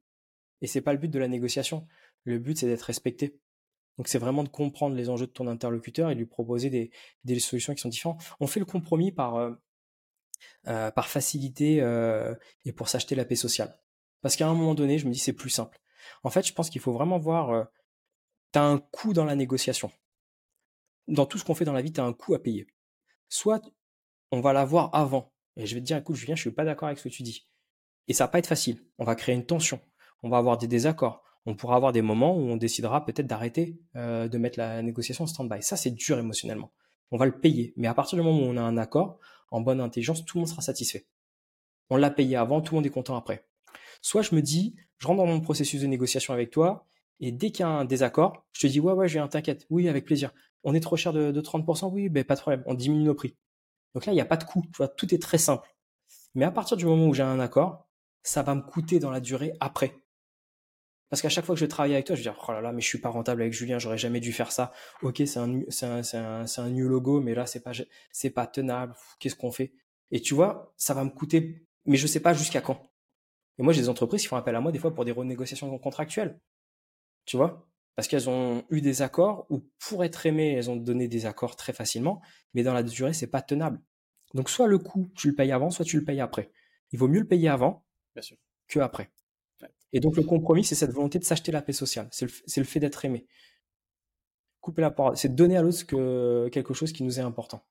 Et 0.63 0.67
c'est 0.67 0.81
pas 0.81 0.93
le 0.93 0.99
but 0.99 1.09
de 1.09 1.19
la 1.19 1.29
négociation. 1.29 1.87
Le 2.25 2.39
but, 2.39 2.59
c'est 2.59 2.67
d'être 2.67 2.83
respecté. 2.83 3.39
Donc, 3.99 4.09
c'est 4.09 4.19
vraiment 4.19 4.45
de 4.45 4.49
comprendre 4.49 4.95
les 4.95 5.09
enjeux 5.09 5.27
de 5.27 5.33
ton 5.33 5.47
interlocuteur 5.47 6.11
et 6.11 6.15
lui 6.15 6.27
proposer 6.27 6.71
des, 6.71 6.91
des 7.25 7.39
solutions 7.39 7.75
qui 7.75 7.81
sont 7.81 7.89
différentes. 7.89 8.23
On 8.41 8.47
fait 8.47 8.61
le 8.61 8.67
compromis 8.67 9.13
par, 9.13 9.37
euh, 9.37 9.53
euh, 10.67 10.91
par 10.91 11.09
facilité 11.09 11.77
et 12.65 12.73
pour 12.73 12.89
s'acheter 12.89 13.15
la 13.15 13.25
paix 13.25 13.37
sociale. 13.37 13.79
Parce 14.23 14.37
qu'à 14.37 14.49
un 14.49 14.55
moment 14.55 14.75
donné, 14.75 14.99
je 14.99 15.07
me 15.07 15.13
dis, 15.13 15.19
c'est 15.19 15.33
plus 15.33 15.51
simple. 15.51 15.79
En 16.23 16.31
fait, 16.31 16.47
je 16.47 16.53
pense 16.53 16.71
qu'il 16.71 16.81
faut 16.81 16.93
vraiment 16.93 17.19
voir, 17.19 17.51
euh, 17.51 17.65
tu 18.53 18.59
as 18.59 18.65
un 18.65 18.79
coût 18.79 19.13
dans 19.13 19.25
la 19.25 19.37
négociation. 19.37 19.91
Dans 21.09 21.27
tout 21.27 21.39
ce 21.39 21.45
qu'on 21.45 21.55
fait 21.55 21.65
dans 21.65 21.73
la 21.73 21.83
vie, 21.83 21.93
tu 21.93 22.01
as 22.01 22.05
un 22.05 22.13
coût 22.13 22.35
à 22.35 22.43
payer. 22.43 22.67
Soit 23.29 23.63
on 24.33 24.41
va 24.41 24.53
l'avoir 24.53 24.95
avant, 24.95 25.33
et 25.57 25.67
je 25.67 25.75
vais 25.75 25.81
te 25.81 25.87
dire, 25.87 25.97
écoute, 25.97 26.17
Julien, 26.17 26.35
je 26.35 26.43
suis 26.43 26.51
pas 26.51 26.65
d'accord 26.65 26.89
avec 26.89 26.99
ce 26.99 27.09
que 27.09 27.15
tu 27.15 27.23
dis. 27.23 27.47
Et 28.09 28.13
ça 28.13 28.25
va 28.25 28.29
pas 28.29 28.39
être 28.39 28.47
facile. 28.47 28.85
On 28.99 29.05
va 29.05 29.15
créer 29.15 29.35
une 29.35 29.47
tension. 29.47 29.81
On 30.23 30.29
va 30.29 30.39
avoir 30.39 30.59
des 30.59 30.67
désaccords. 30.67 31.23
On 31.47 31.55
pourra 31.55 31.77
avoir 31.77 31.93
des 31.93 32.03
moments 32.03 32.37
où 32.37 32.41
on 32.41 32.57
décidera 32.57 33.05
peut-être 33.05 33.27
d'arrêter 33.27 33.81
euh, 33.95 34.29
de 34.29 34.39
mettre 34.39 34.59
la 34.59 34.83
négociation 34.83 35.25
en 35.25 35.27
stand-by. 35.27 35.63
Ça, 35.63 35.77
c'est 35.77 35.93
dur 35.93 36.19
émotionnellement. 36.19 36.73
On 37.11 37.17
va 37.17 37.27
le 37.27 37.39
payer. 37.39 37.73
Mais 37.77 37.89
à 37.89 37.95
partir 37.95 38.19
du 38.19 38.25
moment 38.25 38.39
où 38.39 38.43
on 38.43 38.57
a 38.57 38.63
un 38.63 38.77
accord, 38.77 39.19
en 39.51 39.61
bonne 39.61 39.81
intelligence, 39.81 40.25
tout 40.25 40.39
le 40.39 40.41
monde 40.41 40.49
sera 40.49 40.63
satisfait. 40.63 41.07
On 41.89 41.97
l'a 41.97 42.11
payé 42.11 42.37
avant, 42.37 42.61
tout 42.61 42.75
le 42.75 42.79
monde 42.79 42.87
est 42.87 42.91
content 42.91 43.17
après. 43.17 43.47
Soit 44.07 44.23
je 44.23 44.37
me 44.37 44.41
dis, 44.41 44.77
je 44.99 45.09
rentre 45.09 45.19
dans 45.19 45.27
mon 45.27 45.41
processus 45.41 45.83
de 45.83 45.89
négociation 45.89 46.33
avec 46.33 46.53
toi, 46.53 46.87
et 47.19 47.33
dès 47.33 47.51
qu'il 47.51 47.65
y 47.65 47.67
a 47.67 47.69
un 47.69 47.85
désaccord, 47.85 48.47
je 48.53 48.61
te 48.61 48.67
dis, 48.69 48.79
ouais, 48.79 48.93
ouais, 48.93 49.09
je 49.09 49.15
viens, 49.15 49.27
t'inquiète, 49.27 49.67
oui, 49.69 49.89
avec 49.89 50.05
plaisir. 50.05 50.33
On 50.63 50.75
est 50.75 50.81
trop 50.81 50.97
cher 50.97 51.13
de, 51.13 51.41
30%, 51.41 51.91
oui, 51.93 52.09
ben, 52.09 52.23
pas 52.23 52.37
de 52.37 52.41
problème, 52.41 52.63
on 52.67 52.75
diminue 52.75 53.03
nos 53.03 53.17
prix. 53.17 53.35
Donc 53.95 54.07
là, 54.07 54.13
il 54.13 54.15
n'y 54.15 54.21
a 54.21 54.25
pas 54.25 54.37
de 54.37 54.45
coût, 54.45 54.63
tu 54.63 54.77
vois, 54.77 54.87
tout 54.87 55.13
est 55.13 55.21
très 55.21 55.39
simple. 55.39 55.69
Mais 56.37 56.45
à 56.45 56.53
partir 56.53 56.77
du 56.77 56.85
moment 56.87 57.09
où 57.09 57.15
j'ai 57.15 57.25
un 57.25 57.41
accord, 57.41 57.89
ça 58.23 58.45
va 58.45 58.55
me 58.55 58.61
coûter 58.61 59.01
dans 59.01 59.11
la 59.11 59.19
durée 59.19 59.55
après. 59.59 59.99
Parce 61.11 61.21
qu'à 61.21 61.29
chaque 61.29 61.45
fois 61.45 61.57
que 61.57 61.61
je 61.61 61.67
travaille 61.67 61.95
avec 61.95 62.07
toi, 62.07 62.15
je 62.15 62.21
vais 62.21 62.31
dire, 62.31 62.41
oh 62.47 62.53
là 62.53 62.61
là, 62.61 62.71
mais 62.71 62.83
je 62.83 62.87
suis 62.87 63.01
pas 63.01 63.09
rentable 63.09 63.43
avec 63.43 63.55
Julien, 63.55 63.81
j'aurais 63.81 63.99
jamais 63.99 64.21
dû 64.21 64.33
faire 64.33 64.53
ça. 64.53 64.73
Ok, 65.03 65.21
c'est 65.27 65.41
un, 65.41 65.63
c'est 65.69 65.85
un, 65.85 66.03
un, 66.15 66.45
un 66.45 66.71
new 66.71 66.87
logo, 66.87 67.21
mais 67.21 67.35
là, 67.35 67.47
c'est 67.47 67.59
pas, 67.59 67.73
c'est 68.13 68.31
pas 68.31 68.47
tenable. 68.47 68.95
Qu'est-ce 69.19 69.35
qu'on 69.35 69.51
fait? 69.51 69.73
Et 70.13 70.21
tu 70.21 70.35
vois, 70.35 70.73
ça 70.77 70.95
va 70.95 71.03
me 71.03 71.11
coûter, 71.11 71.67
mais 71.87 71.97
je 71.97 72.07
sais 72.07 72.21
pas 72.21 72.35
jusqu'à 72.35 72.61
quand. 72.61 72.81
Et 73.59 73.63
moi, 73.63 73.73
j'ai 73.73 73.83
des 73.83 73.89
entreprises 73.89 74.23
qui 74.23 74.29
font 74.29 74.37
appel 74.37 74.55
à 74.55 74.61
moi 74.61 74.73
des 74.73 74.79
fois 74.79 74.95
pour 74.95 75.05
des 75.05 75.13
renégociations 75.13 75.77
contractuelles. 75.79 76.39
Tu 77.25 77.37
vois? 77.37 77.67
Parce 77.95 78.09
qu'elles 78.09 78.29
ont 78.29 78.65
eu 78.71 78.83
des 78.83 79.01
accords 79.03 79.47
ou 79.49 79.67
pour 79.79 80.05
être 80.05 80.27
aimées, 80.27 80.53
elles 80.53 80.71
ont 80.71 80.77
donné 80.77 81.09
des 81.09 81.25
accords 81.25 81.57
très 81.57 81.73
facilement, 81.73 82.21
mais 82.53 82.63
dans 82.63 82.75
la 82.75 82.83
durée, 82.83 83.15
c'est 83.15 83.27
pas 83.27 83.41
tenable. 83.41 83.81
Donc, 84.35 84.51
soit 84.51 84.67
le 84.67 84.79
coût, 84.79 85.09
tu 85.15 85.29
le 85.29 85.35
payes 85.35 85.53
avant, 85.53 85.71
soit 85.71 85.85
tu 85.85 85.99
le 85.99 86.05
payes 86.05 86.21
après. 86.21 86.51
Il 86.93 86.99
vaut 86.99 87.09
mieux 87.09 87.21
le 87.21 87.27
payer 87.27 87.49
avant 87.49 87.85
que 88.69 88.81
après. 88.81 89.11
Et 89.93 90.01
donc, 90.01 90.17
le 90.17 90.25
compromis, 90.25 90.65
c'est 90.65 90.75
cette 90.75 90.91
volonté 90.91 91.19
de 91.19 91.25
s'acheter 91.25 91.53
la 91.53 91.63
paix 91.63 91.73
sociale. 91.73 92.09
C'est 92.11 92.27
le, 92.57 92.65
fait 92.65 92.81
d'être 92.81 93.05
aimé. 93.07 93.27
Couper 94.61 94.83
la 94.83 94.91
parole. 94.91 95.17
C'est 95.17 95.35
donner 95.35 95.57
à 95.57 95.63
l'autre 95.63 95.85
quelque 96.51 96.75
chose 96.75 96.93
qui 96.93 97.03
nous 97.03 97.19
est 97.19 97.23
important. 97.23 97.65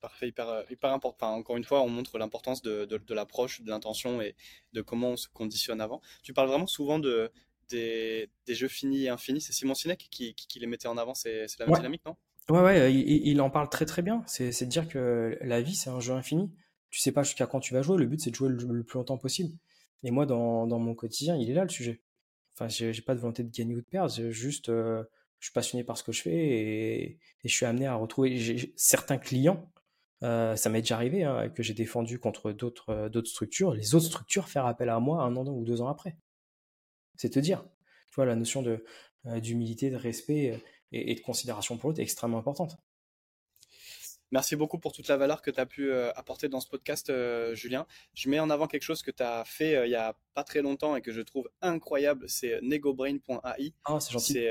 Parfait, 0.00 0.28
hyper, 0.28 0.48
euh, 0.48 0.62
hyper 0.70 0.92
important. 0.92 1.34
encore 1.34 1.56
une 1.56 1.64
fois, 1.64 1.82
on 1.82 1.88
montre 1.88 2.18
l'importance 2.18 2.62
de, 2.62 2.84
de, 2.84 3.14
l'approche, 3.14 3.62
de 3.62 3.70
l'intention 3.70 4.22
et 4.22 4.36
de 4.72 4.80
comment 4.80 5.10
on 5.10 5.16
se 5.16 5.26
conditionne 5.28 5.80
avant. 5.80 6.00
Tu 6.22 6.32
parles 6.32 6.48
vraiment 6.48 6.68
souvent 6.68 7.00
de, 7.00 7.32
des, 7.68 8.30
des 8.46 8.54
jeux 8.54 8.68
finis 8.68 9.04
et 9.04 9.08
infinis. 9.08 9.40
C'est 9.40 9.52
Simon 9.52 9.74
Sinek 9.74 10.06
qui, 10.10 10.34
qui, 10.34 10.58
les 10.60 10.68
mettait 10.68 10.86
en 10.86 10.98
avant. 10.98 11.14
C'est 11.14 11.46
la 11.58 11.66
même 11.66 11.74
dynamique, 11.74 12.02
non? 12.06 12.16
Ouais, 12.48 12.60
ouais, 12.60 12.94
il, 12.94 13.26
il, 13.26 13.40
en 13.40 13.50
parle 13.50 13.68
très 13.68 13.86
très 13.86 14.02
bien. 14.02 14.22
C'est 14.26 14.50
de 14.50 14.70
dire 14.70 14.88
que 14.88 15.36
la 15.40 15.60
vie, 15.60 15.74
c'est 15.74 15.90
un 15.90 16.00
jeu 16.00 16.14
infini. 16.14 16.50
Tu 16.90 17.00
sais 17.00 17.12
pas 17.12 17.24
jusqu'à 17.24 17.46
quand 17.46 17.60
tu 17.60 17.74
vas 17.74 17.82
jouer. 17.82 17.98
Le 17.98 18.06
but, 18.06 18.20
c'est 18.20 18.30
de 18.30 18.36
jouer 18.36 18.50
le, 18.50 18.84
plus 18.84 18.98
longtemps 18.98 19.18
possible. 19.18 19.52
Et 20.04 20.12
moi, 20.12 20.26
dans, 20.26 20.68
dans, 20.68 20.78
mon 20.78 20.94
quotidien, 20.94 21.36
il 21.36 21.50
est 21.50 21.54
là 21.54 21.64
le 21.64 21.70
sujet. 21.70 22.00
Enfin, 22.54 22.68
j'ai 22.68 23.02
pas 23.02 23.16
de 23.16 23.20
volonté 23.20 23.42
de 23.42 23.50
gagner 23.50 23.74
ou 23.74 23.80
de 23.80 23.86
perdre. 23.86 24.12
Juste, 24.30 24.68
euh, 24.68 25.02
je 25.40 25.46
suis 25.46 25.52
passionné 25.52 25.82
par 25.82 25.98
ce 25.98 26.04
que 26.04 26.12
je 26.12 26.22
fais 26.22 26.36
et, 26.36 27.02
et 27.10 27.48
je 27.48 27.52
suis 27.52 27.66
amené 27.66 27.86
à 27.86 27.96
retrouver 27.96 28.72
certains 28.76 29.18
clients 29.18 29.68
euh, 30.24 30.56
ça 30.56 30.68
m'est 30.68 30.80
déjà 30.80 30.96
arrivé 30.96 31.24
hein, 31.24 31.48
que 31.48 31.62
j'ai 31.62 31.74
défendu 31.74 32.18
contre 32.18 32.52
d'autres 32.52 32.90
euh, 32.90 33.24
structures, 33.24 33.74
les 33.74 33.94
autres 33.94 34.06
structures 34.06 34.48
faire 34.48 34.66
appel 34.66 34.88
à 34.88 34.98
moi 34.98 35.22
un 35.22 35.36
an 35.36 35.46
ou 35.46 35.64
deux 35.64 35.80
ans 35.80 35.88
après. 35.88 36.16
C'est 37.16 37.30
te 37.30 37.38
dire. 37.38 37.64
Tu 38.10 38.16
vois, 38.16 38.26
la 38.26 38.36
notion 38.36 38.64
euh, 38.64 39.40
d'humilité, 39.40 39.90
de 39.90 39.96
respect 39.96 40.60
et, 40.92 41.14
de 41.14 41.20
considération 41.20 41.76
pour 41.76 41.90
l'autre 41.90 42.00
est 42.00 42.04
extrêmement 42.04 42.38
importante. 42.38 42.76
Merci 44.30 44.56
beaucoup 44.56 44.78
pour 44.78 44.92
toute 44.92 45.08
la 45.08 45.16
valeur 45.16 45.40
que 45.40 45.50
tu 45.50 45.58
as 45.58 45.64
pu 45.64 45.90
euh, 45.90 46.12
apporter 46.14 46.48
dans 46.48 46.60
ce 46.60 46.68
podcast, 46.68 47.08
euh, 47.08 47.54
Julien. 47.54 47.86
Je 48.12 48.28
mets 48.28 48.38
en 48.38 48.50
avant 48.50 48.66
quelque 48.66 48.82
chose 48.82 49.00
que 49.02 49.10
tu 49.10 49.22
as 49.22 49.42
fait 49.46 49.74
euh, 49.74 49.86
il 49.86 49.90
y 49.90 49.94
a 49.94 50.14
pas 50.34 50.44
très 50.44 50.60
longtemps 50.60 50.96
et 50.96 51.00
que 51.00 51.12
je 51.12 51.22
trouve 51.22 51.48
incroyable, 51.62 52.28
c'est 52.28 52.60
negobrain.ai. 52.60 53.72
Ah, 53.86 54.00
c'est 54.00 54.12
gentil. 54.12 54.46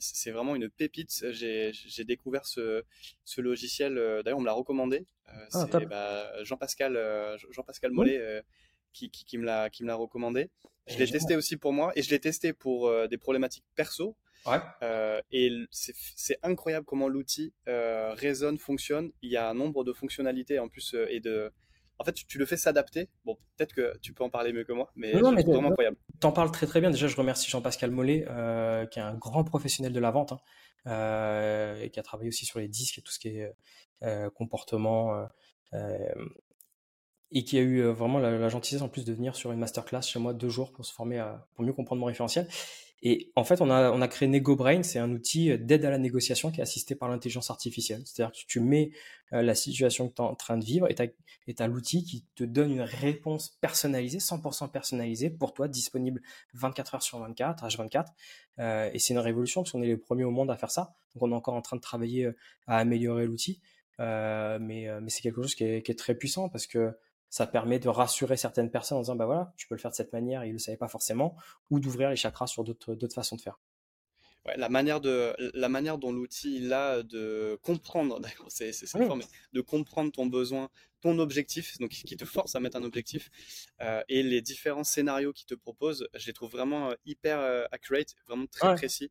C'est 0.00 0.30
vraiment 0.32 0.56
une 0.56 0.68
pépite. 0.68 1.24
J'ai 1.30 2.04
découvert 2.04 2.44
ce, 2.44 2.82
ce 3.24 3.40
logiciel, 3.40 3.94
d'ailleurs 4.24 4.38
on 4.38 4.42
me 4.42 4.46
l'a 4.46 4.52
recommandé. 4.52 5.06
Ah, 5.26 5.66
c'est 5.70 5.86
bah, 5.86 6.42
Jean-Pascal 6.42 6.94
Jean 7.52 7.62
-Pascal 7.62 7.90
Mollet 7.92 8.42
qui, 8.92 9.10
qui, 9.10 9.24
qui, 9.24 9.38
me 9.38 9.44
l'a 9.44 9.94
recommandé. 9.94 10.50
Je 10.88 10.98
l'ai 10.98 11.08
testé 11.08 11.36
aussi 11.36 11.56
pour 11.56 11.72
moi 11.72 11.92
et 11.94 12.02
je 12.02 12.10
l'ai 12.10 12.18
testé 12.18 12.52
pour 12.52 12.92
des 13.08 13.18
problématiques 13.18 13.64
perso. 13.76 14.16
Ouais. 14.46 14.58
Euh, 14.82 15.20
et 15.30 15.50
c'est 15.70 16.38
incroyable 16.42 16.86
comment 16.86 17.08
l'outil 17.08 17.52
euh, 17.68 18.12
résonne, 18.14 18.58
fonctionne. 18.58 19.10
Il 19.22 19.30
y 19.30 19.36
a 19.36 19.48
un 19.48 19.54
nombre 19.54 19.84
de 19.84 19.92
fonctionnalités 19.92 20.58
en 20.58 20.68
plus 20.68 20.94
euh, 20.94 21.06
et 21.10 21.20
de. 21.20 21.52
En 21.98 22.04
fait, 22.04 22.14
tu, 22.14 22.38
le 22.38 22.46
fais 22.46 22.56
s'adapter. 22.56 23.10
Bon, 23.26 23.36
peut-être 23.56 23.74
que 23.74 23.98
tu 23.98 24.14
peux 24.14 24.24
en 24.24 24.30
parler 24.30 24.54
mieux 24.54 24.64
que 24.64 24.72
moi, 24.72 24.90
mais 24.96 25.12
c'est 25.12 25.20
vraiment 25.20 25.68
incroyable. 25.68 25.98
T'en 26.18 26.32
parles 26.32 26.50
très 26.50 26.66
très 26.66 26.80
bien. 26.80 26.90
Déjà, 26.90 27.08
je 27.08 27.16
remercie 27.16 27.50
Jean-Pascal 27.50 27.90
Mollet, 27.90 28.24
qui 28.90 28.98
est 28.98 29.02
un 29.02 29.14
grand 29.14 29.44
professionnel 29.44 29.92
de 29.92 30.00
la 30.00 30.10
vente, 30.10 30.32
hein, 30.86 31.76
et 31.78 31.90
qui 31.90 32.00
a 32.00 32.02
travaillé 32.02 32.28
aussi 32.28 32.46
sur 32.46 32.58
les 32.58 32.68
disques 32.68 32.96
et 32.96 33.02
tout 33.02 33.12
ce 33.12 33.18
qui 33.18 33.28
est 33.28 33.54
comportement 34.34 35.28
et 37.32 37.44
qui 37.44 37.58
a 37.58 37.60
eu 37.60 37.82
vraiment 37.82 38.18
la, 38.18 38.30
la, 38.30 38.48
gentillesse 38.48 38.80
en 38.80 38.88
plus 38.88 39.04
de 39.04 39.12
venir 39.12 39.36
sur 39.36 39.52
une 39.52 39.58
masterclass 39.60 40.02
chez 40.02 40.18
moi 40.18 40.32
deux 40.32 40.48
jours 40.48 40.72
pour 40.72 40.86
se 40.86 40.94
former, 40.94 41.22
pour 41.54 41.66
mieux 41.66 41.74
comprendre 41.74 42.00
mon 42.00 42.06
référentiel. 42.06 42.48
Et 43.02 43.32
en 43.34 43.44
fait, 43.44 43.62
on 43.62 43.70
a, 43.70 43.90
on 43.92 44.02
a 44.02 44.08
créé 44.08 44.28
NegoBrain, 44.28 44.82
c'est 44.82 44.98
un 44.98 45.10
outil 45.10 45.56
d'aide 45.58 45.86
à 45.86 45.90
la 45.90 45.96
négociation 45.96 46.50
qui 46.50 46.60
est 46.60 46.62
assisté 46.62 46.94
par 46.94 47.08
l'intelligence 47.08 47.50
artificielle. 47.50 48.02
C'est-à-dire 48.04 48.32
que 48.32 48.46
tu 48.46 48.60
mets 48.60 48.90
euh, 49.32 49.40
la 49.40 49.54
situation 49.54 50.08
que 50.08 50.14
tu 50.14 50.22
es 50.22 50.24
en 50.24 50.34
train 50.34 50.58
de 50.58 50.64
vivre 50.64 50.86
et 50.90 50.94
tu 50.94 51.62
as, 51.62 51.66
l'outil 51.66 52.04
qui 52.04 52.26
te 52.34 52.44
donne 52.44 52.72
une 52.72 52.82
réponse 52.82 53.56
personnalisée, 53.60 54.18
100% 54.18 54.70
personnalisée 54.70 55.30
pour 55.30 55.54
toi, 55.54 55.66
disponible 55.66 56.20
24 56.54 56.96
heures 56.96 57.02
sur 57.02 57.18
24, 57.20 57.66
H24. 57.66 58.06
Euh, 58.58 58.90
et 58.92 58.98
c'est 58.98 59.14
une 59.14 59.20
révolution 59.20 59.62
parce 59.62 59.72
qu'on 59.72 59.82
est 59.82 59.86
les 59.86 59.96
premiers 59.96 60.24
au 60.24 60.30
monde 60.30 60.50
à 60.50 60.56
faire 60.56 60.70
ça. 60.70 60.94
Donc 61.14 61.22
on 61.22 61.30
est 61.30 61.34
encore 61.34 61.54
en 61.54 61.62
train 61.62 61.76
de 61.76 61.82
travailler 61.82 62.26
euh, 62.26 62.36
à 62.66 62.78
améliorer 62.78 63.24
l'outil. 63.24 63.60
Euh, 63.98 64.58
mais, 64.60 64.88
mais 65.00 65.10
c'est 65.10 65.20
quelque 65.20 65.42
chose 65.42 65.54
qui 65.54 65.64
est, 65.64 65.82
qui 65.82 65.92
est 65.92 65.98
très 65.98 66.14
puissant 66.14 66.48
parce 66.48 66.66
que 66.66 66.96
ça 67.30 67.46
permet 67.46 67.78
de 67.78 67.88
rassurer 67.88 68.36
certaines 68.36 68.70
personnes 68.70 68.98
en 68.98 69.02
disant 69.02 69.16
bah 69.16 69.26
voilà, 69.26 69.52
tu 69.56 69.66
peux 69.66 69.74
le 69.74 69.80
faire 69.80 69.92
de 69.92 69.96
cette 69.96 70.12
manière, 70.12 70.44
ils 70.44 70.48
ne 70.48 70.54
le 70.54 70.58
savaient 70.58 70.76
pas 70.76 70.88
forcément, 70.88 71.36
ou 71.70 71.80
d'ouvrir 71.80 72.10
les 72.10 72.16
chakras 72.16 72.48
sur 72.48 72.64
d'autres 72.64 73.14
façons 73.14 73.36
de 73.36 73.40
faire. 73.40 73.58
Ouais, 74.46 74.56
la 74.56 74.70
manière 74.70 75.00
de 75.00 75.34
la 75.54 75.68
manière 75.68 75.98
dont 75.98 76.12
l'outil 76.12 76.56
il 76.56 76.72
a 76.72 77.02
de 77.02 77.58
comprendre, 77.62 78.20
c'est 78.48 78.72
c'est 78.72 78.86
de 79.52 79.60
comprendre 79.60 80.12
ton 80.12 80.26
besoin, 80.26 80.70
ton 81.00 81.18
objectif, 81.18 81.78
donc 81.78 81.90
qui 81.90 82.16
te 82.16 82.24
force 82.24 82.54
à 82.54 82.60
mettre 82.60 82.76
un 82.76 82.84
objectif, 82.84 83.30
euh, 83.80 84.02
et 84.08 84.22
les 84.22 84.40
différents 84.40 84.84
scénarios 84.84 85.32
qu'il 85.32 85.46
te 85.46 85.54
propose, 85.54 86.08
je 86.14 86.26
les 86.26 86.32
trouve 86.32 86.50
vraiment 86.50 86.90
euh, 86.90 86.94
hyper 87.06 87.38
euh, 87.40 87.64
accurate, 87.72 88.14
vraiment 88.26 88.46
très 88.46 88.74
précis. 88.74 89.10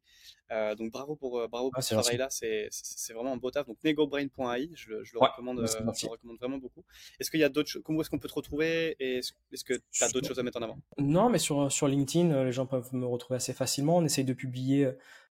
donc 0.78 0.92
bravo 0.92 1.16
pour 1.16 1.48
bravo 1.48 1.72
pour 1.72 1.84
ce 1.84 1.94
travail-là, 1.94 2.28
c'est 2.30 2.70
vraiment 3.14 3.34
un 3.34 3.38
beau 3.38 3.52
taf. 3.52 3.68
Donc 3.68 3.78
negobrain.ai, 3.84 4.70
je, 4.74 5.04
je, 5.04 5.14
le 5.14 5.20
recommande, 5.20 5.66
je 5.68 6.06
le 6.06 6.10
recommande 6.10 6.38
vraiment 6.38 6.58
beaucoup. 6.58 6.84
Est-ce 7.20 7.32
qu'il 7.32 7.40
y 7.40 7.44
a 7.44 7.50
d'autres 7.50 7.70
choses 7.70 7.84
Comment 7.84 8.02
est-ce 8.02 8.10
qu'on 8.10 8.20
peut 8.20 8.30
te 8.30 8.34
retrouver 8.34 8.96
Et 9.00 9.18
est-ce 9.18 9.64
que 9.64 9.74
tu 9.92 10.04
as 10.04 10.10
d'autres 10.10 10.28
choses 10.28 10.40
à 10.40 10.44
mettre 10.44 10.60
en 10.60 10.64
avant? 10.64 10.80
Non, 10.98 11.30
mais 11.30 11.40
sur 11.40 11.72
sur 11.72 11.88
LinkedIn, 11.88 12.44
les 12.46 12.52
gens 12.52 12.66
peuvent 12.66 12.94
me 12.94 13.06
retrouver 13.06 13.38
assez 13.38 13.54
facilement. 13.54 13.98
On 13.98 14.06
essaye 14.06 14.26
de 14.26 14.34
publier 14.34 14.90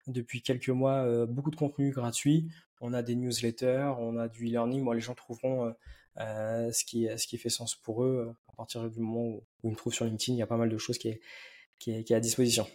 depuis 0.07 0.43
quelques 0.43 0.69
mois 0.69 1.27
beaucoup 1.27 1.51
de 1.51 1.57
contenu 1.57 1.91
gratuit. 1.91 2.49
On 2.81 2.93
a 2.93 3.03
des 3.03 3.15
newsletters, 3.15 3.93
on 3.99 4.19
a 4.19 4.29
du 4.29 4.47
e-learning. 4.47 4.83
Moi, 4.83 4.95
les 4.95 5.01
gens 5.01 5.15
trouveront 5.15 5.67
euh, 5.67 5.73
ce, 6.17 6.85
qui, 6.85 7.09
ce 7.17 7.27
qui 7.27 7.39
fait 7.39 7.49
sens 7.49 7.75
pour 7.75 8.05
eux 8.05 8.27
euh, 8.29 8.33
à 8.53 8.57
partir 8.57 8.89
du 8.89 9.01
moment 9.01 9.27
où, 9.27 9.45
ils 9.65 9.71
me 9.71 9.77
trouvent 9.77 9.95
sur 9.95 10.05
LinkedIn. 10.05 10.35
Il 10.35 10.39
y 10.39 10.43
a 10.43 10.47
pas 10.47 10.57
mal 10.57 10.69
de 10.69 10.79
choses 10.79 10.99
qui 10.99 11.09
est, 11.09 11.21
qui 11.79 11.91
est, 11.91 12.11
à 12.13 12.21
disposition. 12.21 12.67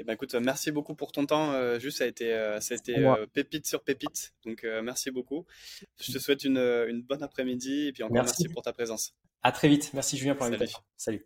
Eh 0.00 0.04
ben 0.04 0.14
écoute, 0.14 0.34
merci 0.34 0.72
beaucoup 0.72 0.94
pour 0.94 1.12
ton 1.12 1.24
temps. 1.24 1.52
Euh, 1.52 1.78
juste, 1.78 1.98
ça 1.98 2.04
a 2.04 2.06
été, 2.08 2.30
ça 2.60 2.74
a 2.74 2.76
été 2.76 2.96
pépite 3.32 3.66
sur 3.66 3.82
pépite. 3.82 4.34
Donc, 4.44 4.66
merci 4.82 5.10
beaucoup. 5.10 5.46
Je 6.00 6.12
te 6.12 6.18
souhaite 6.18 6.44
une, 6.44 6.58
une 6.58 7.02
bonne 7.02 7.22
après-midi 7.22 7.86
et 7.88 7.92
puis 7.92 8.02
encore 8.02 8.14
merci. 8.14 8.48
pour 8.48 8.62
ta 8.62 8.72
présence. 8.72 9.14
À 9.42 9.52
très 9.52 9.68
vite. 9.68 9.92
Merci 9.92 10.16
Julien 10.16 10.34
pour 10.34 10.46
l'invitation. 10.46 10.80
Salut. 10.96 11.24